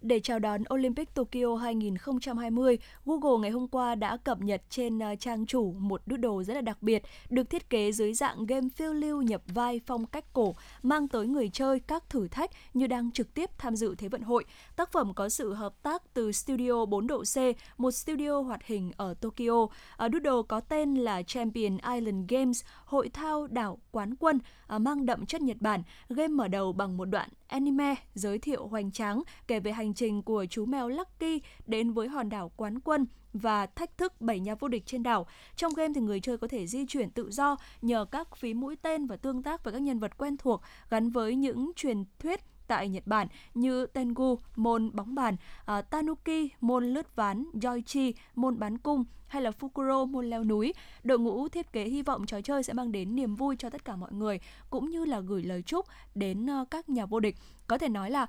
Để 0.00 0.20
chào 0.20 0.38
đón 0.38 0.62
Olympic 0.74 1.14
Tokyo 1.14 1.56
2020, 1.56 2.78
Google 3.04 3.40
ngày 3.42 3.50
hôm 3.50 3.68
qua 3.68 3.94
đã 3.94 4.16
cập 4.16 4.40
nhật 4.40 4.62
trên 4.70 4.98
ờ, 4.98 5.14
trang 5.20 5.46
chủ 5.46 5.72
một 5.78 6.02
doodle 6.06 6.44
rất 6.44 6.54
là 6.54 6.60
đặc 6.60 6.82
biệt, 6.82 7.02
được 7.30 7.50
thiết 7.50 7.70
kế 7.70 7.92
dưới 7.92 8.14
dạng 8.14 8.46
game 8.46 8.68
phiêu 8.76 8.92
lưu 8.92 9.22
nhập 9.22 9.42
vai 9.46 9.80
phong 9.86 10.06
cách 10.06 10.24
cổ, 10.32 10.54
mang 10.82 11.08
tới 11.08 11.26
người 11.26 11.48
chơi 11.48 11.80
các 11.80 12.10
thử 12.10 12.28
thách 12.28 12.50
như 12.74 12.86
đang 12.86 13.10
trực 13.10 13.34
tiếp 13.34 13.50
tham 13.58 13.76
dự 13.76 13.94
Thế 13.98 14.08
vận 14.08 14.22
hội. 14.22 14.44
Tác 14.76 14.92
phẩm 14.92 15.14
có 15.14 15.28
sự 15.28 15.54
hợp 15.54 15.82
tác 15.82 16.14
từ 16.14 16.32
Studio 16.32 16.84
4 16.84 17.06
độ 17.06 17.22
C, 17.22 17.36
một 17.78 17.90
studio 17.90 18.40
hoạt 18.40 18.64
hình 18.64 18.92
ở 18.96 19.14
Tokyo. 19.14 19.66
Ờ, 19.96 20.06
ở 20.06 20.08
doodle 20.12 20.42
có 20.48 20.60
tên 20.60 20.94
là 20.94 21.22
Champion 21.22 21.78
Island 21.94 22.24
Games, 22.28 22.62
hội 22.84 23.08
thao 23.08 23.46
đảo 23.46 23.78
quán 23.90 24.14
quân, 24.16 24.38
ờ, 24.66 24.78
mang 24.78 25.06
đậm 25.06 25.26
chất 25.26 25.42
Nhật 25.42 25.56
Bản. 25.60 25.82
Game 26.08 26.28
mở 26.28 26.48
đầu 26.48 26.72
bằng 26.72 26.96
một 26.96 27.04
đoạn 27.04 27.28
anime 27.46 27.94
giới 28.14 28.38
thiệu 28.38 28.66
hoành 28.66 28.90
tráng 28.90 29.22
kể 29.46 29.60
về 29.60 29.72
hành 29.72 29.94
trình 29.94 30.22
của 30.22 30.46
chú 30.50 30.66
mèo 30.66 30.88
Lucky 30.88 31.40
đến 31.66 31.92
với 31.92 32.08
hòn 32.08 32.28
đảo 32.28 32.50
Quán 32.56 32.80
Quân 32.80 33.06
và 33.32 33.66
thách 33.66 33.98
thức 33.98 34.20
bảy 34.20 34.40
nhà 34.40 34.54
vô 34.54 34.68
địch 34.68 34.82
trên 34.86 35.02
đảo. 35.02 35.26
Trong 35.56 35.74
game 35.74 35.92
thì 35.94 36.00
người 36.00 36.20
chơi 36.20 36.38
có 36.38 36.48
thể 36.48 36.66
di 36.66 36.86
chuyển 36.86 37.10
tự 37.10 37.30
do 37.30 37.56
nhờ 37.82 38.04
các 38.04 38.36
phí 38.36 38.54
mũi 38.54 38.76
tên 38.76 39.06
và 39.06 39.16
tương 39.16 39.42
tác 39.42 39.64
với 39.64 39.72
các 39.72 39.82
nhân 39.82 39.98
vật 39.98 40.18
quen 40.18 40.36
thuộc 40.36 40.62
gắn 40.90 41.10
với 41.10 41.36
những 41.36 41.72
truyền 41.76 42.04
thuyết 42.18 42.40
tại 42.68 42.88
Nhật 42.88 43.06
Bản 43.06 43.28
như 43.54 43.86
Tengu, 43.86 44.38
môn 44.56 44.90
bóng 44.94 45.14
bàn, 45.14 45.36
uh, 45.78 45.90
Tanuki, 45.90 46.50
môn 46.60 46.84
lướt 46.86 47.16
ván, 47.16 47.44
Yoichi, 47.62 48.14
môn 48.34 48.58
bắn 48.58 48.78
cung 48.78 49.04
hay 49.26 49.42
là 49.42 49.50
Fukuro, 49.50 50.06
môn 50.06 50.30
leo 50.30 50.44
núi. 50.44 50.72
Đội 51.04 51.18
ngũ 51.18 51.48
thiết 51.48 51.72
kế 51.72 51.84
hy 51.84 52.02
vọng 52.02 52.26
trò 52.26 52.40
chơi 52.40 52.62
sẽ 52.62 52.72
mang 52.72 52.92
đến 52.92 53.16
niềm 53.16 53.34
vui 53.34 53.56
cho 53.58 53.70
tất 53.70 53.84
cả 53.84 53.96
mọi 53.96 54.12
người 54.12 54.40
cũng 54.70 54.90
như 54.90 55.04
là 55.04 55.20
gửi 55.20 55.42
lời 55.42 55.62
chúc 55.62 55.86
đến 56.14 56.46
uh, 56.62 56.70
các 56.70 56.88
nhà 56.88 57.06
vô 57.06 57.20
địch. 57.20 57.36
Có 57.66 57.78
thể 57.78 57.88
nói 57.88 58.10
là 58.10 58.26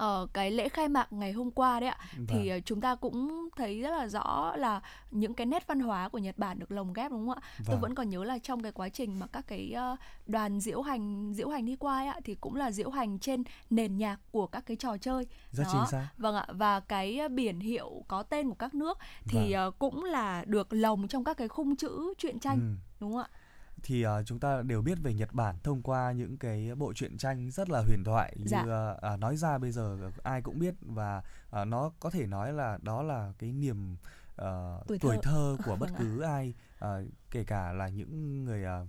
ở 0.00 0.26
cái 0.32 0.50
lễ 0.50 0.68
khai 0.68 0.88
mạc 0.88 1.12
ngày 1.12 1.32
hôm 1.32 1.50
qua 1.50 1.80
đấy 1.80 1.88
ạ 1.88 1.98
vâng. 2.16 2.26
thì 2.28 2.48
ờ, 2.48 2.60
chúng 2.60 2.80
ta 2.80 2.94
cũng 2.94 3.48
thấy 3.56 3.80
rất 3.80 3.90
là 3.90 4.08
rõ 4.08 4.56
là 4.56 4.80
những 5.10 5.34
cái 5.34 5.46
nét 5.46 5.66
văn 5.66 5.80
hóa 5.80 6.08
của 6.08 6.18
Nhật 6.18 6.38
Bản 6.38 6.58
được 6.58 6.72
lồng 6.72 6.92
ghép 6.92 7.10
đúng 7.10 7.28
không 7.28 7.38
ạ? 7.38 7.48
Vâng. 7.58 7.66
Tôi 7.66 7.76
vẫn 7.76 7.94
còn 7.94 8.10
nhớ 8.10 8.24
là 8.24 8.38
trong 8.38 8.62
cái 8.62 8.72
quá 8.72 8.88
trình 8.88 9.18
mà 9.18 9.26
các 9.26 9.46
cái 9.46 9.72
ờ, 9.72 9.96
đoàn 10.26 10.60
diễu 10.60 10.82
hành 10.82 11.32
diễu 11.34 11.48
hành 11.48 11.66
đi 11.66 11.76
qua 11.76 11.98
ấy 11.98 12.06
ạ 12.06 12.20
thì 12.24 12.34
cũng 12.34 12.56
là 12.56 12.70
diễu 12.70 12.90
hành 12.90 13.18
trên 13.18 13.42
nền 13.70 13.96
nhạc 13.96 14.20
của 14.30 14.46
các 14.46 14.66
cái 14.66 14.76
trò 14.76 14.96
chơi. 14.96 15.26
Rất 15.52 15.64
Đó. 15.64 15.70
chính 15.72 15.90
xác. 15.90 16.08
Vâng 16.18 16.34
ạ 16.34 16.46
và 16.48 16.80
cái 16.80 17.18
ờ, 17.18 17.28
biển 17.28 17.60
hiệu 17.60 18.04
có 18.08 18.22
tên 18.22 18.48
của 18.48 18.54
các 18.54 18.74
nước 18.74 18.98
thì 19.28 19.54
vâng. 19.54 19.72
cũng 19.78 20.04
là 20.04 20.44
được 20.46 20.72
lồng 20.72 21.08
trong 21.08 21.24
các 21.24 21.36
cái 21.36 21.48
khung 21.48 21.76
chữ 21.76 22.14
truyện 22.18 22.38
tranh 22.38 22.58
ừ. 22.58 22.96
đúng 23.00 23.12
không 23.12 23.22
ạ? 23.22 23.28
Thì 23.82 24.06
uh, 24.06 24.10
chúng 24.26 24.40
ta 24.40 24.62
đều 24.62 24.82
biết 24.82 24.98
về 25.02 25.14
Nhật 25.14 25.32
Bản 25.32 25.56
thông 25.62 25.82
qua 25.82 26.12
những 26.12 26.38
cái 26.38 26.74
bộ 26.74 26.92
truyện 26.92 27.18
tranh 27.18 27.50
rất 27.50 27.70
là 27.70 27.80
huyền 27.80 28.04
thoại 28.04 28.36
dạ. 28.44 28.64
như 28.64 28.70
uh, 28.70 29.14
uh, 29.14 29.20
nói 29.20 29.36
ra 29.36 29.58
bây 29.58 29.72
giờ 29.72 30.10
ai 30.22 30.42
cũng 30.42 30.58
biết 30.58 30.74
và 30.80 31.22
uh, 31.60 31.68
nó 31.68 31.92
có 32.00 32.10
thể 32.10 32.26
nói 32.26 32.52
là 32.52 32.78
đó 32.82 33.02
là 33.02 33.32
cái 33.38 33.52
niềm 33.52 33.92
uh, 33.92 34.86
tuổi, 34.88 34.98
tuổi 35.00 35.16
thơ. 35.22 35.22
thơ 35.22 35.56
của 35.64 35.76
bất 35.80 35.90
cứ 35.98 36.20
ai 36.20 36.54
uh, 36.84 36.88
kể 37.30 37.44
cả 37.44 37.72
là 37.72 37.88
những 37.88 38.44
người 38.44 38.64
uh, 38.82 38.88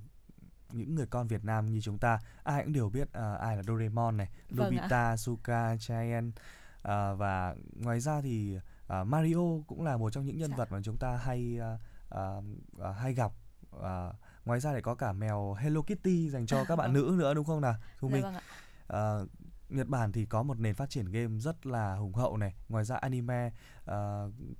những 0.73 0.95
người 0.95 1.05
con 1.05 1.27
Việt 1.27 1.45
Nam 1.45 1.71
như 1.71 1.81
chúng 1.81 1.97
ta 1.97 2.19
ai 2.43 2.63
cũng 2.63 2.73
đều 2.73 2.89
biết 2.89 3.07
uh, 3.07 3.39
ai 3.39 3.57
là 3.57 3.63
Doraemon 3.63 4.17
này, 4.17 4.29
vâng 4.49 4.75
Nobita, 4.75 5.09
ạ. 5.09 5.17
Suka, 5.17 5.77
Chaen 5.79 6.27
uh, 6.27 6.83
và 7.17 7.55
ngoài 7.73 7.99
ra 7.99 8.21
thì 8.21 8.57
uh, 9.01 9.07
Mario 9.07 9.39
cũng 9.67 9.83
là 9.83 9.97
một 9.97 10.09
trong 10.09 10.25
những 10.25 10.37
nhân 10.37 10.49
dạ. 10.49 10.57
vật 10.57 10.71
mà 10.71 10.79
chúng 10.83 10.97
ta 10.97 11.17
hay 11.17 11.59
uh, 11.59 11.79
uh, 12.15 12.43
uh, 12.89 12.95
hay 12.97 13.13
gặp 13.13 13.31
uh, 13.75 14.15
ngoài 14.51 14.59
ra 14.59 14.73
thì 14.73 14.81
có 14.81 14.95
cả 14.95 15.13
mèo 15.13 15.53
Hello 15.53 15.81
Kitty 15.81 16.29
dành 16.29 16.45
cho 16.45 16.65
các 16.65 16.75
bạn 16.75 16.93
nữ 16.97 17.15
nữa 17.17 17.33
đúng 17.33 17.45
không 17.45 17.61
nào 17.61 17.75
Thu 17.99 18.09
Minh? 18.09 18.23
vâng 18.23 18.33
à, 18.87 19.19
Nhật 19.69 19.87
Bản 19.87 20.11
thì 20.11 20.25
có 20.25 20.43
một 20.43 20.59
nền 20.59 20.75
phát 20.75 20.89
triển 20.89 21.05
game 21.05 21.39
rất 21.39 21.65
là 21.65 21.95
hùng 21.95 22.13
hậu 22.13 22.37
này. 22.37 22.55
Ngoài 22.69 22.85
ra 22.85 22.95
anime 22.95 23.51
uh, 23.91 23.93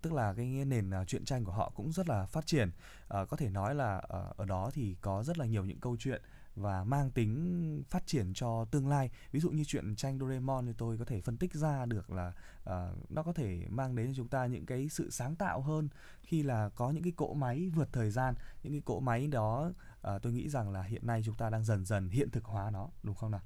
tức 0.01 0.13
là 0.13 0.33
cái 0.33 0.45
nền 0.45 0.89
uh, 1.01 1.07
truyện 1.07 1.25
tranh 1.25 1.45
của 1.45 1.51
họ 1.51 1.71
cũng 1.75 1.91
rất 1.91 2.09
là 2.09 2.25
phát 2.25 2.45
triển. 2.45 2.69
Uh, 2.69 3.29
có 3.29 3.37
thể 3.37 3.49
nói 3.49 3.75
là 3.75 3.97
uh, 3.97 4.37
ở 4.37 4.45
đó 4.45 4.71
thì 4.73 4.95
có 5.01 5.23
rất 5.23 5.37
là 5.37 5.45
nhiều 5.45 5.65
những 5.65 5.79
câu 5.79 5.95
chuyện 5.99 6.21
và 6.55 6.83
mang 6.83 7.11
tính 7.11 7.83
phát 7.89 8.07
triển 8.07 8.33
cho 8.33 8.65
tương 8.65 8.87
lai. 8.87 9.09
Ví 9.31 9.39
dụ 9.39 9.49
như 9.49 9.63
chuyện 9.63 9.95
tranh 9.95 10.19
Doraemon 10.19 10.65
thì 10.65 10.73
tôi 10.77 10.97
có 10.97 11.05
thể 11.05 11.21
phân 11.21 11.37
tích 11.37 11.53
ra 11.53 11.85
được 11.85 12.11
là 12.11 12.33
uh, 12.69 13.11
nó 13.11 13.23
có 13.23 13.33
thể 13.33 13.65
mang 13.69 13.95
đến 13.95 14.07
cho 14.07 14.13
chúng 14.15 14.27
ta 14.27 14.45
những 14.45 14.65
cái 14.65 14.89
sự 14.89 15.09
sáng 15.09 15.35
tạo 15.35 15.61
hơn 15.61 15.89
khi 16.23 16.43
là 16.43 16.69
có 16.69 16.91
những 16.91 17.03
cái 17.03 17.13
cỗ 17.15 17.33
máy 17.33 17.69
vượt 17.75 17.89
thời 17.93 18.11
gian 18.11 18.35
những 18.63 18.73
cái 18.73 18.81
cỗ 18.85 18.99
máy 18.99 19.27
đó 19.27 19.71
uh, 20.07 20.21
tôi 20.21 20.33
nghĩ 20.33 20.49
rằng 20.49 20.71
là 20.71 20.83
hiện 20.83 21.07
nay 21.07 21.21
chúng 21.25 21.35
ta 21.35 21.49
đang 21.49 21.63
dần 21.63 21.85
dần 21.85 22.09
hiện 22.09 22.29
thực 22.29 22.45
hóa 22.45 22.71
nó 22.71 22.89
đúng 23.03 23.15
không 23.15 23.31
nào? 23.31 23.41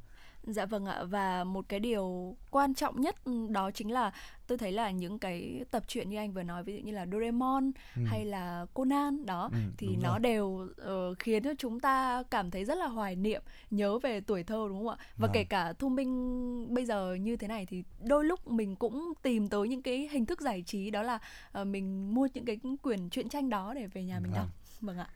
Dạ 0.47 0.65
vâng 0.65 0.85
ạ 0.85 1.03
và 1.03 1.43
một 1.43 1.65
cái 1.69 1.79
điều 1.79 2.35
quan 2.51 2.73
trọng 2.73 3.01
nhất 3.01 3.15
ừ, 3.25 3.47
đó 3.49 3.71
chính 3.71 3.91
là 3.91 4.11
tôi 4.47 4.57
thấy 4.57 4.71
là 4.71 4.91
những 4.91 5.19
cái 5.19 5.65
tập 5.71 5.83
truyện 5.87 6.09
như 6.09 6.17
anh 6.17 6.31
vừa 6.31 6.43
nói 6.43 6.63
ví 6.63 6.75
dụ 6.75 6.79
như 6.83 6.91
là 6.91 7.05
Doraemon 7.11 7.71
ừ. 7.95 8.01
hay 8.05 8.25
là 8.25 8.65
Conan 8.73 9.25
đó 9.25 9.49
ừ, 9.51 9.57
thì 9.77 9.87
nó 10.01 10.09
rồi. 10.09 10.19
đều 10.19 10.45
uh, 10.45 11.19
khiến 11.19 11.43
cho 11.43 11.53
chúng 11.57 11.79
ta 11.79 12.23
cảm 12.31 12.51
thấy 12.51 12.65
rất 12.65 12.77
là 12.77 12.87
hoài 12.87 13.15
niệm 13.15 13.41
nhớ 13.71 13.99
về 13.99 14.21
tuổi 14.21 14.43
thơ 14.43 14.65
đúng 14.69 14.77
không 14.77 14.89
ạ 14.89 14.97
và 14.97 15.27
vâng. 15.27 15.31
kể 15.33 15.43
cả 15.43 15.73
thu 15.73 15.89
minh 15.89 16.73
bây 16.73 16.85
giờ 16.85 17.15
như 17.15 17.37
thế 17.37 17.47
này 17.47 17.65
thì 17.65 17.83
đôi 18.03 18.25
lúc 18.25 18.47
mình 18.47 18.75
cũng 18.75 19.13
tìm 19.21 19.47
tới 19.47 19.67
những 19.67 19.81
cái 19.81 20.09
hình 20.11 20.25
thức 20.25 20.41
giải 20.41 20.63
trí 20.65 20.89
đó 20.91 21.01
là 21.01 21.19
uh, 21.61 21.67
mình 21.67 22.15
mua 22.15 22.27
những 22.33 22.45
cái 22.45 22.59
quyển 22.81 23.09
truyện 23.09 23.29
tranh 23.29 23.49
đó 23.49 23.73
để 23.73 23.87
về 23.87 24.03
nhà 24.03 24.19
mình 24.19 24.31
vâng. 24.31 24.39
đọc 24.39 24.47
vâng 24.81 24.97
ạ 24.97 25.07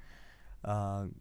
uh, 0.68 1.12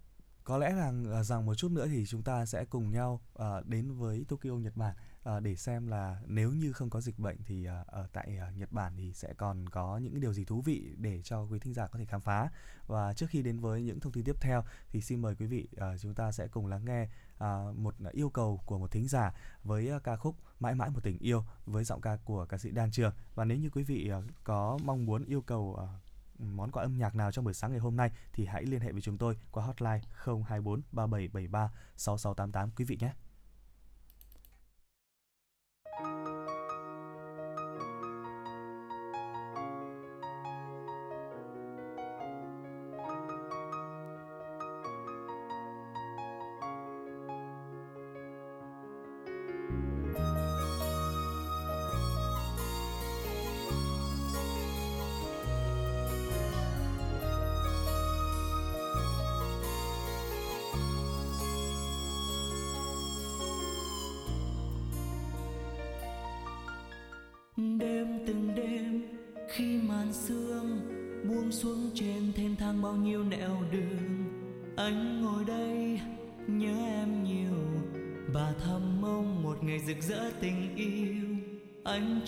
có 0.49 0.59
lẽ 0.59 0.73
là 0.73 0.93
ờ, 1.11 1.23
rằng 1.23 1.47
một 1.47 1.55
chút 1.55 1.71
nữa 1.71 1.87
thì 1.89 2.07
chúng 2.07 2.23
ta 2.23 2.47
sẽ 2.47 2.65
cùng 2.65 2.91
nhau 2.91 3.21
uh, 3.43 3.67
đến 3.67 3.93
với 3.93 4.25
Tokyo 4.29 4.51
Nhật 4.51 4.77
Bản 4.77 4.95
uh, 5.37 5.43
để 5.43 5.57
xem 5.57 5.87
là 5.87 6.23
nếu 6.27 6.53
như 6.53 6.73
không 6.73 6.91
có 6.91 7.01
dịch 7.01 7.19
bệnh 7.19 7.37
thì 7.45 7.69
uh, 7.69 7.87
ở 7.87 8.09
tại 8.13 8.39
uh, 8.49 8.57
Nhật 8.57 8.73
Bản 8.73 8.93
thì 8.97 9.13
sẽ 9.13 9.35
còn 9.35 9.69
có 9.69 9.99
những 9.99 10.21
điều 10.21 10.33
gì 10.33 10.45
thú 10.45 10.61
vị 10.61 10.95
để 10.97 11.23
cho 11.23 11.43
quý 11.43 11.59
thính 11.59 11.75
giả 11.75 11.87
có 11.87 11.99
thể 11.99 12.05
khám 12.05 12.21
phá. 12.21 12.51
Và 12.87 13.15
trước 13.15 13.27
khi 13.31 13.43
đến 13.43 13.61
với 13.61 13.83
những 13.83 14.01
thông 14.01 14.13
tin 14.13 14.25
tiếp 14.25 14.37
theo 14.41 14.65
thì 14.91 15.01
xin 15.01 15.23
mời 15.23 15.35
quý 15.35 15.47
vị 15.47 15.69
uh, 15.75 16.01
chúng 16.01 16.15
ta 16.15 16.33
sẽ 16.33 16.49
cùng 16.49 16.67
lắng 16.67 16.85
nghe 16.85 17.09
uh, 17.35 17.79
một 17.79 17.95
yêu 18.13 18.31
cầu 18.31 18.61
của 18.67 18.79
một 18.79 18.91
thính 18.91 19.09
giả 19.09 19.35
với 19.65 19.97
uh, 19.97 20.05
ca 20.05 20.17
khúc 20.17 20.37
mãi 20.61 20.75
mãi 20.75 20.91
một 20.91 21.01
tình 21.03 21.19
yêu 21.19 21.45
với 21.67 21.85
giọng 21.85 22.01
ca 22.01 22.17
của 22.25 22.47
ca 22.47 22.59
sĩ 22.59 22.71
Đan 22.71 22.91
Trường. 22.91 23.13
Và 23.35 23.45
nếu 23.45 23.59
như 23.59 23.71
quý 23.71 23.83
vị 23.83 24.11
uh, 24.19 24.25
có 24.45 24.79
mong 24.85 25.07
muốn 25.07 25.25
yêu 25.25 25.43
cầu 25.43 25.79
uh, 25.83 26.08
món 26.39 26.71
quà 26.71 26.83
âm 26.83 26.99
nhạc 26.99 27.15
nào 27.15 27.33
trong 27.33 27.45
buổi 27.45 27.55
sáng 27.55 27.71
ngày 27.71 27.81
hôm 27.81 27.97
nay 27.97 28.11
thì 28.33 28.47
hãy 28.47 28.65
liên 28.65 28.81
hệ 28.81 28.93
với 28.93 29.01
chúng 29.01 29.19
tôi 29.19 29.39
qua 29.51 29.65
hotline 29.65 30.01
024 30.25 30.83
3773 30.93 31.71
6688 31.97 32.71
quý 32.77 32.85
vị 32.85 32.99
nhé. 33.01 33.13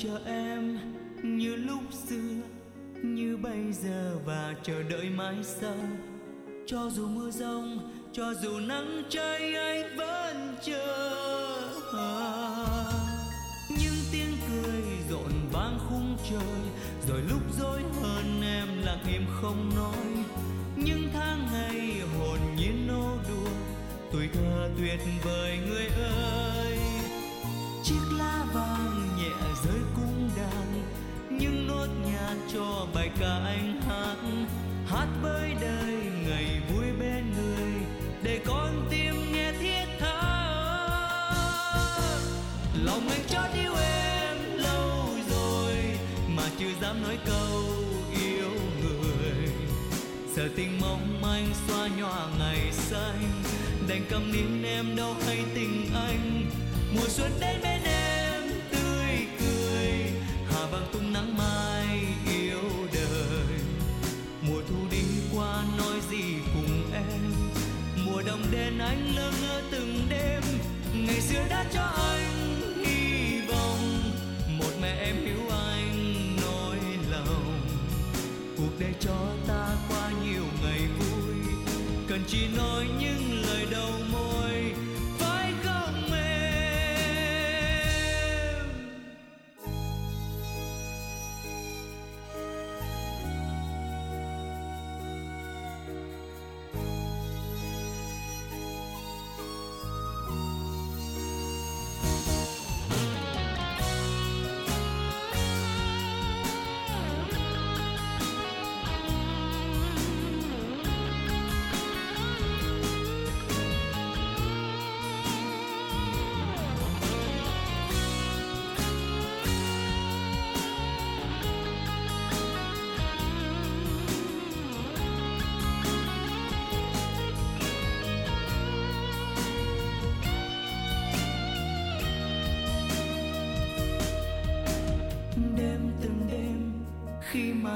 Cho 0.03 0.09
chờ 0.09 0.21
em 0.27 0.79
như 1.23 1.57
lúc 1.57 1.81
xưa, 2.09 2.35
như 3.03 3.37
bây 3.37 3.73
giờ 3.73 4.19
và 4.25 4.55
chờ 4.63 4.83
đợi 4.83 5.11
mãi 5.11 5.35
sau. 5.43 5.77
Cho 6.67 6.91
dù 6.91 7.09
mưa 7.09 7.31
rông, 7.31 7.93
cho 8.13 8.35
dù 8.35 8.59
nắng 8.59 9.03
cháy 9.09 9.55
anh 9.55 9.97
vẫn 9.97 10.55
chờ. 10.63 11.07
Những 13.69 13.99
tiếng 14.13 14.37
cười 14.49 14.83
rộn 15.11 15.33
vang 15.53 15.79
khung 15.89 16.17
trời, 16.31 16.61
rồi 17.09 17.21
lúc 17.31 17.59
dối 17.59 17.83
hơn 18.03 18.43
em 18.43 18.69
lặng 18.85 19.05
im 19.13 19.23
không 19.41 19.71
nói. 19.77 20.25
Những 20.77 21.09
tháng 21.13 21.47
ngày 21.53 22.01
hồn 22.19 22.39
nhiên 22.57 22.87
nô 22.89 23.17
đùa, 23.29 23.51
tuổi 24.13 24.29
thơ 24.33 24.71
tuyệt 24.79 25.01
vời 25.25 25.59
người 25.69 25.87
ơi. 25.87 26.79
Chiếc 27.85 28.01
lá 28.19 28.47
vàng 28.55 29.00
rơi 29.65 29.81
cũng 29.97 30.31
đàn 30.37 30.83
những 31.31 31.67
nốt 31.67 31.87
nhạc 32.05 32.37
cho 32.55 32.87
bài 32.95 33.11
ca 33.21 33.41
anh 33.45 33.81
hát. 33.89 34.17
Hát 34.87 35.07
với 35.23 35.55
đời 35.61 35.95
ngày 36.29 36.61
vui 36.75 36.87
bên 37.01 37.33
người, 37.33 37.73
để 38.23 38.41
con 38.47 38.87
tim 38.91 39.33
nghe 39.33 39.53
thiết 39.53 39.85
tha. 40.01 40.21
Lòng 42.85 43.09
anh 43.09 43.27
chót 43.29 43.55
yêu 43.55 43.75
em 43.75 44.37
lâu 44.57 45.09
rồi, 45.31 45.75
mà 46.29 46.43
chưa 46.59 46.73
dám 46.83 47.03
nói 47.03 47.19
câu 47.27 47.63
yêu 48.21 48.51
người. 48.83 49.49
Giờ 50.37 50.49
tình 50.57 50.81
mong 50.81 51.21
manh 51.23 51.47
xóa 51.69 51.89
nhòa 51.99 52.27
ngày 52.39 52.73
xanh, 52.73 53.43
đành 53.89 54.05
cầm 54.11 54.33
nín 54.33 54.63
em 54.63 54.97
đâu 54.97 55.17
hay 55.27 55.45
tình 55.55 55.91
anh. 55.95 56.47
Mùa 56.95 57.09
xuân 57.09 57.33
đến 57.41 57.61
bên 57.63 57.83
em 57.83 57.90
nắng 61.13 61.37
mai 61.37 62.07
yêu 62.27 62.61
đời. 62.93 63.59
Mùa 64.43 64.61
thu 64.69 64.77
đi 64.91 65.03
qua 65.35 65.65
nói 65.79 66.01
gì 66.11 66.25
cùng 66.55 66.93
em? 66.93 67.33
Mùa 68.07 68.23
đông 68.27 68.43
đến 68.51 68.79
anh 68.79 69.17
lơ 69.17 69.33
ngơ 69.43 69.63
từng 69.71 70.07
đêm. 70.11 70.43
Ngày 70.95 71.21
xưa 71.21 71.45
đã 71.51 71.65
cho 71.75 71.83
anh 71.83 72.61
hy 72.85 73.41
vọng. 73.49 74.03
Một 74.59 74.73
mẹ 74.83 74.97
em 75.05 75.17
hiểu 75.17 75.49
anh 75.51 76.37
nỗi 76.43 76.79
lòng. 77.11 77.61
Cuộc 78.57 78.73
đời 78.79 78.93
cho 79.01 79.35
ta 79.49 79.77
qua 79.89 80.11
nhiều 80.25 80.45
ngày 80.63 80.81
vui. 80.99 81.35
Cần 82.09 82.25
chỉ 82.27 82.49
nói 82.57 82.87
những 83.01 83.30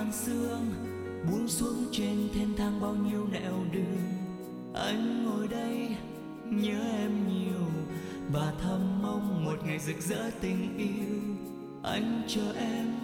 màn 0.05 0.13
sương 0.13 0.71
buông 1.31 1.49
xuống 1.49 1.85
trên 1.93 2.29
thênh 2.35 2.57
thang 2.57 2.81
bao 2.81 2.95
nhiêu 2.95 3.27
nẻo 3.33 3.65
đường. 3.73 3.99
Anh 4.75 5.25
ngồi 5.25 5.49
đây, 5.49 5.97
nhớ 6.45 6.81
em 6.99 7.29
nhiều, 7.29 7.67
và 8.33 8.53
thầm 8.63 9.03
mong 9.03 9.45
một 9.45 9.67
ngày 9.67 9.79
rực 9.79 10.01
rỡ 10.01 10.31
tình 10.41 10.79
yêu. 10.79 11.21
Anh 11.83 12.23
chờ 12.29 12.53
em 12.57 12.95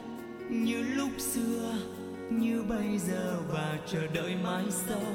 như 0.51 0.83
lúc 0.83 1.11
xưa, 1.19 1.75
như 2.31 2.63
bây 2.69 2.99
giờ, 2.99 3.37
và 3.49 3.79
chờ 3.93 4.07
đợi 4.15 4.37
mãi 4.45 4.65
sau. 4.71 5.13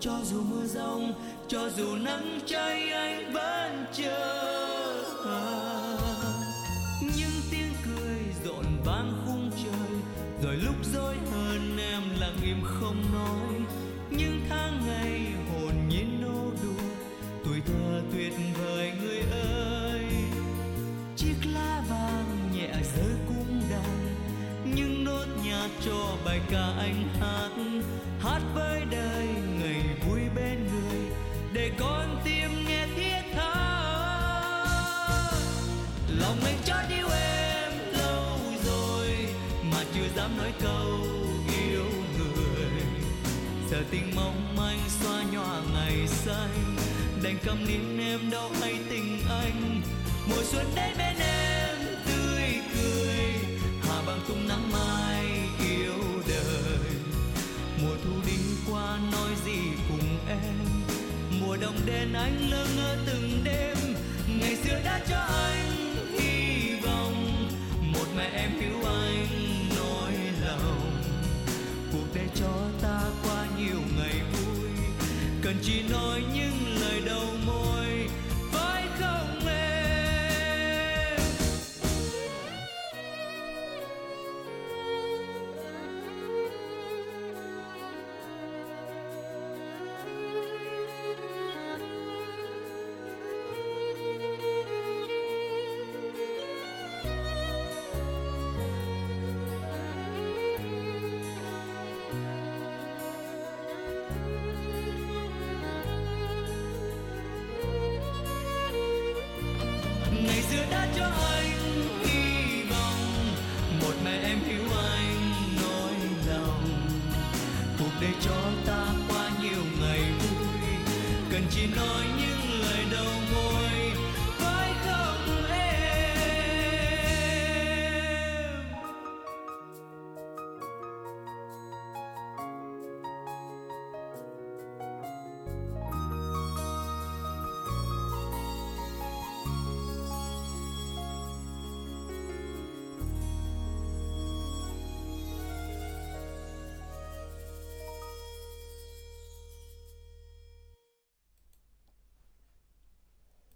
Cho 0.00 0.18
dù 0.24 0.42
mưa 0.50 0.66
rông, 0.66 1.12
cho 1.48 1.70
dù 1.76 1.96
nắng 1.96 2.38
cháy, 2.46 2.90
anh 2.90 3.32
vẫn 3.32 3.84
chờ. 3.92 5.71
Tình 43.92 44.16
mong 44.16 44.56
manh 44.56 44.80
xóa 44.88 45.22
nhòa 45.32 45.62
ngày 45.74 46.08
xanh 46.08 46.76
đành 47.22 47.36
cầm 47.44 47.66
nín 47.66 47.98
em 47.98 48.30
đâu 48.30 48.50
hay 48.60 48.78
tình 48.90 49.18
anh. 49.30 49.80
Mùa 50.28 50.42
xuân 50.42 50.66
đến 50.76 50.94
bên 50.98 51.16
em, 51.18 51.76
tươi 52.06 52.60
cười. 52.74 53.18
Hà 53.82 54.02
bằng 54.06 54.20
tung 54.28 54.48
nắng 54.48 54.72
mai 54.72 55.26
yêu 55.70 56.22
đời. 56.28 56.78
Mùa 57.82 57.96
thu 58.04 58.10
đi 58.26 58.38
qua 58.70 58.98
nói 59.12 59.30
gì 59.44 59.58
cùng 59.88 60.18
em. 60.28 60.66
Mùa 61.40 61.56
đông 61.56 61.76
đến 61.86 62.12
anh 62.12 62.50
lơ 62.50 62.66
ngơ 62.76 62.96
từng 63.06 63.40
đêm. 63.44 63.76
Ngày 64.40 64.56
xưa 64.56 64.80
đã 64.84 65.00
cho 65.08 65.16
anh 65.16 65.71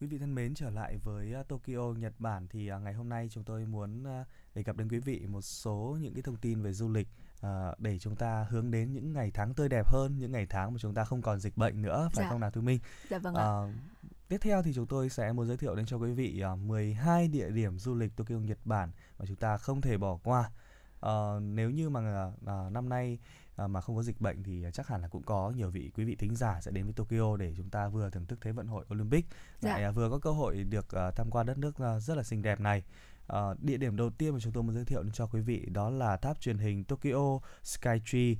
Quý 0.00 0.06
vị 0.06 0.18
thân 0.18 0.34
mến, 0.34 0.54
trở 0.54 0.70
lại 0.70 0.96
với 1.04 1.34
uh, 1.40 1.48
Tokyo, 1.48 1.92
Nhật 1.98 2.12
Bản 2.18 2.48
thì 2.48 2.72
uh, 2.72 2.82
ngày 2.82 2.94
hôm 2.94 3.08
nay 3.08 3.28
chúng 3.30 3.44
tôi 3.44 3.64
muốn 3.64 4.02
uh, 4.02 4.26
đề 4.54 4.62
cập 4.62 4.76
đến 4.76 4.88
quý 4.88 4.98
vị 4.98 5.26
một 5.26 5.40
số 5.40 5.98
những 6.00 6.14
cái 6.14 6.22
thông 6.22 6.36
tin 6.36 6.62
về 6.62 6.72
du 6.72 6.88
lịch 6.88 7.08
để 7.78 7.98
chúng 7.98 8.16
ta 8.16 8.46
hướng 8.50 8.70
đến 8.70 8.92
những 8.92 9.12
ngày 9.12 9.30
tháng 9.34 9.54
tươi 9.54 9.68
đẹp 9.68 9.86
hơn, 9.88 10.18
những 10.18 10.32
ngày 10.32 10.46
tháng 10.50 10.72
mà 10.72 10.78
chúng 10.78 10.94
ta 10.94 11.04
không 11.04 11.22
còn 11.22 11.40
dịch 11.40 11.56
bệnh 11.56 11.82
nữa, 11.82 12.08
phải 12.12 12.24
Dạ. 12.24 12.30
không 12.30 12.40
nào 12.40 12.50
Thu 12.50 12.60
Minh? 12.60 12.78
Dạ 13.10 13.18
vâng 13.18 13.34
ạ. 13.34 13.62
Uh, 13.62 13.70
tiếp 14.28 14.38
theo 14.40 14.62
thì 14.62 14.72
chúng 14.74 14.86
tôi 14.86 15.08
sẽ 15.08 15.32
muốn 15.32 15.46
giới 15.46 15.56
thiệu 15.56 15.74
đến 15.74 15.86
cho 15.86 15.96
quý 15.96 16.12
vị 16.12 16.42
uh, 16.52 16.58
12 16.58 17.28
địa 17.28 17.50
điểm 17.50 17.78
du 17.78 17.94
lịch 17.94 18.16
Tokyo, 18.16 18.36
Nhật 18.36 18.58
Bản 18.64 18.90
mà 19.18 19.24
chúng 19.26 19.36
ta 19.36 19.56
không 19.56 19.80
thể 19.80 19.96
bỏ 19.96 20.18
qua. 20.24 20.50
Ờ, 21.00 21.40
nếu 21.42 21.70
như 21.70 21.88
mà 21.90 22.26
uh, 22.26 22.72
năm 22.72 22.88
nay 22.88 23.18
uh, 23.64 23.70
mà 23.70 23.80
không 23.80 23.96
có 23.96 24.02
dịch 24.02 24.20
bệnh 24.20 24.42
thì 24.42 24.64
chắc 24.72 24.88
hẳn 24.88 25.02
là 25.02 25.08
cũng 25.08 25.22
có 25.22 25.52
nhiều 25.56 25.70
vị 25.70 25.90
quý 25.94 26.04
vị 26.04 26.16
thính 26.16 26.36
giả 26.36 26.60
sẽ 26.60 26.70
đến 26.70 26.84
với 26.84 26.92
Tokyo 26.92 27.36
để 27.36 27.54
chúng 27.56 27.70
ta 27.70 27.88
vừa 27.88 28.10
thưởng 28.10 28.26
thức 28.26 28.38
Thế 28.42 28.52
vận 28.52 28.66
hội 28.66 28.84
Olympic 28.94 29.26
Dạ. 29.60 29.70
lại 29.70 29.88
uh, 29.88 29.94
vừa 29.94 30.10
có 30.10 30.18
cơ 30.18 30.30
hội 30.30 30.64
được 30.64 30.86
tham 31.16 31.30
quan 31.30 31.46
đất 31.46 31.58
nước 31.58 31.74
rất 32.00 32.16
là 32.16 32.22
xinh 32.22 32.42
đẹp 32.42 32.60
này. 32.60 32.82
Ờ, 33.26 33.56
địa 33.60 33.76
điểm 33.76 33.96
đầu 33.96 34.10
tiên 34.10 34.32
mà 34.32 34.40
chúng 34.40 34.52
tôi 34.52 34.62
muốn 34.62 34.74
giới 34.74 34.84
thiệu 34.84 35.04
cho 35.12 35.26
quý 35.26 35.40
vị 35.40 35.66
đó 35.70 35.90
là 35.90 36.16
tháp 36.16 36.40
truyền 36.40 36.58
hình 36.58 36.84
Tokyo 36.84 37.38
Skytree. 37.62 38.34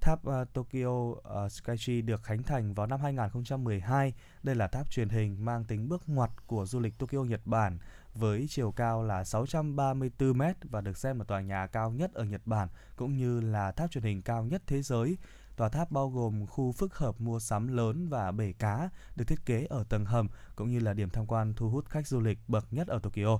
Tháp 0.00 0.26
uh, 0.28 0.52
Tokyo 0.52 0.88
uh, 0.88 1.52
Skytree 1.52 2.00
được 2.00 2.22
khánh 2.22 2.42
thành 2.42 2.74
vào 2.74 2.86
năm 2.86 3.00
2012. 3.00 4.12
Đây 4.42 4.54
là 4.54 4.66
tháp 4.66 4.90
truyền 4.90 5.08
hình 5.08 5.44
mang 5.44 5.64
tính 5.64 5.88
bước 5.88 6.02
ngoặt 6.06 6.30
của 6.46 6.66
du 6.66 6.80
lịch 6.80 6.98
Tokyo, 6.98 7.18
Nhật 7.24 7.40
Bản 7.44 7.78
với 8.14 8.46
chiều 8.48 8.72
cao 8.72 9.02
là 9.02 9.24
634 9.24 10.38
m 10.38 10.42
và 10.62 10.80
được 10.80 10.96
xem 10.96 11.18
là 11.18 11.24
tòa 11.24 11.40
nhà 11.40 11.66
cao 11.66 11.90
nhất 11.90 12.14
ở 12.14 12.24
Nhật 12.24 12.42
Bản 12.44 12.68
cũng 12.96 13.16
như 13.16 13.40
là 13.40 13.72
tháp 13.72 13.90
truyền 13.90 14.04
hình 14.04 14.22
cao 14.22 14.44
nhất 14.44 14.62
thế 14.66 14.82
giới. 14.82 15.16
Tòa 15.56 15.68
tháp 15.68 15.90
bao 15.90 16.10
gồm 16.10 16.46
khu 16.46 16.72
phức 16.72 16.94
hợp 16.94 17.20
mua 17.20 17.40
sắm 17.40 17.68
lớn 17.68 18.08
và 18.08 18.32
bể 18.32 18.52
cá 18.52 18.88
được 19.16 19.24
thiết 19.24 19.46
kế 19.46 19.66
ở 19.70 19.84
tầng 19.88 20.04
hầm 20.04 20.28
cũng 20.56 20.70
như 20.70 20.78
là 20.78 20.92
điểm 20.92 21.10
tham 21.10 21.26
quan 21.26 21.54
thu 21.54 21.68
hút 21.68 21.88
khách 21.88 22.06
du 22.06 22.20
lịch 22.20 22.38
bậc 22.48 22.72
nhất 22.72 22.88
ở 22.88 22.98
Tokyo. 22.98 23.38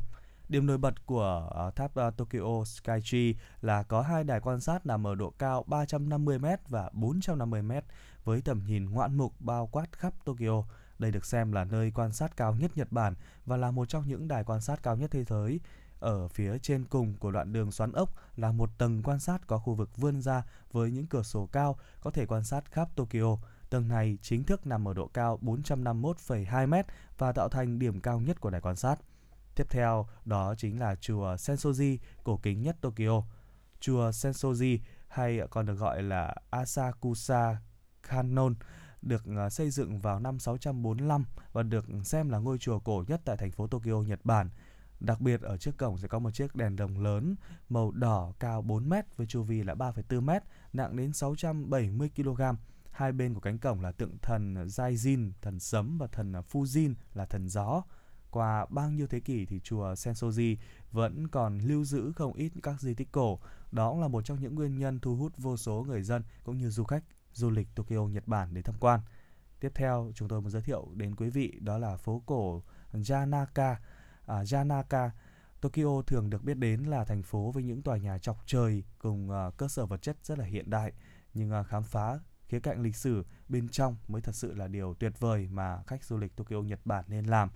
Điểm 0.49 0.66
nổi 0.66 0.79
bật 0.79 1.07
của 1.07 1.49
ờ, 1.51 1.70
tháp 1.70 1.95
ờ, 1.95 2.11
Tokyo 2.11 2.64
Skytree 2.64 3.33
là 3.61 3.83
có 3.83 4.03
hai 4.03 4.25
đài 4.25 4.41
quan 4.41 4.61
sát 4.61 4.87
nằm 4.87 5.07
ở 5.07 5.14
độ 5.14 5.31
cao 5.31 5.64
350m 5.68 6.57
và 6.68 6.91
450m 6.95 7.83
với 8.25 8.41
tầm 8.41 8.62
nhìn 8.66 8.91
ngoạn 8.91 9.16
mục 9.16 9.35
bao 9.41 9.66
quát 9.66 9.93
khắp 9.93 10.12
Tokyo. 10.25 10.62
Đây 10.99 11.11
được 11.11 11.24
xem 11.24 11.53
là 11.53 11.64
nơi 11.64 11.90
quan 11.90 12.12
sát 12.12 12.36
cao 12.36 12.55
nhất 12.55 12.70
Nhật 12.74 12.93
Bản 12.93 13.14
và 13.47 13.57
là 13.57 13.70
một 13.70 13.88
trong 13.88 14.09
những 14.09 14.28
đài 14.28 14.45
quan 14.45 14.61
sát 14.61 14.82
cao 14.82 14.97
nhất 14.97 15.11
thế 15.11 15.24
giới. 15.24 15.61
Ở 16.01 16.28
phía 16.28 16.59
trên 16.59 16.84
cùng 16.84 17.14
của 17.18 17.30
đoạn 17.30 17.53
đường 17.53 17.72
xoắn 17.72 17.93
ốc 17.93 18.14
là 18.36 18.53
một 18.53 18.70
tầng 18.78 19.03
quan 19.03 19.20
sát 19.20 19.47
có 19.47 19.59
khu 19.59 19.74
vực 19.74 19.97
vươn 19.97 20.22
ra 20.22 20.43
với 20.72 20.90
những 20.90 21.07
cửa 21.07 21.22
sổ 21.22 21.49
cao 21.53 21.78
có 22.01 22.11
thể 22.11 22.26
quan 22.26 22.45
sát 22.45 22.72
khắp 22.72 22.88
Tokyo. 22.97 23.36
Tầng 23.70 23.88
này 23.88 24.18
chính 24.22 24.45
thức 24.45 24.66
nằm 24.66 24.88
ở 24.88 24.95
độ 24.95 25.07
cao 25.07 25.38
451,2 25.43 26.66
m 26.66 26.74
và 27.18 27.32
tạo 27.32 27.49
thành 27.49 27.78
điểm 27.78 28.01
cao 28.01 28.20
nhất 28.20 28.40
của 28.40 28.51
đài 28.51 28.61
quan 28.61 28.76
sát. 28.76 28.97
Tiếp 29.55 29.66
theo 29.70 30.07
đó 30.24 30.55
chính 30.59 30.80
là 30.80 30.95
chùa 30.95 31.34
Sensoji, 31.34 31.99
cổ 32.24 32.36
kính 32.43 32.62
nhất 32.62 32.76
Tokyo. 32.80 33.22
Chùa 33.80 34.11
Sensoji 34.11 34.78
hay 35.09 35.40
còn 35.51 35.66
được 35.66 35.74
gọi 35.74 36.03
là 36.03 36.34
Asakusa 36.51 37.57
Kannon 38.03 38.55
được 39.03 39.23
ờ, 39.37 39.51
xây 39.51 39.71
dựng 39.71 39.99
vào 39.99 40.21
năm 40.21 40.39
645 40.39 41.25
và 41.53 41.63
được 41.63 41.87
xem 42.05 42.29
là 42.29 42.39
ngôi 42.39 42.59
chùa 42.59 42.79
cổ 42.79 43.05
nhất 43.09 43.21
tại 43.25 43.37
thành 43.37 43.51
phố 43.51 43.67
Tokyo, 43.67 44.03
Nhật 44.03 44.21
Bản. 44.25 44.51
Đặc 45.01 45.21
biệt 45.21 45.41
ở 45.41 45.57
trước 45.57 45.77
cổng 45.77 45.99
sẽ 45.99 46.09
có 46.09 46.19
một 46.19 46.31
chiếc 46.31 46.57
đèn 46.57 46.77
đồng 46.77 46.99
lớn 46.99 47.35
màu 47.69 47.91
đỏ 47.91 48.33
cao 48.41 48.63
4 48.63 48.89
m 48.89 48.93
với 49.17 49.27
chu 49.27 49.43
vi 49.43 49.63
là 49.63 49.75
3,4 49.75 50.21
m, 50.21 50.31
nặng 50.73 50.97
đến 50.97 51.13
670 51.13 52.11
kg. 52.17 52.43
Hai 52.91 53.13
bên 53.13 53.35
của 53.35 53.41
cánh 53.41 53.59
cổng 53.59 53.81
là 53.81 53.93
tượng 53.93 54.19
thần 54.23 54.55
Jaijin, 54.55 55.31
thần 55.43 55.59
sấm 55.59 55.99
và 55.99 56.07
thần 56.07 56.33
Fujin 56.33 56.95
là 57.15 57.27
thần 57.27 57.49
gió. 57.49 57.83
Qua 58.31 58.67
bao 58.71 58.91
nhiêu 58.91 59.07
thế 59.07 59.21
kỷ 59.21 59.47
thì 59.47 59.61
chùa 59.61 59.93
Sensoji 59.93 60.57
vẫn 60.93 61.29
còn 61.29 61.59
lưu 61.59 61.85
giữ 61.85 62.13
không 62.13 62.33
ít 62.33 62.53
các 62.63 62.81
di 62.81 62.95
tích 62.95 63.13
cổ. 63.13 63.39
Đó 63.73 63.91
cũng 63.91 64.01
là 64.01 64.09
một 64.09 64.25
trong 64.25 64.41
những 64.41 64.55
nguyên 64.55 64.79
nhân 64.79 65.01
thu 65.01 65.17
hút 65.17 65.33
vô 65.39 65.57
số 65.57 65.85
người 65.89 66.03
dân 66.03 66.23
cũng 66.45 66.59
như 66.59 66.71
du 66.71 66.85
khách 66.85 67.05
du 67.33 67.51
lịch 67.51 67.68
Tokyo, 67.74 68.07
Nhật 68.07 68.28
Bản 68.28 68.55
để 68.55 68.62
tham 68.62 68.74
quan. 68.80 69.01
Tiếp 69.61 69.72
theo 69.74 70.12
chúng 70.14 70.28
tôi 70.28 70.41
muốn 70.41 70.51
giới 70.51 70.62
thiệu 70.62 70.89
đến 70.95 71.16
quý 71.16 71.30
vị 71.30 71.59
đó 71.61 71.78
là 71.78 71.97
phố 71.97 72.22
cổ 72.26 72.62
Janaka. 72.93 73.74
À, 74.26 74.43
Janaka 74.43 75.11
Tokyo 75.61 76.03
thường 76.07 76.30
được 76.30 76.45
biết 76.45 76.55
đến 76.55 76.83
là 76.83 77.05
thành 77.05 77.22
phố 77.22 77.51
với 77.51 77.62
những 77.62 77.83
tòa 77.83 77.97
nhà 77.97 78.18
chọc 78.18 78.43
trời 78.47 78.85
cùng 78.99 79.30
à, 79.30 79.51
cơ 79.57 79.68
sở 79.68 79.87
vật 79.87 80.03
chất 80.03 80.16
rất 80.22 80.39
là 80.39 80.45
hiện 80.45 80.70
đại. 80.70 80.93
Nhưng 81.35 81.51
à, 81.51 81.62
khám 81.62 81.83
phá 81.83 82.18
khía 82.49 82.61
cạnh 82.61 82.83
lịch 82.83 82.97
sử 82.97 83.24
bên 83.49 83.68
trong 83.68 83.97
mới 84.09 84.22
thật 84.22 84.35
sự 84.35 84.55
là 84.55 84.68
điều 84.68 84.95
tuyệt 84.95 85.12
vời 85.20 85.49
mà 85.51 85.83
khách 85.87 86.05
du 86.05 86.16
lịch 86.16 86.37
Tokyo, 86.37 86.57
Nhật 86.57 86.80
Bản 86.85 87.05
nên 87.09 87.24
làm. 87.24 87.51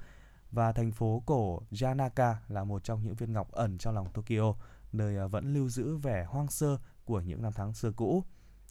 Và 0.51 0.73
thành 0.73 0.93
phố 0.93 1.23
cổ 1.27 1.61
Janaka 1.71 2.35
là 2.49 2.65
một 2.65 2.85
trong 2.85 3.03
những 3.03 3.15
viên 3.15 3.33
ngọc 3.33 3.53
ẩn 3.53 3.79
trong 3.79 3.95
lòng 3.95 4.13
Tokyo, 4.13 4.55
nơi 4.93 5.17
à, 5.17 5.27
vẫn 5.27 5.55
lưu 5.55 5.69
giữ 5.69 5.97
vẻ 5.97 6.25
hoang 6.25 6.49
sơ 6.49 6.79
của 7.05 7.21
những 7.21 7.43
năm 7.43 7.53
tháng 7.53 7.75
xưa 7.75 7.93
cũ. 7.93 8.25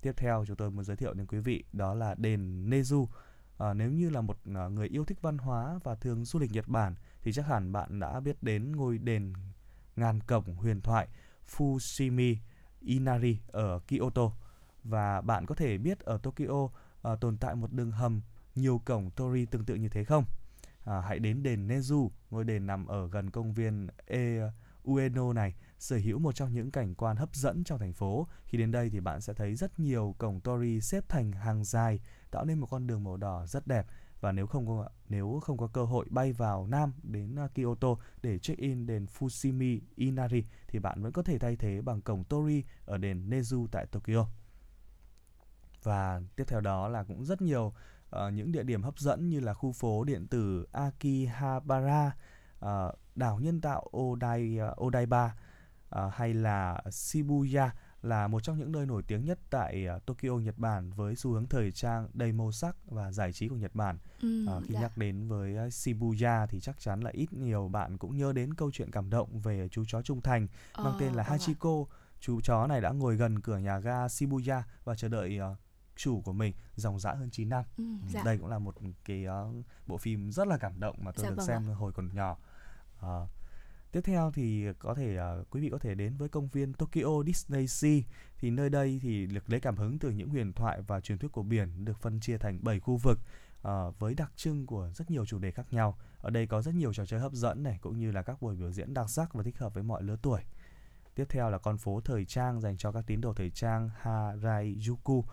Tiếp 0.06 0.18
theo 0.18 0.44
chúng 0.48 0.56
tôi 0.56 0.72
muốn 0.72 0.86
giới 0.86 0.96
thiệu 0.96 1.14
đến 1.14 1.28
quý 1.28 1.40
vị 1.40 1.64
đó 1.74 1.94
là 1.94 2.16
đền 2.18 2.70
Nezu. 2.70 3.08
À, 3.58 3.74
nếu 3.74 3.92
như 3.92 4.10
là 4.10 4.22
một 4.22 4.38
à, 4.56 4.68
người 4.68 4.88
yêu 4.88 5.06
thích 5.06 5.22
văn 5.22 5.38
hóa 5.38 5.80
và 5.84 5.96
thường 5.96 6.26
du 6.26 6.40
lịch 6.40 6.52
Nhật 6.52 6.68
Bản 6.68 6.96
thì 7.22 7.34
chắc 7.34 7.48
hẳn 7.48 7.72
bạn 7.72 8.00
đã 8.00 8.20
biết 8.20 8.44
đến 8.44 8.76
ngôi 8.76 8.98
đền 8.98 9.34
ngàn 9.96 10.22
cổng 10.22 10.56
huyền 10.56 10.82
thoại 10.82 11.08
Fushimi 11.56 12.36
Inari 12.82 13.40
ở 13.48 13.80
Kyoto 13.80 14.32
và 14.84 15.22
bạn 15.22 15.46
có 15.46 15.56
thể 15.56 15.78
biết 15.78 16.00
ở 16.00 16.18
Tokyo 16.18 16.70
à, 17.04 17.16
tồn 17.16 17.38
tại 17.38 17.56
một 17.56 17.72
đường 17.72 17.92
hầm 17.92 18.22
nhiều 18.56 18.82
cổng 18.86 19.12
torii 19.12 19.46
tương 19.46 19.66
tự 19.66 19.76
như 19.76 19.90
thế 19.90 20.04
không? 20.04 20.24
À, 20.84 21.02
hãy 21.02 21.20
đến 21.20 21.44
đền 21.44 21.68
Nezu, 21.68 22.10
ngôi 22.30 22.44
đền 22.44 22.68
nằm 22.68 22.88
ở 22.88 23.08
gần 23.08 23.32
công 23.32 23.54
viên 23.54 23.88
E 24.06 24.40
Ueno 24.84 25.34
này 25.34 25.56
sở 25.80 25.96
hữu 25.96 26.20
một 26.20 26.36
trong 26.36 26.54
những 26.54 26.72
cảnh 26.72 26.96
quan 26.96 27.18
hấp 27.18 27.36
dẫn 27.36 27.64
trong 27.64 27.80
thành 27.80 27.94
phố. 27.94 28.28
Khi 28.46 28.58
đến 28.58 28.72
đây 28.72 28.90
thì 28.90 29.00
bạn 29.00 29.22
sẽ 29.22 29.34
thấy 29.34 29.56
rất 29.56 29.80
nhiều 29.80 30.16
cổng 30.18 30.42
torii 30.42 30.82
xếp 30.82 31.10
thành 31.10 31.32
hàng 31.32 31.64
dài, 31.64 32.00
tạo 32.32 32.46
nên 32.46 32.60
một 32.60 32.68
con 32.68 32.88
đường 32.88 33.04
màu 33.04 33.18
đỏ 33.18 33.46
rất 33.46 33.68
đẹp. 33.68 33.88
Và 34.22 34.32
nếu 34.32 34.48
không 34.48 34.68
có 34.68 34.90
nếu 35.10 35.40
không 35.44 35.58
có 35.58 35.68
cơ 35.68 35.84
hội 35.84 36.06
bay 36.10 36.34
vào 36.34 36.68
Nam 36.68 36.94
đến 37.04 37.36
à, 37.36 37.48
Kyoto 37.48 37.88
để 38.22 38.40
check-in 38.40 38.86
đền 38.86 39.06
Fushimi 39.20 39.80
Inari 39.96 40.44
thì 40.68 40.80
bạn 40.80 41.04
vẫn 41.04 41.12
có 41.12 41.24
thể 41.24 41.40
thay 41.40 41.56
thế 41.56 41.82
bằng 41.82 42.02
cổng 42.02 42.24
torii 42.24 42.64
ở 42.86 42.98
đền 42.98 43.30
Nezu 43.30 43.68
tại 43.72 43.86
Tokyo. 43.86 44.28
Và 45.84 46.22
tiếp 46.36 46.44
theo 46.48 46.62
đó 46.62 46.88
là 46.88 47.04
cũng 47.04 47.26
rất 47.26 47.42
nhiều 47.42 47.74
uh, 48.16 48.34
những 48.34 48.52
địa 48.52 48.64
điểm 48.64 48.84
hấp 48.84 49.00
dẫn 49.00 49.30
như 49.30 49.40
là 49.40 49.54
khu 49.54 49.72
phố 49.72 50.04
điện 50.04 50.28
tử 50.28 50.68
Akihabara, 50.72 52.16
uh, 52.66 52.70
đảo 53.16 53.40
nhân 53.40 53.62
tạo 53.62 53.90
Odai, 53.98 54.60
uh, 54.72 54.84
Odaiba 54.84 55.36
uh, 56.06 56.14
hay 56.14 56.34
là 56.34 56.82
Shibuya 56.92 57.72
là 58.02 58.28
một 58.28 58.44
trong 58.44 58.58
những 58.58 58.72
nơi 58.72 58.86
nổi 58.86 59.04
tiếng 59.08 59.26
nhất 59.26 59.40
tại 59.50 59.88
uh, 59.96 60.06
Tokyo, 60.06 60.30
Nhật 60.30 60.58
Bản 60.58 60.92
với 60.92 61.16
xu 61.16 61.32
hướng 61.32 61.48
thời 61.48 61.72
trang 61.72 62.08
đầy 62.14 62.32
màu 62.32 62.52
sắc 62.52 62.76
và 62.86 63.12
giải 63.12 63.34
trí 63.34 63.48
của 63.48 63.56
Nhật 63.56 63.76
Bản. 63.76 63.98
Ừ, 64.22 64.46
Ờ, 64.48 64.62
khi 64.68 64.74
dạ. 64.74 64.80
nhắc 64.82 64.98
đến 64.98 65.28
với 65.28 65.68
uh, 65.68 65.74
Shibuya 65.74 66.46
thì 66.50 66.60
chắc 66.60 66.80
chắn 66.80 67.00
là 67.02 67.10
ít 67.14 67.34
nhiều 67.34 67.68
bạn 67.68 67.98
cũng 67.98 68.18
nhớ 68.18 68.34
đến 68.34 68.54
câu 68.54 68.72
chuyện 68.74 68.92
cảm 68.92 69.10
động 69.10 69.40
về 69.40 69.68
chú 69.72 69.84
chó 69.88 70.02
trung 70.02 70.22
thành 70.22 70.48
mang 70.78 70.86
Ờ, 70.86 70.98
tên 71.00 71.08
là 71.08 71.24
vâng 71.24 71.26
ạ. 71.26 71.30
Hachiko. 71.30 71.86
Chú 72.20 72.42
chó 72.42 72.68
này 72.68 72.82
đã 72.82 72.90
ngồi 72.92 73.16
gần 73.16 73.42
cửa 73.42 73.58
nhà 73.58 73.80
ga 73.80 74.08
Shibuya 74.10 74.64
và 74.84 74.96
chờ 74.96 75.08
đợi 75.08 75.40
uh, 75.52 75.58
chủ 75.96 76.22
của 76.22 76.34
mình 76.34 76.54
dòng 76.76 77.00
dã 77.00 77.14
hơn 77.14 77.30
9 77.32 77.50
năm. 77.50 77.64
Ừ, 77.78 77.84
dạ. 78.14 78.22
Đây 78.26 78.38
cũng 78.38 78.48
là 78.48 78.60
một 78.60 78.76
cái 79.06 79.26
uh, 79.50 79.66
bộ 79.88 79.98
phim 79.98 80.32
rất 80.32 80.48
là 80.48 80.58
cảm 80.58 80.80
động 80.80 80.96
mà 81.00 81.12
tôi 81.12 81.24
Dạ 81.24 81.30
được 81.30 81.36
vâng 81.38 81.48
xem 81.48 81.64
hồi 81.66 81.92
còn 81.94 82.10
nhỏ. 82.14 82.38
Ờ, 83.00 83.28
tiếp 83.96 84.02
theo 84.02 84.32
thì 84.32 84.66
có 84.80 84.94
thể 84.94 85.18
uh, 85.40 85.48
quý 85.50 85.62
vị 85.62 85.70
có 85.70 85.78
thể 85.78 85.96
đến 85.96 86.18
với 86.18 86.30
công 86.30 86.48
viên 86.48 86.74
Tokyo 86.74 87.24
Disney 87.26 87.68
Sea 87.68 88.00
thì 88.38 88.50
nơi 88.50 88.70
đây 88.70 89.00
thì 89.02 89.26
được 89.26 89.50
lấy 89.50 89.60
cảm 89.60 89.78
hứng 89.78 90.00
từ 90.00 90.10
những 90.10 90.30
huyền 90.30 90.54
thoại 90.54 90.82
và 90.82 91.02
truyền 91.02 91.18
thuyết 91.18 91.32
của 91.32 91.44
biển 91.44 91.86
được 91.86 92.00
phân 92.00 92.20
chia 92.20 92.38
thành 92.38 92.60
7 92.64 92.80
khu 92.80 92.98
vực 92.98 93.20
uh, 93.68 94.00
với 94.00 94.14
đặc 94.14 94.32
trưng 94.36 94.66
của 94.66 94.90
rất 94.96 95.12
nhiều 95.12 95.26
chủ 95.26 95.40
đề 95.40 95.52
khác 95.52 95.66
nhau. 95.72 95.98
Ở 96.20 96.30
đây 96.30 96.48
có 96.48 96.62
rất 96.62 96.76
nhiều 96.76 96.94
trò 96.94 97.06
chơi 97.06 97.20
hấp 97.20 97.34
dẫn 97.34 97.64
này 97.64 97.78
cũng 97.82 98.00
như 98.00 98.12
là 98.12 98.22
các 98.22 98.42
buổi 98.42 98.56
biểu 98.56 98.72
diễn 98.72 98.94
đặc 98.94 99.10
sắc 99.10 99.34
và 99.34 99.44
thích 99.44 99.58
hợp 99.58 99.74
với 99.74 99.84
mọi 99.84 100.04
lứa 100.04 100.18
tuổi. 100.22 100.42
Tiếp 101.16 101.26
theo 101.30 101.50
là 101.50 101.58
con 101.58 101.78
phố 101.78 102.02
thời 102.02 102.26
trang 102.26 102.62
dành 102.62 102.78
cho 102.78 102.92
các 102.92 103.04
tín 103.08 103.22
đồ 103.22 103.34
thời 103.34 103.50
trang 103.50 103.90
Harajuku 104.02 105.18
uh, 105.18 105.26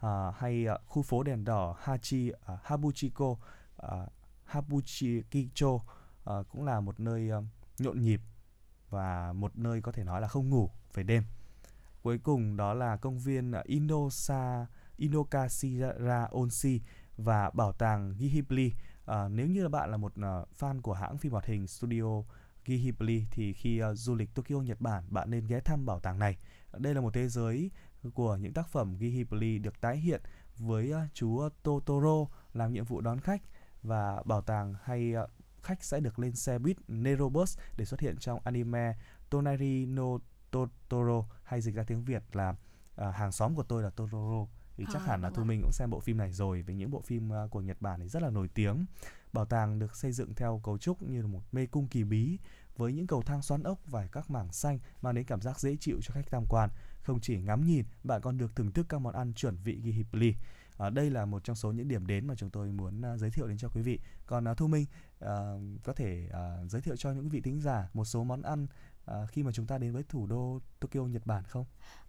à, 0.00 0.32
hay 0.36 0.66
uh, 0.74 0.80
khu 0.86 1.02
phố 1.02 1.22
đèn 1.22 1.44
đỏ 1.44 1.76
Hachi 1.80 2.30
uh, 2.30 2.58
Habuchiko 2.62 3.26
uh, 3.26 3.38
Habuchikicho 4.44 5.68
uh, 5.68 5.82
cũng 6.48 6.64
là 6.64 6.80
một 6.80 7.00
nơi 7.00 7.30
uh, 7.32 7.44
nhộn 7.80 8.00
nhịp 8.00 8.20
và 8.90 9.32
một 9.32 9.58
nơi 9.58 9.80
có 9.80 9.92
thể 9.92 10.04
nói 10.04 10.20
là 10.20 10.28
không 10.28 10.48
ngủ 10.48 10.70
về 10.94 11.02
đêm. 11.02 11.22
Cuối 12.02 12.18
cùng 12.18 12.56
đó 12.56 12.74
là 12.74 12.96
công 12.96 13.18
viên 13.18 13.52
à, 13.52 13.62
Inosa 13.64 14.66
Inokashira 14.96 16.28
Onsi 16.30 16.80
và 17.16 17.50
bảo 17.50 17.72
tàng 17.72 18.14
Ghibli. 18.18 18.72
À, 19.06 19.28
nếu 19.28 19.46
như 19.46 19.68
bạn 19.68 19.90
là 19.90 19.96
một 19.96 20.12
à, 20.16 20.42
fan 20.58 20.80
của 20.80 20.92
hãng 20.92 21.18
phim 21.18 21.32
hoạt 21.32 21.46
hình 21.46 21.66
studio 21.66 22.22
Ghibli 22.64 23.26
thì 23.30 23.52
khi 23.52 23.78
à, 23.78 23.94
du 23.94 24.14
lịch 24.14 24.34
Tokyo, 24.34 24.56
Nhật 24.56 24.80
Bản, 24.80 25.04
bạn 25.08 25.30
nên 25.30 25.46
ghé 25.46 25.60
thăm 25.60 25.86
bảo 25.86 26.00
tàng 26.00 26.18
này. 26.18 26.36
Đây 26.78 26.94
là 26.94 27.00
một 27.00 27.14
thế 27.14 27.28
giới 27.28 27.70
của 28.14 28.36
những 28.36 28.52
tác 28.52 28.68
phẩm 28.68 28.96
Ghibli 28.98 29.58
được 29.58 29.80
tái 29.80 29.96
hiện 29.96 30.20
với 30.56 30.92
chú 31.14 31.48
Totoro 31.62 32.26
làm 32.52 32.72
nhiệm 32.72 32.84
vụ 32.84 33.00
đón 33.00 33.20
khách 33.20 33.42
và 33.82 34.22
bảo 34.24 34.42
tàng 34.42 34.74
hay 34.82 35.14
khách 35.62 35.84
sẽ 35.84 36.00
được 36.00 36.18
lên 36.18 36.34
xe 36.34 36.58
buýt 36.58 36.76
Nerobus 36.88 37.58
để 37.76 37.84
xuất 37.84 38.00
hiện 38.00 38.16
trong 38.16 38.40
anime 38.44 38.94
Tonari 39.30 39.86
no 39.86 40.18
Totoro 40.50 41.24
hay 41.42 41.60
dịch 41.60 41.74
ra 41.74 41.84
tiếng 41.84 42.04
Việt 42.04 42.22
là 42.32 42.48
uh, 42.50 43.14
hàng 43.14 43.32
xóm 43.32 43.54
của 43.54 43.62
tôi 43.62 43.82
là 43.82 43.90
Totoro. 43.90 44.46
Thì 44.76 44.86
chắc 44.92 45.02
À, 45.02 45.06
hẳn 45.06 45.22
là 45.22 45.30
thu 45.30 45.44
minh 45.44 45.60
cũng 45.62 45.72
xem 45.72 45.90
bộ 45.90 46.00
phim 46.00 46.16
này 46.16 46.32
rồi 46.32 46.62
vì 46.62 46.74
những 46.74 46.90
bộ 46.90 47.00
phim 47.00 47.30
uh, 47.30 47.50
của 47.50 47.60
Nhật 47.60 47.76
Bản 47.80 48.00
thì 48.00 48.08
rất 48.08 48.22
là 48.22 48.30
nổi 48.30 48.48
tiếng. 48.48 48.86
Bảo 49.32 49.44
tàng 49.44 49.78
được 49.78 49.96
xây 49.96 50.12
dựng 50.12 50.34
theo 50.34 50.60
cấu 50.64 50.78
trúc 50.78 51.02
như 51.02 51.22
là 51.22 51.28
một 51.28 51.42
mê 51.52 51.66
cung 51.66 51.88
kỳ 51.88 52.04
bí 52.04 52.38
với 52.76 52.92
những 52.92 53.06
cầu 53.06 53.22
thang 53.22 53.42
xoắn 53.42 53.62
ốc 53.62 53.78
và 53.86 54.06
các 54.06 54.30
mảng 54.30 54.52
xanh 54.52 54.78
mang 55.02 55.14
đến 55.14 55.24
cảm 55.24 55.40
giác 55.40 55.60
dễ 55.60 55.76
chịu 55.76 55.98
cho 56.02 56.14
khách 56.14 56.30
tham 56.30 56.44
quan. 56.48 56.70
Không 57.02 57.20
chỉ 57.20 57.40
ngắm 57.40 57.66
nhìn 57.66 57.84
bạn 58.04 58.20
còn 58.20 58.38
được 58.38 58.56
thưởng 58.56 58.72
thức 58.72 58.86
các 58.88 59.00
món 59.00 59.14
ăn 59.14 59.34
chuẩn 59.34 59.56
vị 59.56 59.80
Ghibli 59.82 60.34
à, 60.78 60.90
đây 60.90 61.10
là 61.10 61.24
một 61.24 61.44
trong 61.44 61.56
số 61.56 61.72
những 61.72 61.88
điểm 61.88 62.06
đến 62.06 62.26
mà 62.26 62.34
chúng 62.34 62.50
tôi 62.50 62.72
muốn 62.72 63.02
uh, 63.14 63.20
giới 63.20 63.30
thiệu 63.30 63.48
đến 63.48 63.58
cho 63.58 63.68
quý 63.68 63.82
vị. 63.82 64.00
Còn 64.26 64.50
uh, 64.50 64.56
thu 64.56 64.66
minh 64.66 64.86
uh, 65.24 65.30
có 65.84 65.92
thể 65.92 66.28
uh, 66.30 66.70
giới 66.70 66.80
thiệu 66.82 66.96
cho 66.96 67.12
những 67.12 67.28
vị 67.28 67.40
thính 67.40 67.60
giả 67.60 67.88
một 67.94 68.04
số 68.04 68.24
món 68.24 68.42
ăn 68.42 68.66
uh, 69.10 69.28
khi 69.28 69.42
mà 69.42 69.52
chúng 69.52 69.66
ta 69.66 69.78
đến 69.78 69.92
với 69.92 70.02
thủ 70.08 70.26
đô 70.26 70.58
Tokyo 70.80 71.00
Nhật 71.00 71.26
Bản 71.26 71.44
không 71.44 71.64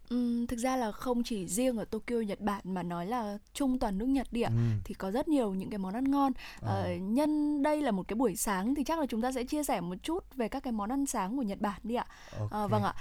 Ừm, 0.09 0.47
thực 0.47 0.59
ra 0.59 0.75
là 0.77 0.91
không 0.91 1.23
chỉ 1.23 1.47
riêng 1.47 1.77
ở 1.77 1.85
Tokyo 1.85 2.15
Nhật 2.15 2.39
Bản 2.41 2.61
mà 2.63 2.83
nói 2.83 3.05
là 3.05 3.37
chung 3.53 3.79
toàn 3.79 3.97
nước 3.97 4.05
Nhật 4.05 4.27
đi 4.31 4.41
ạ. 4.41 4.49
Ừ. 4.49 4.61
thì 4.85 4.93
có 4.93 5.11
rất 5.11 5.27
nhiều 5.27 5.53
những 5.53 5.69
cái 5.69 5.77
món 5.77 5.93
ăn 5.93 6.11
ngon. 6.11 6.31
Ờ, 6.59 6.81
Ờ. 6.83 6.95
nhân 6.95 7.63
đây 7.63 7.81
là 7.81 7.91
một 7.91 8.07
cái 8.07 8.15
buổi 8.15 8.35
sáng 8.35 8.75
thì 8.75 8.83
chắc 8.83 8.99
là 8.99 9.05
chúng 9.09 9.21
ta 9.21 9.31
sẽ 9.31 9.43
chia 9.43 9.63
sẻ 9.63 9.81
một 9.81 9.95
chút 10.03 10.35
về 10.35 10.47
các 10.49 10.63
cái 10.63 10.73
món 10.73 10.89
ăn 10.89 11.05
sáng 11.05 11.37
của 11.37 11.43
Nhật 11.43 11.61
Bản 11.61 11.79
đi 11.83 11.95
ạ. 11.95 12.05
Ok. 12.39 12.51
Ờ, 12.51 12.67
vâng 12.67 12.83
ạ. 12.83 12.93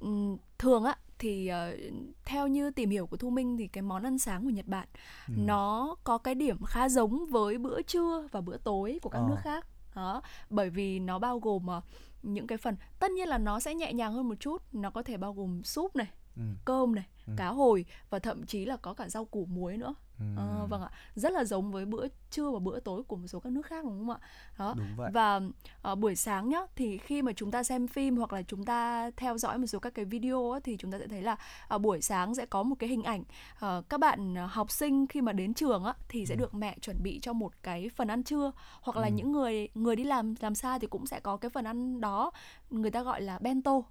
Ừm, 0.00 0.36
thường 0.58 0.84
á 0.84 0.96
thì 1.18 1.46
ờ, 1.48 1.76
theo 2.24 2.46
như 2.48 2.70
tìm 2.70 2.90
hiểu 2.90 3.06
của 3.06 3.16
Thu 3.16 3.30
Minh 3.30 3.56
thì 3.56 3.66
cái 3.68 3.82
món 3.82 4.02
ăn 4.02 4.18
sáng 4.18 4.44
của 4.44 4.50
Nhật 4.50 4.66
Bản 4.66 4.88
Ừ. 5.28 5.34
nó 5.36 5.96
có 6.04 6.18
cái 6.18 6.34
điểm 6.34 6.64
khá 6.64 6.88
giống 6.88 7.26
với 7.26 7.58
bữa 7.58 7.82
trưa 7.82 8.28
và 8.32 8.40
bữa 8.40 8.56
tối 8.56 8.98
của 9.02 9.08
các 9.10 9.18
Ờ. 9.18 9.26
nước 9.28 9.36
khác. 9.42 9.66
Đó, 9.94 10.22
bởi 10.50 10.70
vì 10.70 10.98
nó 11.00 11.18
bao 11.18 11.38
gồm 11.38 11.66
ờ, 11.66 11.80
những 12.22 12.46
cái 12.46 12.58
phần 12.58 12.76
tất 12.98 13.10
nhiên 13.10 13.28
là 13.28 13.38
nó 13.38 13.60
sẽ 13.60 13.74
nhẹ 13.74 13.92
nhàng 13.92 14.12
hơn 14.12 14.28
một 14.28 14.34
chút, 14.40 14.62
nó 14.72 14.90
có 14.90 15.02
thể 15.02 15.16
bao 15.16 15.32
gồm 15.32 15.62
súp 15.64 15.96
này, 15.96 16.06
Ừ. 16.36 16.42
cơm 16.64 16.94
này, 16.94 17.04
Ừ. 17.26 17.32
cá 17.36 17.48
hồi 17.48 17.84
và 18.10 18.18
thậm 18.18 18.46
chí 18.46 18.64
là 18.64 18.76
có 18.76 18.94
cả 18.94 19.08
rau 19.08 19.24
củ 19.24 19.46
muối 19.46 19.76
nữa. 19.76 19.94
Ừ. 20.18 20.24
Ờ, 20.36 20.66
vâng 20.66 20.82
ạ, 20.82 20.90
rất 21.14 21.32
là 21.32 21.44
giống 21.44 21.72
với 21.72 21.84
bữa 21.84 22.06
trưa 22.30 22.50
và 22.50 22.58
bữa 22.58 22.80
tối 22.80 23.02
của 23.02 23.16
một 23.16 23.26
số 23.26 23.40
các 23.40 23.52
nước 23.52 23.66
khác 23.66 23.84
đúng 23.84 23.98
không 23.98 24.10
ạ? 24.10 24.18
Đó. 24.58 24.74
Đúng 24.76 24.96
vậy. 24.96 25.10
Và 25.14 25.40
ờ, 25.82 25.94
buổi 25.94 26.16
sáng 26.16 26.48
nhá 26.48 26.58
thì 26.76 26.98
khi 26.98 27.22
mà 27.22 27.32
chúng 27.32 27.50
ta 27.50 27.62
xem 27.62 27.88
phim 27.88 28.16
hoặc 28.16 28.32
là 28.32 28.42
chúng 28.42 28.64
ta 28.64 29.10
theo 29.16 29.38
dõi 29.38 29.58
một 29.58 29.66
số 29.66 29.78
các 29.78 29.94
cái 29.94 30.04
video 30.04 30.50
á, 30.50 30.60
thì 30.64 30.76
chúng 30.76 30.90
ta 30.92 30.98
sẽ 30.98 31.06
thấy 31.08 31.22
là 31.22 31.36
ờ, 31.68 31.78
buổi 31.78 32.00
sáng 32.00 32.34
sẽ 32.34 32.46
có 32.46 32.62
một 32.62 32.74
cái 32.78 32.88
hình 32.88 33.02
ảnh 33.02 33.22
ờ, 33.58 33.82
các 33.88 34.00
bạn 34.00 34.34
học 34.36 34.70
sinh 34.70 35.06
khi 35.06 35.20
mà 35.20 35.32
đến 35.32 35.54
trường 35.54 35.84
á 35.84 35.94
thì 36.08 36.26
sẽ 36.26 36.34
Ừ. 36.34 36.38
được 36.38 36.54
mẹ 36.54 36.76
chuẩn 36.80 37.02
bị 37.02 37.18
cho 37.22 37.32
một 37.32 37.52
cái 37.62 37.88
phần 37.96 38.08
ăn 38.08 38.22
trưa 38.22 38.52
hoặc 38.82 38.96
là 38.96 39.08
những 39.08 39.32
người 39.32 39.68
người 39.74 39.96
đi 39.96 40.04
làm 40.04 40.34
làm 40.40 40.54
xa 40.54 40.78
thì 40.78 40.86
cũng 40.86 41.06
sẽ 41.06 41.20
có 41.20 41.36
cái 41.36 41.50
phần 41.50 41.64
ăn 41.64 42.00
đó 42.00 42.30
người 42.70 42.90
ta 42.90 43.02
gọi 43.02 43.20
là 43.20 43.38
bento 43.38 43.82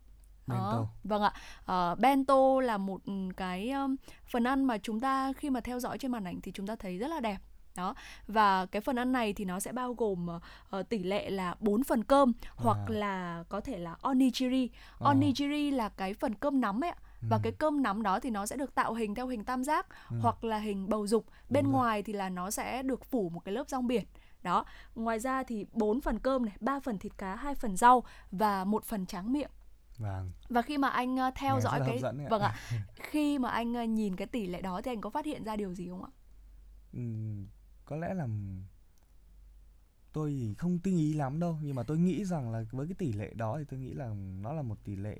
Bento. 0.47 0.87
Vâng 1.03 1.21
ạ. 1.21 1.33
Ờ, 1.65 1.95
bento 1.95 2.59
là 2.61 2.77
một 2.77 3.01
cái 3.37 3.71
um, 3.71 3.95
phần 4.31 4.43
ăn 4.43 4.63
mà 4.65 4.77
chúng 4.77 4.99
ta 4.99 5.33
khi 5.33 5.49
mà 5.49 5.59
theo 5.61 5.79
dõi 5.79 5.97
trên 5.97 6.11
màn 6.11 6.23
ảnh 6.23 6.41
thì 6.41 6.51
chúng 6.51 6.67
ta 6.67 6.75
thấy 6.75 6.97
rất 6.97 7.07
là 7.07 7.19
đẹp. 7.19 7.37
Đó. 7.75 7.95
Và 8.27 8.65
cái 8.65 8.81
phần 8.81 8.95
ăn 8.99 9.11
này 9.11 9.33
thì 9.33 9.45
nó 9.45 9.59
sẽ 9.59 9.71
bao 9.71 9.93
gồm 9.93 10.27
ờ, 10.69 10.83
tỷ 10.83 11.03
lệ 11.03 11.29
là 11.29 11.55
4 11.59 11.83
phần 11.83 12.03
cơm 12.03 12.33
hoặc 12.55 12.77
À. 12.77 12.85
là 12.89 13.43
có 13.49 13.61
thể 13.61 13.77
là 13.77 13.95
onigiri. 14.01 14.69
Ờ. 14.99 15.07
Onigiri 15.07 15.71
là 15.71 15.89
cái 15.89 16.13
phần 16.13 16.35
cơm 16.35 16.61
nắm 16.61 16.83
ấy 16.83 16.89
ạ. 16.89 16.97
Và 17.29 17.37
Ừ. 17.37 17.41
cái 17.43 17.51
cơm 17.51 17.83
nắm 17.83 18.03
đó 18.03 18.19
thì 18.19 18.29
nó 18.29 18.45
sẽ 18.45 18.55
được 18.55 18.75
tạo 18.75 18.93
hình 18.93 19.15
theo 19.15 19.27
hình 19.27 19.43
tam 19.43 19.63
giác 19.63 19.87
Ừ. 20.09 20.15
hoặc 20.21 20.43
là 20.43 20.57
hình 20.57 20.89
bầu 20.89 21.07
dục. 21.07 21.25
Bên 21.49 21.63
rồi. 21.65 21.73
ngoài 21.73 22.03
thì 22.03 22.13
là 22.13 22.29
nó 22.29 22.51
sẽ 22.51 22.83
được 22.83 23.05
phủ 23.05 23.29
một 23.29 23.39
cái 23.45 23.53
lớp 23.53 23.69
rong 23.69 23.87
biển. 23.87 24.03
Đó. 24.43 24.65
Ngoài 24.95 25.19
ra 25.19 25.43
thì 25.43 25.65
4 25.71 26.01
phần 26.01 26.19
cơm 26.19 26.45
này, 26.45 26.55
3 26.59 26.79
phần 26.79 26.97
thịt 26.97 27.17
cá, 27.17 27.35
2 27.35 27.55
phần 27.55 27.75
rau 27.77 28.03
và 28.31 28.63
một 28.63 28.83
phần 28.85 29.05
tráng 29.05 29.33
miệng 29.33 29.49
Vâng. 29.97 30.31
và 30.49 30.61
khi 30.61 30.77
mà 30.77 30.87
anh 30.89 31.17
ờ, 31.17 31.31
theo 31.35 31.55
Nghe 31.55 31.61
dõi 31.61 31.79
cái 31.85 32.01
vâng 32.29 32.41
ạ. 32.41 32.55
Khi 32.95 33.39
mà 33.39 33.49
anh 33.49 33.73
ờ, 33.73 33.83
nhìn 33.83 34.15
cái 34.15 34.27
tỷ 34.27 34.47
lệ 34.47 34.61
đó 34.61 34.81
thì 34.81 34.91
anh 34.91 35.01
có 35.01 35.09
phát 35.09 35.25
hiện 35.25 35.43
ra 35.43 35.55
điều 35.55 35.73
gì 35.73 35.89
không 35.89 36.03
ạ? 36.03 36.09
Ừm, 36.93 37.47
có 37.85 37.95
lẽ 37.95 38.13
là 38.13 38.27
tôi 40.13 40.31
thì 40.31 40.53
không 40.53 40.79
tinh 40.79 40.97
ý 40.97 41.13
lắm 41.13 41.39
đâu 41.39 41.59
nhưng 41.61 41.75
mà 41.75 41.83
tôi 41.83 41.97
nghĩ 41.97 42.25
rằng 42.25 42.51
là 42.51 42.63
với 42.71 42.87
cái 42.87 42.95
tỷ 42.95 43.13
lệ 43.13 43.33
đó 43.33 43.55
thì 43.59 43.65
tôi 43.69 43.79
nghĩ 43.79 43.93
là 43.93 44.13
nó 44.41 44.53
là 44.53 44.61
một 44.61 44.77
tỷ 44.83 44.95
lệ 44.95 45.17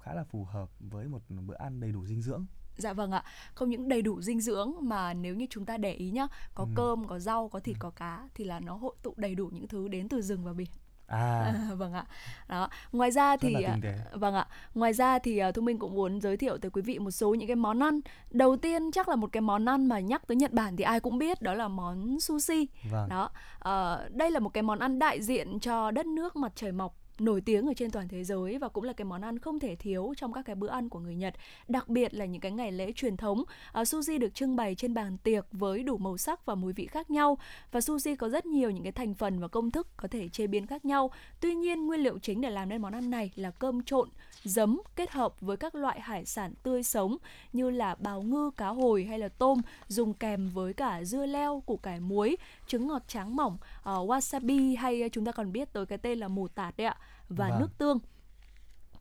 khá 0.00 0.14
là 0.14 0.24
phù 0.24 0.44
hợp 0.44 0.70
với 0.80 1.08
một 1.08 1.22
bữa 1.28 1.54
ăn 1.56 1.80
đầy 1.80 1.92
đủ 1.92 2.06
dinh 2.06 2.22
dưỡng. 2.22 2.46
Dạ 2.78 2.92
vâng 2.92 3.12
ạ. 3.12 3.24
Không 3.54 3.68
những 3.70 3.88
đầy 3.88 4.02
đủ 4.02 4.22
dinh 4.22 4.40
dưỡng 4.40 4.74
mà 4.82 5.14
nếu 5.14 5.34
như 5.34 5.46
chúng 5.50 5.64
ta 5.66 5.76
để 5.76 5.92
ý 5.92 6.10
nhá 6.10 6.26
có 6.54 6.64
Ừ. 6.64 6.70
cơm 6.74 7.04
có 7.04 7.18
rau 7.18 7.48
có 7.48 7.60
thịt 7.60 7.76
có 7.78 7.90
cá 7.90 8.28
thì 8.34 8.44
là 8.44 8.60
nó 8.60 8.74
hội 8.76 8.94
tụ 9.02 9.14
đầy 9.16 9.34
đủ 9.34 9.46
những 9.52 9.68
thứ 9.68 9.88
đến 9.88 10.08
từ 10.08 10.22
rừng 10.22 10.44
và 10.44 10.52
biển 10.52 10.68
à 11.06 11.16
À, 11.16 11.54
vâng 11.76 11.92
ạ. 11.92 12.04
Đó. 12.48 12.68
Ngoài 12.92 13.10
ra 13.10 13.36
thì 13.36 13.62
à, 13.62 13.76
vâng 14.12 14.34
ạ. 14.34 14.46
Ngoài 14.74 14.92
ra 14.92 15.18
thì 15.18 15.38
à, 15.38 15.52
Thu 15.52 15.62
Minh 15.62 15.78
cũng 15.78 15.94
muốn 15.94 16.20
giới 16.20 16.36
thiệu 16.36 16.58
tới 16.58 16.70
quý 16.70 16.82
vị 16.82 16.98
một 16.98 17.10
số 17.10 17.34
những 17.34 17.46
cái 17.48 17.56
món 17.56 17.82
ăn. 17.82 18.00
Đầu 18.30 18.56
tiên 18.56 18.90
chắc 18.92 19.08
là 19.08 19.16
một 19.16 19.32
cái 19.32 19.40
món 19.40 19.68
ăn 19.68 19.86
mà 19.86 20.00
nhắc 20.00 20.26
tới 20.26 20.36
Nhật 20.36 20.52
Bản 20.52 20.76
thì 20.76 20.84
ai 20.84 21.00
cũng 21.00 21.18
biết 21.18 21.42
đó 21.42 21.54
là 21.54 21.68
món 21.68 22.20
sushi. 22.20 22.66
vâng 22.90 23.08
Đó. 23.08 23.30
Ờ, 23.58 24.08
đây 24.12 24.30
là 24.30 24.40
một 24.40 24.48
cái 24.48 24.62
món 24.62 24.78
ăn 24.78 24.98
đại 24.98 25.22
diện 25.22 25.60
cho 25.60 25.90
đất 25.90 26.06
nước 26.06 26.36
mặt 26.36 26.52
trời 26.54 26.72
mọc 26.72 26.94
nổi 27.20 27.40
tiếng 27.40 27.66
ở 27.66 27.74
trên 27.74 27.90
toàn 27.90 28.08
thế 28.08 28.24
giới 28.24 28.58
và 28.58 28.68
cũng 28.68 28.84
là 28.84 28.92
cái 28.92 29.04
món 29.04 29.22
ăn 29.22 29.38
không 29.38 29.60
thể 29.60 29.76
thiếu 29.76 30.14
trong 30.16 30.32
các 30.32 30.42
cái 30.42 30.56
bữa 30.56 30.68
ăn 30.68 30.88
của 30.88 30.98
người 30.98 31.14
Nhật 31.14 31.34
đặc 31.68 31.88
biệt 31.88 32.14
là 32.14 32.24
những 32.24 32.40
cái 32.40 32.52
ngày 32.52 32.72
lễ 32.72 32.92
truyền 32.92 33.16
thống. 33.16 33.44
À, 33.72 33.84
sushi 33.84 34.18
được 34.18 34.34
trưng 34.34 34.56
bày 34.56 34.74
trên 34.74 34.94
bàn 34.94 35.18
tiệc 35.18 35.46
với 35.52 35.82
đủ 35.82 35.96
màu 35.96 36.16
sắc 36.18 36.46
và 36.46 36.54
mùi 36.54 36.72
vị 36.72 36.86
khác 36.86 37.10
nhau. 37.10 37.38
Và 37.72 37.80
sushi 37.80 38.16
có 38.16 38.28
rất 38.28 38.46
nhiều 38.46 38.70
những 38.70 38.82
cái 38.82 38.92
thành 38.92 39.14
phần 39.14 39.40
và 39.40 39.48
công 39.48 39.70
thức 39.70 39.88
có 39.96 40.08
thể 40.08 40.28
chế 40.28 40.46
biến 40.46 40.66
khác 40.66 40.84
nhau. 40.84 41.10
Tuy 41.40 41.54
nhiên 41.54 41.86
nguyên 41.86 42.00
liệu 42.00 42.18
chính 42.18 42.40
để 42.40 42.50
làm 42.50 42.68
nên 42.68 42.82
món 42.82 42.92
ăn 42.92 43.10
này 43.10 43.32
là 43.36 43.50
cơm 43.50 43.82
trộn 43.82 44.08
giấm 44.44 44.80
kết 44.96 45.10
hợp 45.10 45.40
với 45.40 45.56
các 45.56 45.74
loại 45.74 46.00
hải 46.00 46.24
sản 46.24 46.54
tươi 46.62 46.82
sống 46.82 47.16
như 47.52 47.70
là 47.70 47.94
bào 47.94 48.22
ngư 48.22 48.50
cá 48.56 48.68
hồi 48.68 49.04
hay 49.04 49.18
là 49.18 49.28
tôm 49.28 49.60
dùng 49.88 50.14
kèm 50.14 50.48
với 50.48 50.72
cả 50.72 51.04
dưa 51.04 51.26
leo 51.26 51.62
củ 51.66 51.76
cải 51.76 52.00
muối 52.00 52.36
trứng 52.66 52.86
ngọt 52.86 53.02
tráng 53.08 53.36
mỏng 53.36 53.58
ờ, 53.82 53.94
wasabi 53.98 54.76
hay 54.78 55.08
chúng 55.12 55.24
ta 55.24 55.32
còn 55.32 55.52
biết 55.52 55.72
tới 55.72 55.86
cái 55.86 55.98
tên 55.98 56.18
là 56.18 56.28
mù 56.28 56.48
tạt 56.48 56.76
đấy 56.76 56.86
ạ 56.86 56.96
và 57.28 57.48
Vâng. 57.50 57.60
nước 57.60 57.78
tương 57.78 57.98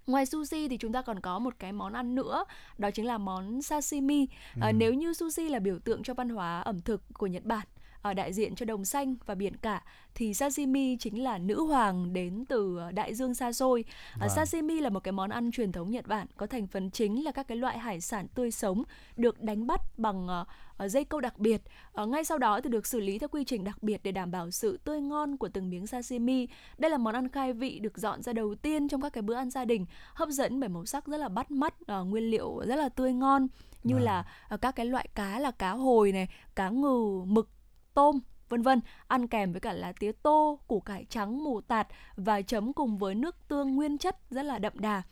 Ngoài 0.08 0.26
sushi 0.26 0.68
thì 0.68 0.78
chúng 0.78 0.92
ta 0.92 1.02
còn 1.02 1.20
có 1.20 1.40
một 1.40 1.54
cái 1.60 1.72
món 1.74 1.94
ăn 1.94 2.16
nữa, 2.16 2.46
đó 2.78 2.92
chính 2.92 3.06
là 3.06 3.18
món 3.18 3.62
sashimi. 3.62 4.28
À, 4.62 4.68
Ừ. 4.68 4.74
nếu 4.74 4.94
như 4.94 5.14
sushi 5.14 5.50
là 5.50 5.60
biểu 5.60 5.80
tượng 5.80 6.04
cho 6.04 6.14
văn 6.14 6.30
hóa 6.30 6.62
ẩm 6.62 6.82
thực 6.82 7.02
của 7.14 7.28
Nhật 7.28 7.46
Bản, 7.46 7.68
ở 8.02 8.14
đại 8.14 8.34
diện 8.34 8.56
cho 8.56 8.66
đồng 8.66 8.86
xanh 8.86 9.16
và 9.26 9.36
biển 9.36 9.58
cả, 9.58 9.84
thì 10.16 10.34
sashimi 10.34 10.98
chính 11.00 11.24
là 11.24 11.38
nữ 11.38 11.62
hoàng 11.64 12.14
đến 12.14 12.46
từ 12.50 12.78
ờ, 12.78 12.92
đại 12.92 13.16
dương 13.16 13.34
xa 13.34 13.52
xôi. 13.54 13.86
À, 14.14 14.18
Vâng. 14.20 14.30
sashimi 14.30 14.80
là 14.82 14.90
một 14.90 15.00
cái 15.00 15.12
món 15.12 15.30
ăn 15.30 15.52
truyền 15.52 15.72
thống 15.72 15.92
Nhật 15.92 16.08
Bản, 16.08 16.28
có 16.38 16.48
thành 16.48 16.68
phần 16.68 16.92
chính 16.92 17.24
là 17.24 17.32
các 17.32 17.48
cái 17.48 17.58
loại 17.58 17.80
hải 17.80 18.02
sản 18.02 18.28
tươi 18.36 18.52
sống 18.52 18.84
được 19.18 19.42
đánh 19.42 19.68
bắt 19.68 19.82
bằng 20.00 20.28
ờ, 20.28 20.36
ờ, 20.38 20.46
dây 20.80 21.06
câu 21.06 21.22
đặc 21.22 21.40
biệt. 21.40 21.62
Ngay 22.08 22.24
sau 22.24 22.38
đó 22.38 22.62
thì 22.62 22.70
được 22.70 22.88
xử 22.88 23.00
lý 23.00 23.20
theo 23.20 23.30
quy 23.30 23.44
trình 23.44 23.64
đặc 23.64 23.84
biệt 23.84 24.04
để 24.04 24.12
đảm 24.12 24.32
bảo 24.32 24.52
sự 24.52 24.78
tươi 24.84 25.02
ngon 25.02 25.38
của 25.38 25.50
từng 25.54 25.70
miếng 25.70 25.88
sashimi. 25.88 26.48
Đây 26.78 26.92
là 26.92 26.98
món 26.98 27.16
ăn 27.16 27.30
khai 27.30 27.54
vị 27.54 27.80
được 27.80 27.98
dọn 27.98 28.22
ra 28.22 28.34
đầu 28.34 28.56
tiên 28.56 28.88
trong 28.88 29.02
các 29.02 29.14
cái 29.14 29.22
bữa 29.22 29.34
ăn 29.34 29.50
gia 29.50 29.66
đình, 29.66 29.86
hấp 30.14 30.30
dẫn 30.30 30.60
bởi 30.60 30.70
màu 30.70 30.86
sắc 30.86 31.08
rất 31.08 31.18
là 31.18 31.30
bắt 31.30 31.52
mắt, 31.52 31.74
ờ, 31.88 32.04
nguyên 32.04 32.24
liệu 32.24 32.62
rất 32.68 32.76
là 32.76 32.90
tươi 32.90 33.14
ngon 33.14 33.48
như 33.84 33.96
Vâng. 33.96 34.04
là 34.04 34.26
ờ, 34.50 34.58
các 34.58 34.76
cái 34.76 34.86
loại 34.86 35.10
cá 35.16 35.40
là 35.40 35.52
cá 35.52 35.72
hồi 35.72 36.12
này, 36.12 36.28
cá 36.56 36.70
ngừ, 36.70 37.22
mực, 37.26 37.50
tôm 37.94 38.20
vân 38.50 38.62
vân 38.62 38.82
ăn 39.08 39.28
kèm 39.28 39.52
với 39.52 39.62
cả 39.62 39.74
lá 39.74 39.94
tía 40.00 40.12
tô 40.12 40.60
củ 40.68 40.80
cải 40.80 41.06
trắng 41.10 41.44
mù 41.44 41.62
tạt 41.62 41.88
và 42.16 42.42
chấm 42.42 42.74
cùng 42.74 42.98
với 42.98 43.16
nước 43.16 43.36
tương 43.48 43.76
nguyên 43.76 43.98
chất 43.98 44.18
rất 44.30 44.44
là 44.44 44.60
đậm 44.60 44.74
đà 44.80 45.04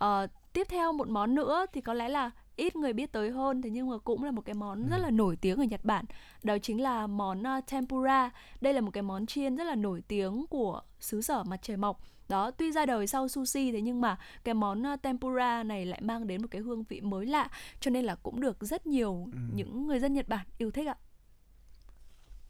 Ờ, 0.00 0.26
tiếp 0.52 0.66
theo 0.70 0.92
một 0.92 1.08
món 1.08 1.34
nữa 1.34 1.66
thì 1.72 1.80
có 1.80 1.94
lẽ 1.94 2.08
là 2.08 2.30
ít 2.56 2.76
người 2.76 2.92
biết 2.92 3.12
tới 3.12 3.30
hơn 3.30 3.62
thế 3.62 3.70
nhưng 3.70 3.90
mà 3.90 3.98
cũng 3.98 4.24
là 4.24 4.30
một 4.30 4.42
cái 4.44 4.54
món 4.54 4.88
rất 4.88 4.98
là 4.98 5.10
nổi 5.10 5.36
tiếng 5.36 5.58
ở 5.58 5.64
Nhật 5.64 5.84
Bản. 5.84 6.04
Đó 6.42 6.58
chính 6.62 6.80
là 6.82 7.06
món 7.06 7.42
ờ, 7.42 7.60
tempura. 7.70 8.30
Đây 8.60 8.74
là 8.74 8.80
một 8.80 8.90
cái 8.90 9.02
món 9.02 9.26
chiên 9.26 9.56
rất 9.56 9.64
là 9.64 9.74
nổi 9.74 10.02
tiếng 10.08 10.46
của 10.50 10.82
xứ 11.00 11.22
sở 11.22 11.42
mặt 11.44 11.60
trời 11.62 11.76
mọc. 11.76 12.00
Đó 12.28 12.50
tuy 12.50 12.72
ra 12.72 12.86
đời 12.86 13.06
sau 13.06 13.28
sushi 13.28 13.72
thế 13.72 13.80
nhưng 13.80 14.00
mà 14.00 14.18
cái 14.44 14.54
món 14.54 14.82
ờ, 14.82 14.96
tempura 14.96 15.62
này 15.62 15.86
lại 15.86 16.00
mang 16.00 16.26
đến 16.26 16.42
một 16.42 16.48
cái 16.50 16.60
hương 16.60 16.84
vị 16.84 17.00
mới 17.00 17.26
lạ 17.26 17.48
cho 17.80 17.90
nên 17.90 18.04
là 18.04 18.14
cũng 18.14 18.40
được 18.40 18.56
rất 18.60 18.86
nhiều 18.86 19.28
Ừ. 19.32 19.38
những 19.54 19.86
người 19.86 20.00
dân 20.00 20.12
Nhật 20.12 20.28
Bản 20.28 20.46
yêu 20.58 20.70
thích 20.70 20.86
ạ. 20.88 20.94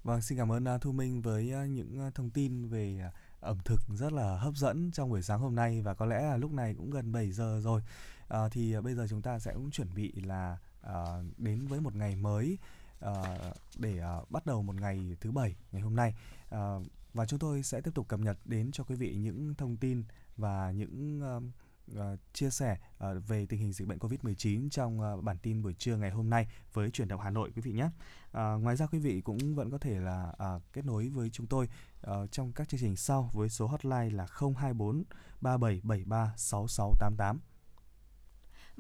Vâng, 0.05 0.21
xin 0.23 0.39
cảm 0.39 0.53
ơn 0.53 0.65
uh, 0.75 0.81
Thu 0.81 0.93
Minh 0.93 1.23
với 1.23 1.55
những 1.69 2.11
thông 2.15 2.31
tin 2.31 2.69
về 2.69 3.01
uh, 3.09 3.15
ẩm 3.41 3.59
thực 3.65 3.81
rất 3.89 4.13
là 4.13 4.37
hấp 4.39 4.55
dẫn 4.55 4.91
trong 4.91 5.09
buổi 5.11 5.23
sáng 5.23 5.41
hôm 5.41 5.55
nay 5.55 5.83
và 5.83 5.95
có 5.95 6.07
lẽ 6.07 6.23
là 6.23 6.37
lúc 6.37 6.53
này 6.53 6.75
cũng 6.75 6.91
gần 6.91 7.13
7 7.13 7.31
giờ 7.33 7.61
rồi. 7.63 7.81
À, 8.31 8.49
thì 8.49 8.73
ờ, 8.73 8.83
bây 8.83 8.95
giờ 8.95 9.07
chúng 9.11 9.23
ta 9.23 9.39
sẽ 9.39 9.55
cũng 9.55 9.71
chuẩn 9.71 9.95
bị 9.95 10.13
là 10.13 10.59
à, 10.83 10.95
đến 11.37 11.67
với 11.67 11.81
một 11.81 11.95
ngày 11.95 12.17
mới 12.17 12.59
à, 13.01 13.13
để 13.79 13.99
à, 13.99 14.17
bắt 14.29 14.47
đầu 14.47 14.63
một 14.63 14.75
ngày 14.81 15.17
thứ 15.21 15.31
bảy 15.31 15.57
ngày 15.73 15.83
hôm 15.83 15.97
nay. 15.97 16.15
à, 16.51 16.75
và 17.15 17.27
chúng 17.27 17.39
tôi 17.39 17.63
sẽ 17.63 17.81
tiếp 17.81 17.91
tục 17.95 18.09
cập 18.09 18.21
nhật 18.21 18.39
đến 18.45 18.73
cho 18.73 18.85
quý 18.85 18.95
vị 18.95 19.15
những 19.15 19.55
thông 19.55 19.77
tin 19.77 20.05
và 20.37 20.71
những 20.71 21.23
uh, 21.37 21.43
uh, 21.99 22.19
chia 22.33 22.51
sẻ 22.51 22.79
uh, 22.97 23.29
về 23.29 23.47
tình 23.47 23.61
hình 23.61 23.73
dịch 23.73 23.89
bệnh 23.89 23.99
Covid-19 23.99 24.69
trong 24.71 25.01
uh, 25.01 25.25
bản 25.25 25.39
tin 25.43 25.63
buổi 25.63 25.75
trưa 25.75 25.97
ngày 25.97 26.11
hôm 26.11 26.31
nay 26.31 26.49
với 26.73 26.91
chuyển 26.91 27.09
động 27.09 27.21
Hà 27.21 27.31
Nội 27.31 27.53
quý 27.57 27.63
vị 27.63 27.73
nhé. 27.73 27.85
Uh, 28.31 28.63
ngoài 28.63 28.77
ra 28.77 28.87
quý 28.87 28.99
vị 28.99 29.21
cũng 29.21 29.55
vẫn 29.55 29.71
có 29.71 29.79
thể 29.79 30.01
là 30.01 30.33
uh, 30.33 30.63
kết 30.73 30.85
nối 30.85 31.09
với 31.09 31.31
chúng 31.31 31.47
tôi 31.47 31.69
uh, 32.11 32.33
trong 32.33 32.53
các 32.53 32.69
chương 32.69 32.81
trình 32.81 32.97
sau 32.97 33.31
với 33.33 33.49
số 33.49 33.67
hotline 33.67 34.11
là 34.11 34.27
024 34.57 35.03
3773 35.41 36.35
6688. 36.37 37.41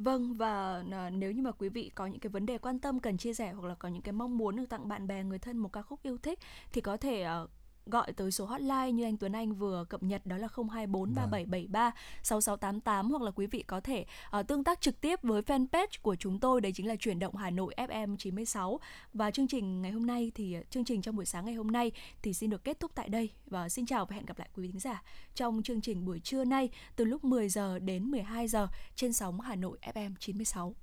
Vâng 0.00 0.34
và 0.36 0.82
ờ, 0.92 1.10
nếu 1.10 1.32
như 1.32 1.42
mà 1.42 1.52
quý 1.52 1.68
vị 1.68 1.90
có 1.94 2.06
những 2.06 2.20
cái 2.20 2.30
vấn 2.30 2.46
đề 2.46 2.58
quan 2.58 2.78
tâm 2.78 3.00
cần 3.00 3.16
chia 3.18 3.34
sẻ 3.34 3.52
hoặc 3.52 3.68
là 3.68 3.74
có 3.74 3.88
những 3.88 4.02
cái 4.02 4.12
mong 4.12 4.38
muốn 4.38 4.56
được 4.56 4.68
tặng 4.68 4.88
bạn 4.88 5.06
bè 5.06 5.24
người 5.24 5.38
thân 5.38 5.58
một 5.58 5.72
ca 5.72 5.82
khúc 5.82 6.02
yêu 6.02 6.18
thích 6.18 6.38
thì 6.72 6.80
có 6.80 6.96
thể 6.96 7.26
uh, 7.44 7.50
gọi 7.86 8.12
tới 8.12 8.30
số 8.30 8.44
hotline 8.44 8.92
như 8.92 9.04
anh 9.04 9.16
Tuấn 9.16 9.32
Anh 9.32 9.54
vừa 9.54 9.84
cập 9.88 10.02
nhật 10.02 10.26
đó 10.26 10.36
là 10.36 10.48
024 10.72 11.14
3773 11.14 11.90
6688 12.22 13.10
hoặc 13.10 13.22
là 13.22 13.30
quý 13.30 13.46
vị 13.46 13.62
có 13.62 13.80
thể 13.80 14.06
uh, 14.40 14.46
tương 14.46 14.64
tác 14.64 14.80
trực 14.80 15.00
tiếp 15.00 15.22
với 15.22 15.42
fanpage 15.42 15.98
của 16.02 16.16
chúng 16.16 16.38
tôi 16.38 16.60
đấy 16.60 16.72
chính 16.74 16.86
là 16.86 16.96
chuyển 16.96 17.18
động 17.18 17.36
Hà 17.36 17.50
Nội 17.50 17.74
FM 17.76 18.16
96 18.16 18.80
và 19.12 19.30
chương 19.30 19.48
trình 19.48 19.82
ngày 19.82 19.92
hôm 19.92 20.06
nay 20.06 20.32
thì 20.34 20.54
ờ, 20.54 20.62
chương 20.70 20.84
trình 20.84 21.02
trong 21.02 21.16
buổi 21.16 21.26
sáng 21.26 21.44
ngày 21.44 21.54
hôm 21.54 21.66
nay 21.66 21.92
thì 22.22 22.34
xin 22.34 22.50
được 22.50 22.64
kết 22.64 22.80
thúc 22.80 22.90
tại 22.94 23.08
đây 23.08 23.30
và 23.46 23.68
xin 23.68 23.86
chào 23.86 24.06
và 24.06 24.16
hẹn 24.16 24.26
gặp 24.26 24.38
lại 24.38 24.48
quý 24.54 24.62
khán 24.62 24.70
thính 24.70 24.80
giả 24.80 25.02
trong 25.34 25.62
chương 25.62 25.80
trình 25.80 26.04
buổi 26.04 26.20
trưa 26.20 26.44
nay 26.44 26.68
từ 26.96 27.04
lúc 27.04 27.24
10 27.24 27.48
giờ 27.48 27.78
đến 27.78 28.10
12 28.10 28.48
giờ 28.48 28.68
trên 28.96 29.12
sóng 29.12 29.40
Hà 29.40 29.56
Nội 29.56 29.78
FM 29.82 30.14
96. 30.18 30.74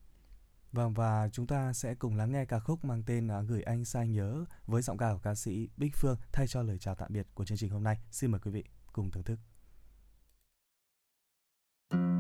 Vâng 0.78 0.94
và 0.94 1.30
chúng 1.32 1.48
ta 1.48 1.74
sẽ 1.74 1.96
cùng 1.96 2.16
lắng 2.16 2.32
nghe 2.32 2.46
ca 2.46 2.60
khúc 2.60 2.86
mang 2.86 3.04
tên 3.06 3.28
à, 3.28 3.42
Gửi 3.42 3.64
anh 3.64 3.86
sai 3.86 4.08
nhớ 4.08 4.46
với 4.66 4.82
giọng 4.82 4.98
ca 4.98 5.14
của 5.14 5.20
ca 5.24 5.36
sĩ 5.36 5.70
Bích 5.78 5.96
Phương 5.96 6.18
thay 6.32 6.48
cho 6.48 6.62
lời 6.62 6.78
chào 6.80 6.96
tạm 6.96 7.14
biệt 7.14 7.28
của 7.34 7.46
chương 7.46 7.58
trình 7.58 7.70
hôm 7.70 7.84
nay. 7.84 7.98
Xin 8.12 8.32
mời 8.32 8.42
quý 8.44 8.52
vị 8.52 8.64
cùng 8.94 9.12
thưởng 9.12 9.24
thức. 9.24 9.40
thank 11.90 12.02
you 12.02 12.17